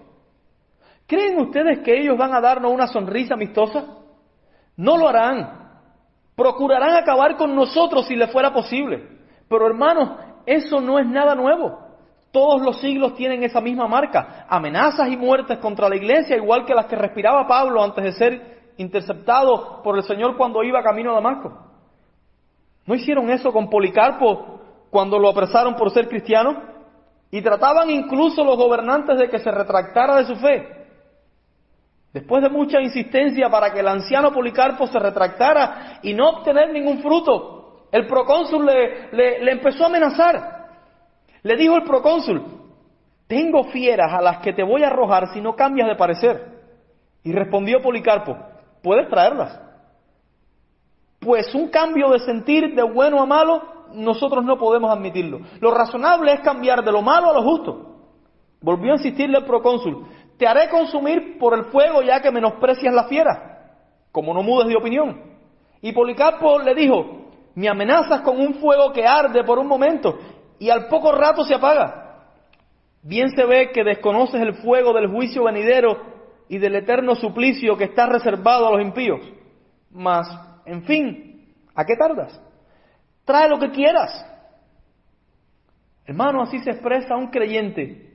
¿Creen 1.05 1.37
ustedes 1.41 1.81
que 1.81 2.01
ellos 2.01 2.17
van 2.17 2.33
a 2.33 2.41
darnos 2.41 2.71
una 2.71 2.87
sonrisa 2.87 3.35
amistosa? 3.35 3.85
No 4.77 4.97
lo 4.97 5.09
harán. 5.09 5.81
Procurarán 6.37 6.95
acabar 6.95 7.37
con 7.37 7.57
nosotros 7.57 8.07
si 8.07 8.15
les 8.15 8.31
fuera 8.31 8.53
posible. 8.53 9.19
Pero 9.49 9.67
hermanos, 9.67 10.11
eso 10.47 10.81
no 10.81 11.01
es 11.01 11.09
nada 11.09 11.35
nuevo. 11.35 11.77
Todos 12.31 12.63
los 12.63 12.81
siglos 12.81 13.17
tienen 13.17 13.43
esa 13.43 13.61
misma 13.61 13.89
marca. 13.89 14.47
Amenazas 14.49 15.09
y 15.09 15.17
muertes 15.17 15.59
contra 15.59 15.89
la 15.89 15.97
iglesia, 15.97 16.37
igual 16.37 16.65
que 16.65 16.75
las 16.77 16.87
que 16.87 16.95
respiraba 16.95 17.49
Pablo 17.49 17.83
antes 17.83 18.05
de 18.05 18.13
ser 18.13 18.73
interceptado 18.77 19.83
por 19.83 19.97
el 19.97 20.05
Señor 20.05 20.37
cuando 20.37 20.63
iba 20.63 20.85
camino 20.85 21.11
a 21.11 21.15
Damasco. 21.15 21.53
¿No 22.87 22.95
hicieron 22.95 23.29
eso 23.29 23.53
con 23.53 23.69
Policarpo 23.69 24.58
cuando 24.91 25.19
lo 25.19 25.29
apresaron 25.29 25.75
por 25.75 25.91
ser 25.91 26.09
cristiano? 26.09 26.63
Y 27.31 27.43
trataban 27.43 27.91
incluso 27.91 28.43
los 28.43 28.57
gobernantes 28.57 29.19
de 29.19 29.29
que 29.29 29.39
se 29.39 29.51
retractara 29.51 30.17
de 30.17 30.25
su 30.25 30.37
fe. 30.37 30.79
Después 32.13 32.43
de 32.43 32.49
mucha 32.49 32.81
insistencia 32.81 33.51
para 33.51 33.73
que 33.73 33.81
el 33.81 33.89
anciano 33.89 34.33
Policarpo 34.33 34.87
se 34.87 34.99
retractara 34.99 36.01
y 36.03 36.15
no 36.15 36.31
obtener 36.31 36.73
ningún 36.73 37.03
fruto, 37.03 37.87
el 37.93 38.07
procónsul 38.07 38.67
le, 38.67 39.51
empezó 39.51 39.85
a 39.85 39.87
amenazar. 39.89 40.69
Le 41.43 41.57
dijo 41.57 41.77
el 41.77 41.85
procónsul, 41.85 42.43
tengo 43.27 43.65
fieras 43.65 44.13
a 44.13 44.23
las 44.23 44.39
que 44.39 44.53
te 44.53 44.63
voy 44.63 44.83
a 44.83 44.89
arrojar 44.89 45.33
si 45.33 45.41
no 45.41 45.55
cambias 45.55 45.89
de 45.89 45.97
parecer. 45.97 46.59
Y 47.23 47.33
respondió 47.33 47.83
Policarpo, 47.83 48.37
puedes 48.83 49.09
traerlas. 49.09 49.61
Pues 51.21 51.55
un 51.55 51.69
cambio 51.69 52.11
de 52.11 52.21
sentir 52.21 52.75
de 52.75 52.83
bueno 52.83 53.21
a 53.21 53.27
malo, 53.27 53.63
nosotros 53.95 54.45
no 54.45 54.59
podemos 54.59 54.91
admitirlo. 54.91 55.41
Lo 55.61 55.71
razonable 55.73 56.33
es 56.33 56.41
cambiar 56.41 56.85
de 56.85 56.93
lo 56.93 57.03
malo 57.03 57.31
a 57.31 57.35
lo 57.35 57.43
justo. 57.43 57.97
Volvió 58.61 58.93
a 58.93 58.97
insistirle 58.97 59.39
el 59.39 59.45
procónsul, 59.45 60.07
te 60.37 60.47
haré 60.47 60.69
consumir 60.69 61.39
por 61.39 61.55
el 61.55 61.67
fuego 61.67 62.03
ya 62.03 62.21
que 62.21 62.31
menosprecias 62.31 62.95
la 62.95 63.05
fiera, 63.05 63.75
como 64.13 64.35
no 64.35 64.43
mudes 64.43 64.69
de 64.69 64.77
opinión. 64.77 65.23
Y 65.81 65.93
Policarpo 65.93 66.59
le 66.59 66.75
dijo, 66.75 67.29
me 67.55 67.69
amenazas 67.69 68.21
con 68.23 68.41
un 68.41 68.55
fuego 68.55 68.93
que 68.93 69.07
arde 69.07 69.45
por 69.45 69.59
un 69.59 69.67
momento 69.67 70.19
y 70.59 70.71
al 70.71 70.89
poco 70.89 71.13
rato 71.13 71.45
se 71.45 71.55
apaga. 71.55 72.25
Bien 73.03 73.31
se 73.31 73.45
ve 73.45 73.71
que 73.73 73.85
desconoces 73.85 74.41
el 74.41 74.55
fuego 74.55 74.93
del 74.93 75.09
juicio 75.09 75.45
venidero 75.45 75.97
y 76.49 76.59
del 76.59 76.77
eterno 76.77 77.15
suplicio 77.15 77.77
que 77.77 77.85
está 77.85 78.07
reservado 78.07 78.67
a 78.67 78.73
los 78.73 78.83
impíos. 78.83 79.21
Mas, 79.91 80.29
en 80.67 80.83
fin, 80.85 81.55
¿a 81.75 81.85
qué 81.85 81.95
tardas? 81.97 82.41
Trae 83.29 83.47
lo 83.47 83.59
que 83.59 83.71
quieras. 83.73 84.25
Hermano, 86.07 86.41
así 86.41 86.61
se 86.61 86.71
expresa 86.71 87.15
un 87.15 87.27
creyente, 87.27 88.11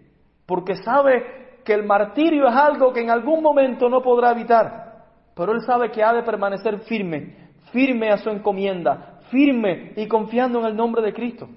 porque 0.48 0.76
sabe 0.78 1.60
que 1.64 1.72
el 1.72 1.84
martirio 1.84 2.48
es 2.48 2.56
algo 2.56 2.92
que 2.92 3.02
en 3.02 3.12
algún 3.12 3.44
momento 3.44 3.90
no 3.90 4.02
podrá 4.02 4.32
evitar, 4.32 5.06
pero 5.36 5.52
él 5.52 5.62
sabe 5.62 5.92
que 5.92 6.04
ha 6.04 6.12
de 6.14 6.24
permanecer 6.24 6.80
firme, 6.80 7.52
firme 7.72 8.10
a 8.10 8.18
su 8.18 8.32
encomienda, 8.32 9.20
firme 9.30 9.94
y 9.98 10.08
confiando 10.08 10.62
en 10.62 10.66
el 10.66 10.76
nombre 10.76 11.04
de 11.04 11.14
Cristo. 11.14 11.48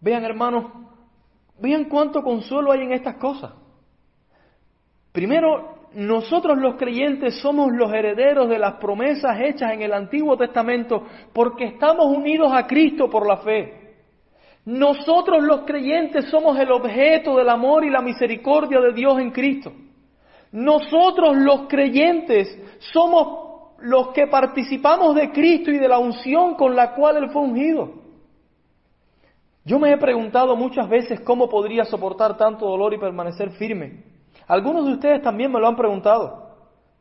Vean 0.00 0.22
hermanos, 0.22 0.66
vean 1.58 1.86
cuánto 1.86 2.22
consuelo 2.22 2.70
hay 2.70 2.82
en 2.82 2.92
estas 2.92 3.16
cosas. 3.16 3.52
Primero, 5.10 5.81
nosotros 5.94 6.58
los 6.58 6.76
creyentes 6.76 7.40
somos 7.40 7.70
los 7.72 7.92
herederos 7.92 8.48
de 8.48 8.58
las 8.58 8.74
promesas 8.74 9.40
hechas 9.40 9.72
en 9.72 9.82
el 9.82 9.92
Antiguo 9.92 10.36
Testamento 10.36 11.06
porque 11.32 11.64
estamos 11.64 12.06
unidos 12.06 12.52
a 12.52 12.66
Cristo 12.66 13.08
por 13.10 13.26
la 13.26 13.38
fe. 13.38 13.96
Nosotros 14.64 15.42
los 15.42 15.62
creyentes 15.62 16.26
somos 16.30 16.58
el 16.58 16.70
objeto 16.70 17.36
del 17.36 17.48
amor 17.48 17.84
y 17.84 17.90
la 17.90 18.00
misericordia 18.00 18.80
de 18.80 18.92
Dios 18.92 19.18
en 19.18 19.30
Cristo. 19.30 19.72
Nosotros 20.52 21.36
los 21.36 21.66
creyentes 21.68 22.58
somos 22.92 23.42
los 23.80 24.08
que 24.08 24.28
participamos 24.28 25.16
de 25.16 25.32
Cristo 25.32 25.70
y 25.70 25.78
de 25.78 25.88
la 25.88 25.98
unción 25.98 26.54
con 26.54 26.76
la 26.76 26.94
cual 26.94 27.16
Él 27.16 27.30
fue 27.30 27.42
ungido. 27.42 28.02
Yo 29.64 29.78
me 29.78 29.92
he 29.92 29.96
preguntado 29.96 30.56
muchas 30.56 30.88
veces 30.88 31.20
cómo 31.20 31.48
podría 31.48 31.84
soportar 31.84 32.36
tanto 32.36 32.66
dolor 32.66 32.94
y 32.94 32.98
permanecer 32.98 33.50
firme. 33.52 34.11
Algunos 34.52 34.84
de 34.84 34.92
ustedes 34.92 35.22
también 35.22 35.50
me 35.50 35.58
lo 35.58 35.66
han 35.66 35.76
preguntado. 35.76 36.50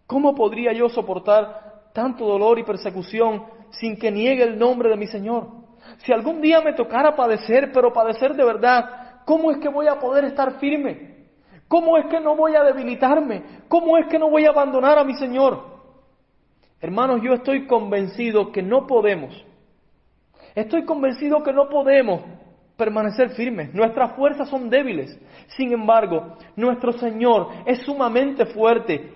¿Cómo 0.07 0.33
podría 0.33 0.71
yo 0.71 0.87
soportar 0.87 1.89
tanto 1.93 2.25
dolor 2.25 2.57
y 2.57 2.63
persecución 2.63 3.43
sin 3.71 3.99
que 3.99 4.09
niegue 4.09 4.43
el 4.43 4.57
nombre 4.57 4.87
de 4.87 4.95
mi 4.95 5.05
Señor? 5.05 5.47
Si 5.97 6.13
algún 6.13 6.39
día 6.39 6.61
me 6.61 6.71
tocara 6.71 7.13
padecer, 7.13 7.73
pero 7.73 7.91
padecer 7.91 8.35
de 8.35 8.45
verdad, 8.45 9.23
¿cómo 9.25 9.51
es 9.51 9.57
que 9.57 9.67
voy 9.67 9.87
a 9.87 9.99
poder 9.99 10.23
estar 10.23 10.59
firme? 10.61 11.25
¿Cómo 11.67 11.97
es 11.97 12.05
que 12.05 12.21
no 12.21 12.37
voy 12.37 12.55
a 12.55 12.63
debilitarme? 12.63 13.43
¿Cómo 13.67 13.97
es 13.97 14.07
que 14.07 14.17
no 14.17 14.29
voy 14.29 14.45
a 14.45 14.51
abandonar 14.51 14.97
a 14.97 15.03
mi 15.03 15.15
Señor? 15.15 15.61
Hermanos, 16.79 17.19
yo 17.21 17.33
estoy 17.33 17.67
convencido 17.67 18.53
que 18.53 18.61
no 18.61 18.87
podemos. 18.87 19.35
Estoy 20.55 20.85
convencido 20.85 21.43
que 21.43 21.51
no 21.51 21.67
podemos 21.67 22.21
permanecer 22.81 23.29
firmes. 23.29 23.71
Nuestras 23.75 24.13
fuerzas 24.15 24.49
son 24.49 24.67
débiles. 24.67 25.15
Sin 25.55 25.71
embargo, 25.71 26.35
nuestro 26.55 26.93
Señor 26.93 27.49
es 27.67 27.77
sumamente 27.83 28.47
fuerte 28.47 29.13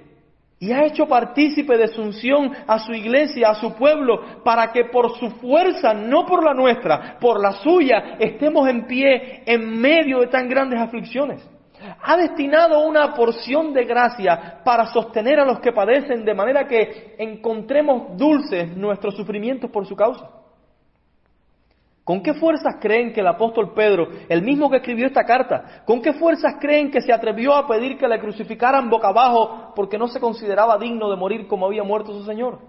y 0.59 0.71
ha 0.71 0.85
hecho 0.85 1.07
partícipe 1.07 1.75
de 1.75 1.87
su 1.87 1.99
unción 2.03 2.51
a 2.67 2.77
su 2.77 2.93
iglesia, 2.93 3.49
a 3.49 3.55
su 3.55 3.73
pueblo, 3.73 4.43
para 4.43 4.71
que 4.71 4.85
por 4.85 5.17
su 5.17 5.31
fuerza, 5.31 5.95
no 5.95 6.27
por 6.27 6.43
la 6.43 6.53
nuestra, 6.53 7.17
por 7.19 7.41
la 7.41 7.53
suya, 7.53 8.17
estemos 8.19 8.69
en 8.69 8.85
pie 8.85 9.41
en 9.47 9.81
medio 9.81 10.19
de 10.19 10.27
tan 10.27 10.47
grandes 10.47 10.79
aflicciones. 10.79 11.43
Ha 12.03 12.17
destinado 12.17 12.85
una 12.85 13.15
porción 13.15 13.73
de 13.73 13.83
gracia 13.83 14.61
para 14.63 14.85
sostener 14.93 15.39
a 15.39 15.45
los 15.45 15.59
que 15.59 15.73
padecen 15.73 16.23
de 16.23 16.35
manera 16.35 16.67
que 16.67 17.15
encontremos 17.17 18.15
dulces 18.15 18.77
nuestros 18.77 19.15
sufrimientos 19.15 19.71
por 19.71 19.87
su 19.87 19.95
causa. 19.95 20.44
¿Con 22.05 22.21
qué 22.21 22.35
fuerzas 22.35 22.75
creen 22.79 23.11
que 23.13 23.21
el 23.21 23.27
apóstol 23.27 23.73
Pedro, 23.73 24.07
el 24.29 24.43
mismo 24.43 24.69
que 24.69 24.77
escribió 24.77 25.07
esta 25.07 25.25
carta, 25.25 25.83
con 25.85 26.03
qué 26.03 26.13
fuerzas 26.13 26.57
creen 26.61 26.91
que 26.91 27.01
se 27.01 27.11
atrevió 27.11 27.55
a 27.55 27.67
pedir 27.67 27.97
que 27.97 28.07
le 28.07 28.19
crucificaran 28.19 28.91
boca 28.91 29.07
abajo 29.07 29.73
porque 29.75 29.97
no 29.97 30.07
se 30.07 30.19
consideraba 30.19 30.77
digno 30.77 31.09
de 31.09 31.17
morir 31.17 31.47
como 31.47 31.65
había 31.65 31.83
muerto 31.83 32.13
su 32.13 32.23
Señor? 32.23 32.59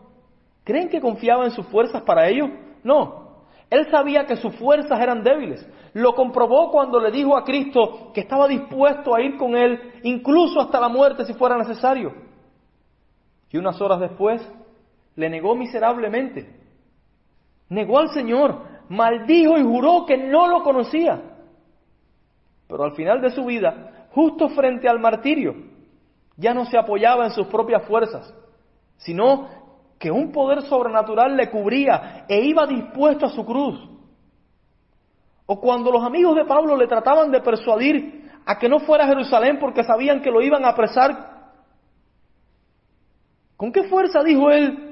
¿Creen 0.64 0.88
que 0.88 1.02
confiaba 1.02 1.44
en 1.44 1.50
sus 1.50 1.66
fuerzas 1.66 2.00
para 2.00 2.26
ello? 2.28 2.48
No. 2.82 3.26
Él 3.68 3.86
sabía 3.90 4.24
que 4.24 4.36
sus 4.36 4.56
fuerzas 4.56 4.98
eran 4.98 5.22
débiles. 5.22 5.68
Lo 5.92 6.14
comprobó 6.14 6.70
cuando 6.70 6.98
le 6.98 7.10
dijo 7.10 7.36
a 7.36 7.44
Cristo 7.44 8.12
que 8.14 8.22
estaba 8.22 8.48
dispuesto 8.48 9.14
a 9.14 9.20
ir 9.20 9.36
con 9.36 9.54
él, 9.54 10.00
incluso 10.02 10.60
hasta 10.62 10.80
la 10.80 10.88
muerte 10.88 11.26
si 11.26 11.34
fuera 11.34 11.58
necesario. 11.58 12.14
Y 13.50 13.58
unas 13.58 13.78
horas 13.82 14.00
después 14.00 14.50
le 15.14 15.28
negó 15.28 15.54
miserablemente. 15.54 16.56
Negó 17.68 17.98
al 17.98 18.08
Señor, 18.10 18.75
maldijo 18.88 19.58
y 19.58 19.62
juró 19.62 20.04
que 20.06 20.16
no 20.16 20.46
lo 20.46 20.62
conocía. 20.62 21.20
Pero 22.68 22.84
al 22.84 22.92
final 22.94 23.20
de 23.20 23.30
su 23.30 23.44
vida, 23.44 24.08
justo 24.10 24.48
frente 24.50 24.88
al 24.88 24.98
martirio, 24.98 25.54
ya 26.36 26.52
no 26.52 26.66
se 26.66 26.78
apoyaba 26.78 27.24
en 27.24 27.30
sus 27.30 27.46
propias 27.46 27.84
fuerzas, 27.86 28.34
sino 28.96 29.48
que 29.98 30.10
un 30.10 30.32
poder 30.32 30.62
sobrenatural 30.62 31.36
le 31.36 31.50
cubría 31.50 32.26
e 32.28 32.40
iba 32.40 32.66
dispuesto 32.66 33.26
a 33.26 33.30
su 33.30 33.44
cruz. 33.44 33.78
O 35.46 35.60
cuando 35.60 35.90
los 35.90 36.02
amigos 36.02 36.34
de 36.34 36.44
Pablo 36.44 36.76
le 36.76 36.88
trataban 36.88 37.30
de 37.30 37.40
persuadir 37.40 38.30
a 38.44 38.58
que 38.58 38.68
no 38.68 38.80
fuera 38.80 39.04
a 39.04 39.08
Jerusalén 39.08 39.58
porque 39.58 39.84
sabían 39.84 40.20
que 40.20 40.30
lo 40.30 40.42
iban 40.42 40.64
a 40.64 40.70
apresar, 40.70 41.52
¿con 43.56 43.72
qué 43.72 43.84
fuerza 43.84 44.22
dijo 44.22 44.50
él, 44.50 44.86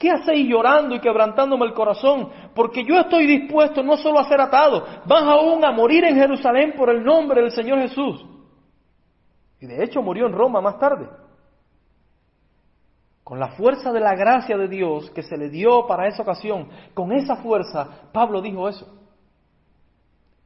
¿Qué 0.00 0.10
hacéis 0.10 0.48
llorando 0.48 0.94
y 0.94 1.00
quebrantándome 1.00 1.66
el 1.66 1.74
corazón? 1.74 2.30
Porque 2.54 2.84
yo 2.84 2.98
estoy 2.98 3.26
dispuesto 3.26 3.82
no 3.82 3.96
solo 3.96 4.18
a 4.18 4.28
ser 4.28 4.40
atado, 4.40 4.84
vas 5.06 5.22
aún 5.22 5.64
a 5.64 5.72
morir 5.72 6.04
en 6.04 6.16
Jerusalén 6.16 6.74
por 6.76 6.90
el 6.90 7.04
nombre 7.04 7.42
del 7.42 7.52
Señor 7.52 7.80
Jesús. 7.80 8.24
Y 9.60 9.66
de 9.66 9.84
hecho 9.84 10.02
murió 10.02 10.26
en 10.26 10.32
Roma 10.32 10.60
más 10.60 10.78
tarde. 10.78 11.08
Con 13.22 13.38
la 13.38 13.48
fuerza 13.48 13.92
de 13.92 14.00
la 14.00 14.14
gracia 14.14 14.56
de 14.56 14.66
Dios 14.66 15.10
que 15.10 15.22
se 15.22 15.36
le 15.36 15.50
dio 15.50 15.86
para 15.86 16.08
esa 16.08 16.22
ocasión, 16.22 16.68
con 16.94 17.12
esa 17.12 17.36
fuerza, 17.36 18.08
Pablo 18.12 18.40
dijo 18.40 18.68
eso. 18.68 18.86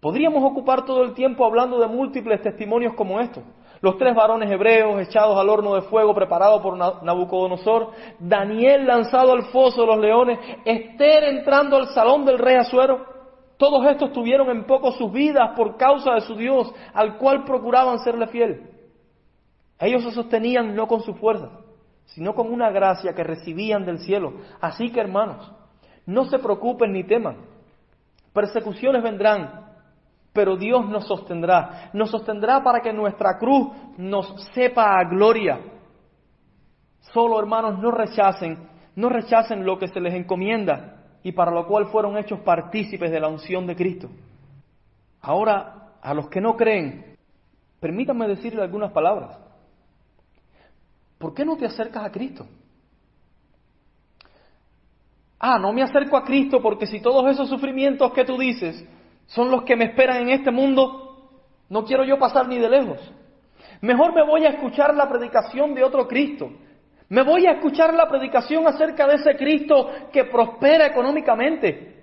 Podríamos 0.00 0.44
ocupar 0.44 0.84
todo 0.84 1.02
el 1.02 1.14
tiempo 1.14 1.46
hablando 1.46 1.78
de 1.78 1.86
múltiples 1.86 2.42
testimonios 2.42 2.94
como 2.94 3.20
estos 3.20 3.42
los 3.84 3.98
tres 3.98 4.14
varones 4.14 4.50
hebreos 4.50 4.98
echados 5.02 5.38
al 5.38 5.50
horno 5.50 5.74
de 5.74 5.82
fuego 5.82 6.14
preparado 6.14 6.62
por 6.62 6.74
Nabucodonosor, 7.04 7.90
Daniel 8.18 8.86
lanzado 8.86 9.32
al 9.32 9.42
foso 9.48 9.82
de 9.82 9.86
los 9.88 9.98
leones, 9.98 10.38
Esther 10.64 11.24
entrando 11.24 11.76
al 11.76 11.88
salón 11.88 12.24
del 12.24 12.38
rey 12.38 12.56
Azuero. 12.56 13.04
Todos 13.58 13.84
estos 13.86 14.10
tuvieron 14.10 14.48
en 14.48 14.64
poco 14.64 14.92
sus 14.92 15.12
vidas 15.12 15.50
por 15.54 15.76
causa 15.76 16.14
de 16.14 16.22
su 16.22 16.34
Dios, 16.34 16.72
al 16.94 17.18
cual 17.18 17.44
procuraban 17.44 17.98
serle 17.98 18.26
fiel. 18.28 18.70
Ellos 19.78 20.02
se 20.02 20.12
sostenían 20.12 20.74
no 20.74 20.88
con 20.88 21.02
su 21.02 21.12
fuerza, 21.16 21.50
sino 22.06 22.34
con 22.34 22.50
una 22.50 22.70
gracia 22.70 23.12
que 23.12 23.22
recibían 23.22 23.84
del 23.84 23.98
cielo. 23.98 24.32
Así 24.62 24.92
que 24.92 25.00
hermanos, 25.00 25.52
no 26.06 26.24
se 26.24 26.38
preocupen 26.38 26.90
ni 26.90 27.04
teman. 27.04 27.36
Persecuciones 28.32 29.02
vendrán, 29.02 29.63
pero 30.34 30.56
Dios 30.56 30.86
nos 30.90 31.06
sostendrá. 31.06 31.90
Nos 31.94 32.10
sostendrá 32.10 32.62
para 32.62 32.80
que 32.80 32.92
nuestra 32.92 33.38
cruz 33.38 33.68
nos 33.96 34.34
sepa 34.52 34.98
a 34.98 35.04
gloria. 35.04 35.60
Solo, 37.12 37.38
hermanos, 37.38 37.78
no 37.78 37.92
rechacen, 37.92 38.68
no 38.96 39.08
rechacen 39.08 39.64
lo 39.64 39.78
que 39.78 39.86
se 39.86 40.00
les 40.00 40.12
encomienda 40.12 40.96
y 41.22 41.30
para 41.30 41.52
lo 41.52 41.66
cual 41.68 41.86
fueron 41.86 42.18
hechos 42.18 42.40
partícipes 42.40 43.12
de 43.12 43.20
la 43.20 43.28
unción 43.28 43.64
de 43.64 43.76
Cristo. 43.76 44.10
Ahora, 45.22 45.92
a 46.02 46.12
los 46.12 46.28
que 46.28 46.40
no 46.40 46.56
creen, 46.56 47.16
permítanme 47.78 48.26
decirle 48.26 48.60
algunas 48.60 48.90
palabras. 48.90 49.38
¿Por 51.16 51.32
qué 51.32 51.44
no 51.44 51.56
te 51.56 51.66
acercas 51.66 52.04
a 52.04 52.10
Cristo? 52.10 52.44
Ah, 55.38 55.60
no 55.60 55.72
me 55.72 55.82
acerco 55.82 56.16
a 56.16 56.24
Cristo 56.24 56.60
porque 56.60 56.86
si 56.86 57.00
todos 57.00 57.30
esos 57.30 57.48
sufrimientos 57.48 58.12
que 58.12 58.24
tú 58.24 58.36
dices 58.36 58.84
son 59.26 59.50
los 59.50 59.62
que 59.62 59.76
me 59.76 59.86
esperan 59.86 60.22
en 60.22 60.30
este 60.30 60.50
mundo, 60.50 61.30
no 61.68 61.84
quiero 61.84 62.04
yo 62.04 62.18
pasar 62.18 62.48
ni 62.48 62.58
de 62.58 62.68
lejos. 62.68 63.12
Mejor 63.80 64.14
me 64.14 64.24
voy 64.24 64.44
a 64.44 64.50
escuchar 64.50 64.94
la 64.94 65.08
predicación 65.08 65.74
de 65.74 65.82
otro 65.82 66.06
Cristo. 66.06 66.50
Me 67.08 67.22
voy 67.22 67.46
a 67.46 67.52
escuchar 67.52 67.92
la 67.94 68.08
predicación 68.08 68.66
acerca 68.66 69.06
de 69.06 69.16
ese 69.16 69.36
Cristo 69.36 69.90
que 70.12 70.24
prospera 70.24 70.86
económicamente. 70.86 71.94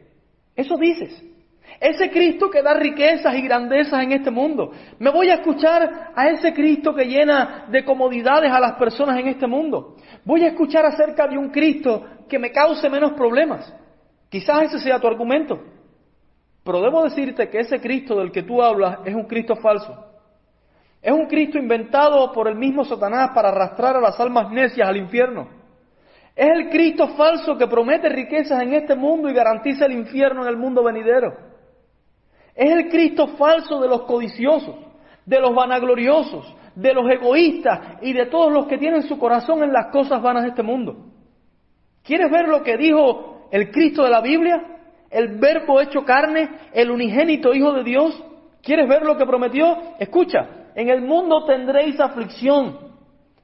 Eso 0.55 0.78
dices. 0.78 1.24
Ese 1.80 2.11
Cristo 2.11 2.49
que 2.49 2.61
da 2.61 2.76
riquezas 2.76 3.34
y 3.36 3.41
grandezas 3.41 4.03
en 4.03 4.11
este 4.11 4.30
mundo. 4.30 4.72
Me 4.99 5.09
voy 5.09 5.30
a 5.30 5.36
escuchar 5.36 6.11
a 6.15 6.30
ese 6.30 6.53
Cristo 6.53 6.93
que 6.93 7.05
llena 7.05 7.65
de 7.69 7.84
comodidades 7.84 8.51
a 8.51 8.59
las 8.59 8.74
personas 8.74 9.19
en 9.19 9.28
este 9.28 9.47
mundo. 9.47 9.95
Voy 10.24 10.43
a 10.43 10.49
escuchar 10.49 10.86
acerca 10.86 11.28
de 11.28 11.38
un 11.38 11.49
Cristo 11.49 12.05
que 12.30 12.38
me 12.38 12.51
cause 12.51 12.88
menos 12.89 13.13
problemas. 13.13 13.74
Quizás 14.30 14.63
ese 14.63 14.80
sea 14.80 14.99
tu 14.99 15.07
argumento. 15.07 15.59
Pero 16.64 16.82
debo 16.82 17.03
decirte 17.03 17.49
que 17.49 17.59
ese 17.59 17.80
Cristo 17.80 18.16
del 18.20 18.32
que 18.32 18.43
tú 18.43 18.62
hablas 18.62 18.99
es 19.05 19.16
un 19.16 19.26
Cristo 19.26 19.55
falso. 19.55 20.07
Es 21.01 21.12
un 21.12 21.26
Cristo 21.26 21.57
inventado 21.57 22.32
por 22.32 22.47
el 22.47 22.55
mismo 22.55 22.86
Satanás 22.86 23.32
para 23.34 23.49
arrastrar 23.49 23.97
a 23.97 24.01
las 24.01 24.20
almas 24.20 24.51
necias 24.51 24.88
al 24.88 24.97
infierno. 24.97 25.47
Es 26.36 26.47
el 26.47 26.70
Cristo 26.70 27.09
falso 27.09 27.57
que 27.57 27.68
promete 27.68 28.07
riquezas 28.09 28.62
en 28.62 28.74
este 28.74 28.95
mundo 28.95 29.30
y 29.30 29.34
garantiza 29.34 29.86
el 29.86 29.93
infierno 29.93 30.43
en 30.43 30.49
el 30.49 30.57
mundo 30.57 30.84
venidero. 30.84 31.36
Es 32.53 32.72
el 32.72 32.89
Cristo 32.89 33.30
falso 33.38 33.80
de 33.82 33.88
los 33.88 34.03
codiciosos, 34.03 34.76
de 35.26 35.39
los 35.39 35.55
vanagloriosos, 35.55 36.55
de 36.76 36.93
los 36.93 37.09
egoístas 37.09 37.97
y 38.01 38.14
de 38.14 38.28
todos 38.28 38.51
los 38.51 38.68
que 38.68 38.78
tienen 38.78 39.03
su 39.03 39.18
corazón 39.18 39.64
en 39.64 39.74
las 39.74 39.88
cosas 39.91 40.22
vanas 40.22 40.43
de 40.43 40.49
este 40.49 40.64
mundo. 40.64 41.07
¿Quieres 42.03 42.32
ver 42.32 42.47
lo 42.47 42.62
que 42.64 42.78
dijo 42.78 43.47
el 43.51 43.72
Cristo 43.72 44.03
de 44.03 44.09
la 44.09 44.22
Biblia? 44.22 44.81
El 45.12 45.38
verbo 45.39 45.82
hecho 45.82 46.03
carne, 46.05 46.49
el 46.74 46.89
unigénito 46.89 47.53
Hijo 47.53 47.74
de 47.74 47.84
Dios. 47.84 48.24
¿Quieres 48.64 48.88
ver 48.88 49.03
lo 49.03 49.18
que 49.18 49.26
prometió? 49.26 49.78
Escucha, 49.99 50.72
en 50.74 50.89
el 50.89 51.01
mundo 51.01 51.45
tendréis 51.45 51.99
aflicción. 51.99 52.91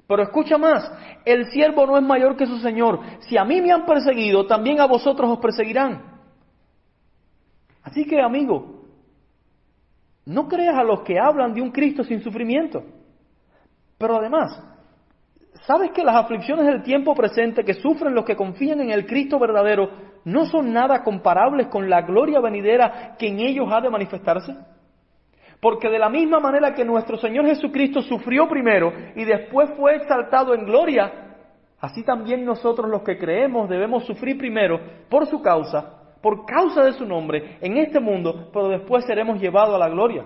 Pero 0.08 0.24
escucha 0.24 0.58
más, 0.58 0.90
el 1.26 1.52
siervo 1.52 1.86
no 1.86 1.98
es 1.98 2.04
mayor 2.04 2.38
que 2.38 2.46
su 2.46 2.58
Señor. 2.60 3.02
Si 3.28 3.38
a 3.38 3.44
mí 3.44 3.62
me 3.62 3.74
han 3.74 3.86
perseguido, 3.86 4.48
también 4.48 4.80
a 4.80 4.86
vosotros 4.86 5.30
os 5.30 5.40
perseguirán. 5.40 6.02
Así 7.84 8.06
que, 8.06 8.22
amigo, 8.22 8.86
no 10.26 10.48
creas 10.48 10.78
a 10.78 10.84
los 10.84 11.02
que 11.02 11.20
hablan 11.20 11.54
de 11.54 11.62
un 11.62 11.72
Cristo 11.72 12.04
sin 12.04 12.22
sufrimiento. 12.22 12.84
Pero 13.98 14.18
además, 14.18 14.62
¿sabes 15.66 15.92
que 15.92 16.04
las 16.04 16.16
aflicciones 16.16 16.66
del 16.66 16.84
tiempo 16.84 17.14
presente 17.14 17.66
que 17.66 17.74
sufren 17.74 18.14
los 18.14 18.24
que 18.24 18.36
confían 18.36 18.80
en 18.80 18.92
el 18.92 19.06
Cristo 19.06 19.40
verdadero 19.40 19.90
no 20.28 20.46
son 20.46 20.74
nada 20.74 21.04
comparables 21.04 21.68
con 21.68 21.90
la 21.90 22.02
gloria 22.02 22.42
venidera 22.42 23.16
que 23.18 23.30
en 23.30 23.40
ellos 23.40 23.70
ha 23.72 23.80
de 23.80 23.90
manifestarse? 23.90 24.54
Porque 25.62 25.90
de 25.90 25.98
la 25.98 26.10
misma 26.10 26.42
manera 26.42 26.74
que 26.74 26.84
nuestro 26.84 27.16
Señor 27.18 27.46
Jesucristo 27.46 28.02
sufrió 28.02 28.46
primero 28.50 28.92
y 29.16 29.24
después 29.24 29.70
fue 29.78 29.96
exaltado 29.96 30.54
en 30.54 30.66
gloria, 30.66 31.12
así 31.80 32.04
también 32.04 32.44
nosotros 32.44 32.90
los 32.90 33.04
que 33.04 33.18
creemos 33.18 33.70
debemos 33.70 34.06
sufrir 34.06 34.38
primero 34.38 34.82
por 35.10 35.28
su 35.28 35.42
causa, 35.42 35.94
por 36.22 36.46
causa 36.46 36.84
de 36.84 36.92
su 36.92 37.06
nombre, 37.06 37.58
en 37.62 37.78
este 37.78 38.02
mundo, 38.02 38.50
pero 38.52 38.68
después 38.68 39.06
seremos 39.06 39.40
llevados 39.40 39.76
a 39.76 39.80
la 39.80 39.88
gloria. 39.88 40.26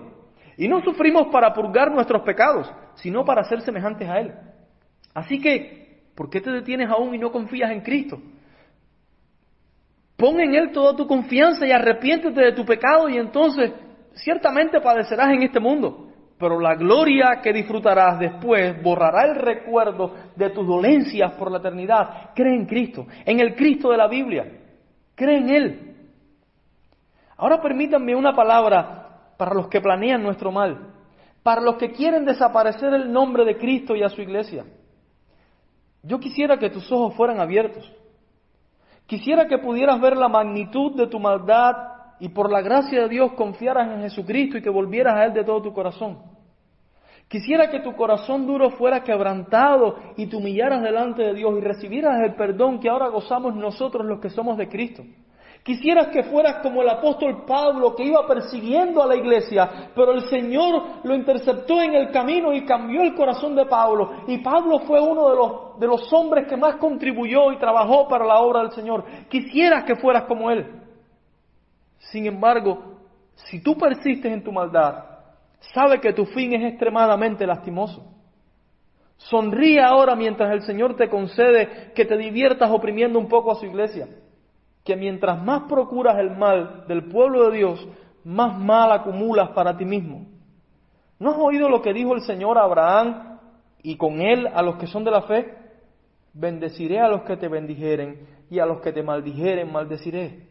Y 0.56 0.66
no 0.66 0.82
sufrimos 0.82 1.28
para 1.28 1.54
purgar 1.54 1.92
nuestros 1.92 2.22
pecados, 2.22 2.68
sino 2.94 3.24
para 3.24 3.44
ser 3.44 3.60
semejantes 3.60 4.08
a 4.08 4.18
Él. 4.18 4.34
Así 5.14 5.40
que, 5.40 6.02
¿por 6.16 6.28
qué 6.28 6.40
te 6.40 6.50
detienes 6.50 6.90
aún 6.90 7.14
y 7.14 7.18
no 7.18 7.30
confías 7.30 7.70
en 7.70 7.82
Cristo? 7.82 8.18
Pon 10.22 10.38
en 10.38 10.54
Él 10.54 10.70
toda 10.70 10.94
tu 10.94 11.04
confianza 11.04 11.66
y 11.66 11.72
arrepiéntete 11.72 12.40
de 12.40 12.52
tu 12.52 12.64
pecado 12.64 13.08
y 13.08 13.16
entonces 13.16 13.72
ciertamente 14.14 14.80
padecerás 14.80 15.32
en 15.32 15.42
este 15.42 15.58
mundo. 15.58 16.10
Pero 16.38 16.60
la 16.60 16.76
gloria 16.76 17.40
que 17.42 17.52
disfrutarás 17.52 18.20
después 18.20 18.80
borrará 18.80 19.24
el 19.24 19.34
recuerdo 19.34 20.14
de 20.36 20.50
tus 20.50 20.64
dolencias 20.64 21.32
por 21.32 21.50
la 21.50 21.58
eternidad. 21.58 22.30
Cree 22.36 22.54
en 22.54 22.66
Cristo, 22.66 23.04
en 23.24 23.40
el 23.40 23.56
Cristo 23.56 23.90
de 23.90 23.96
la 23.96 24.06
Biblia. 24.06 24.46
Cree 25.16 25.38
en 25.38 25.50
Él. 25.50 25.96
Ahora 27.36 27.60
permítanme 27.60 28.14
una 28.14 28.32
palabra 28.32 29.34
para 29.36 29.54
los 29.54 29.66
que 29.66 29.80
planean 29.80 30.22
nuestro 30.22 30.52
mal, 30.52 30.92
para 31.42 31.60
los 31.60 31.78
que 31.78 31.90
quieren 31.90 32.24
desaparecer 32.24 32.94
el 32.94 33.12
nombre 33.12 33.44
de 33.44 33.56
Cristo 33.56 33.96
y 33.96 34.04
a 34.04 34.08
su 34.08 34.22
iglesia. 34.22 34.66
Yo 36.04 36.20
quisiera 36.20 36.58
que 36.58 36.70
tus 36.70 36.92
ojos 36.92 37.12
fueran 37.16 37.40
abiertos 37.40 37.92
Quisiera 39.12 39.46
que 39.46 39.58
pudieras 39.58 40.00
ver 40.00 40.16
la 40.16 40.26
magnitud 40.26 40.96
de 40.96 41.06
tu 41.06 41.20
maldad 41.20 41.76
y 42.18 42.30
por 42.30 42.50
la 42.50 42.62
gracia 42.62 43.02
de 43.02 43.08
Dios 43.10 43.32
confiaras 43.34 43.92
en 43.92 44.00
Jesucristo 44.00 44.56
y 44.56 44.62
que 44.62 44.70
volvieras 44.70 45.14
a 45.14 45.26
Él 45.26 45.34
de 45.34 45.44
todo 45.44 45.60
tu 45.60 45.74
corazón. 45.74 46.16
Quisiera 47.28 47.68
que 47.68 47.80
tu 47.80 47.94
corazón 47.94 48.46
duro 48.46 48.70
fuera 48.70 49.04
quebrantado 49.04 49.96
y 50.16 50.28
te 50.28 50.36
humillaras 50.36 50.80
delante 50.80 51.24
de 51.24 51.34
Dios 51.34 51.52
y 51.58 51.60
recibieras 51.60 52.22
el 52.22 52.36
perdón 52.36 52.80
que 52.80 52.88
ahora 52.88 53.08
gozamos 53.08 53.54
nosotros 53.54 54.06
los 54.06 54.18
que 54.18 54.30
somos 54.30 54.56
de 54.56 54.70
Cristo. 54.70 55.02
Quisieras 55.62 56.08
que 56.08 56.24
fueras 56.24 56.56
como 56.56 56.82
el 56.82 56.88
apóstol 56.88 57.44
Pablo 57.46 57.94
que 57.94 58.02
iba 58.02 58.26
persiguiendo 58.26 59.00
a 59.00 59.06
la 59.06 59.14
iglesia, 59.14 59.90
pero 59.94 60.12
el 60.12 60.22
Señor 60.22 61.04
lo 61.04 61.14
interceptó 61.14 61.80
en 61.80 61.94
el 61.94 62.10
camino 62.10 62.52
y 62.52 62.64
cambió 62.64 63.02
el 63.02 63.14
corazón 63.14 63.54
de 63.54 63.66
Pablo. 63.66 64.24
Y 64.26 64.38
Pablo 64.38 64.80
fue 64.80 65.00
uno 65.00 65.30
de 65.30 65.36
los, 65.36 65.78
de 65.78 65.86
los 65.86 66.12
hombres 66.12 66.48
que 66.48 66.56
más 66.56 66.76
contribuyó 66.76 67.52
y 67.52 67.58
trabajó 67.58 68.08
para 68.08 68.26
la 68.26 68.40
obra 68.40 68.62
del 68.62 68.72
Señor. 68.72 69.04
Quisieras 69.28 69.84
que 69.84 69.94
fueras 69.94 70.24
como 70.24 70.50
él. 70.50 70.66
Sin 72.10 72.26
embargo, 72.26 72.98
si 73.34 73.62
tú 73.62 73.78
persistes 73.78 74.32
en 74.32 74.42
tu 74.42 74.50
maldad, 74.50 75.04
sabe 75.72 76.00
que 76.00 76.12
tu 76.12 76.24
fin 76.24 76.54
es 76.54 76.72
extremadamente 76.72 77.46
lastimoso. 77.46 78.04
Sonríe 79.16 79.80
ahora 79.80 80.16
mientras 80.16 80.52
el 80.52 80.62
Señor 80.62 80.96
te 80.96 81.08
concede 81.08 81.92
que 81.94 82.04
te 82.04 82.16
diviertas 82.16 82.68
oprimiendo 82.68 83.20
un 83.20 83.28
poco 83.28 83.52
a 83.52 83.54
su 83.54 83.66
iglesia 83.66 84.08
que 84.84 84.96
mientras 84.96 85.42
más 85.42 85.62
procuras 85.68 86.18
el 86.18 86.36
mal 86.36 86.84
del 86.88 87.08
pueblo 87.08 87.50
de 87.50 87.58
Dios, 87.58 87.88
más 88.24 88.58
mal 88.58 88.90
acumulas 88.92 89.50
para 89.50 89.76
ti 89.76 89.84
mismo. 89.84 90.26
¿No 91.18 91.30
has 91.30 91.38
oído 91.38 91.68
lo 91.68 91.82
que 91.82 91.92
dijo 91.92 92.14
el 92.14 92.22
Señor 92.22 92.58
a 92.58 92.64
Abraham 92.64 93.38
y 93.82 93.96
con 93.96 94.20
él 94.20 94.46
a 94.46 94.62
los 94.62 94.76
que 94.76 94.86
son 94.86 95.04
de 95.04 95.10
la 95.10 95.22
fe? 95.22 95.54
Bendeciré 96.34 97.00
a 97.00 97.08
los 97.08 97.22
que 97.22 97.36
te 97.36 97.48
bendijeren 97.48 98.26
y 98.50 98.58
a 98.58 98.66
los 98.66 98.80
que 98.80 98.92
te 98.92 99.02
maldijeren 99.02 99.70
maldeciré. 99.70 100.48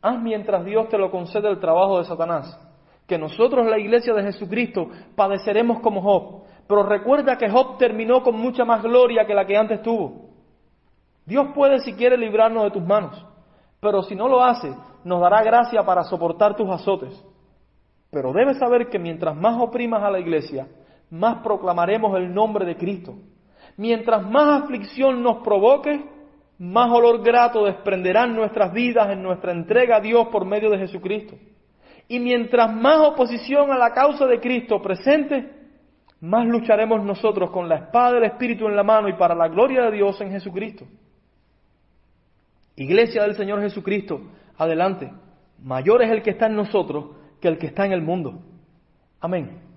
Haz 0.00 0.20
mientras 0.22 0.64
Dios 0.64 0.88
te 0.88 0.96
lo 0.96 1.10
concede 1.10 1.50
el 1.50 1.58
trabajo 1.58 1.98
de 1.98 2.04
Satanás, 2.04 2.58
que 3.06 3.18
nosotros 3.18 3.66
la 3.66 3.78
iglesia 3.78 4.14
de 4.14 4.22
Jesucristo 4.22 4.88
padeceremos 5.16 5.80
como 5.80 6.00
Job, 6.00 6.44
pero 6.68 6.84
recuerda 6.84 7.36
que 7.36 7.50
Job 7.50 7.78
terminó 7.78 8.22
con 8.22 8.36
mucha 8.36 8.64
más 8.64 8.82
gloria 8.82 9.26
que 9.26 9.34
la 9.34 9.44
que 9.44 9.56
antes 9.56 9.82
tuvo. 9.82 10.27
Dios 11.28 11.48
puede 11.54 11.80
si 11.80 11.92
quiere 11.92 12.16
librarnos 12.16 12.64
de 12.64 12.70
tus 12.70 12.82
manos, 12.82 13.22
pero 13.80 14.02
si 14.02 14.14
no 14.14 14.28
lo 14.28 14.42
hace, 14.42 14.74
nos 15.04 15.20
dará 15.20 15.42
gracia 15.42 15.84
para 15.84 16.02
soportar 16.04 16.56
tus 16.56 16.70
azotes. 16.70 17.22
Pero 18.10 18.32
debes 18.32 18.56
saber 18.56 18.88
que 18.88 18.98
mientras 18.98 19.36
más 19.36 19.60
oprimas 19.60 20.02
a 20.02 20.10
la 20.10 20.20
iglesia, 20.20 20.68
más 21.10 21.42
proclamaremos 21.42 22.16
el 22.16 22.32
nombre 22.32 22.64
de 22.64 22.78
Cristo. 22.78 23.14
Mientras 23.76 24.22
más 24.22 24.62
aflicción 24.62 25.22
nos 25.22 25.42
provoque, 25.44 26.02
más 26.58 26.90
olor 26.90 27.22
grato 27.22 27.66
desprenderán 27.66 28.34
nuestras 28.34 28.72
vidas 28.72 29.10
en 29.10 29.22
nuestra 29.22 29.52
entrega 29.52 29.96
a 29.96 30.00
Dios 30.00 30.28
por 30.28 30.46
medio 30.46 30.70
de 30.70 30.78
Jesucristo. 30.78 31.36
Y 32.08 32.20
mientras 32.20 32.74
más 32.74 33.06
oposición 33.06 33.70
a 33.70 33.76
la 33.76 33.92
causa 33.92 34.24
de 34.24 34.40
Cristo 34.40 34.80
presente, 34.80 35.52
más 36.22 36.46
lucharemos 36.46 37.04
nosotros 37.04 37.50
con 37.50 37.68
la 37.68 37.76
espada 37.76 38.14
del 38.14 38.24
Espíritu 38.24 38.66
en 38.66 38.76
la 38.76 38.82
mano 38.82 39.10
y 39.10 39.12
para 39.12 39.34
la 39.34 39.48
gloria 39.48 39.82
de 39.82 39.92
Dios 39.92 40.18
en 40.22 40.30
Jesucristo. 40.30 40.86
Iglesia 42.78 43.22
del 43.22 43.34
Señor 43.34 43.60
Jesucristo, 43.60 44.20
adelante. 44.56 45.12
Mayor 45.62 46.02
es 46.02 46.10
el 46.10 46.22
que 46.22 46.30
está 46.30 46.46
en 46.46 46.54
nosotros 46.54 47.16
que 47.40 47.48
el 47.48 47.58
que 47.58 47.66
está 47.66 47.84
en 47.84 47.92
el 47.92 48.02
mundo. 48.02 48.40
Amén. 49.20 49.67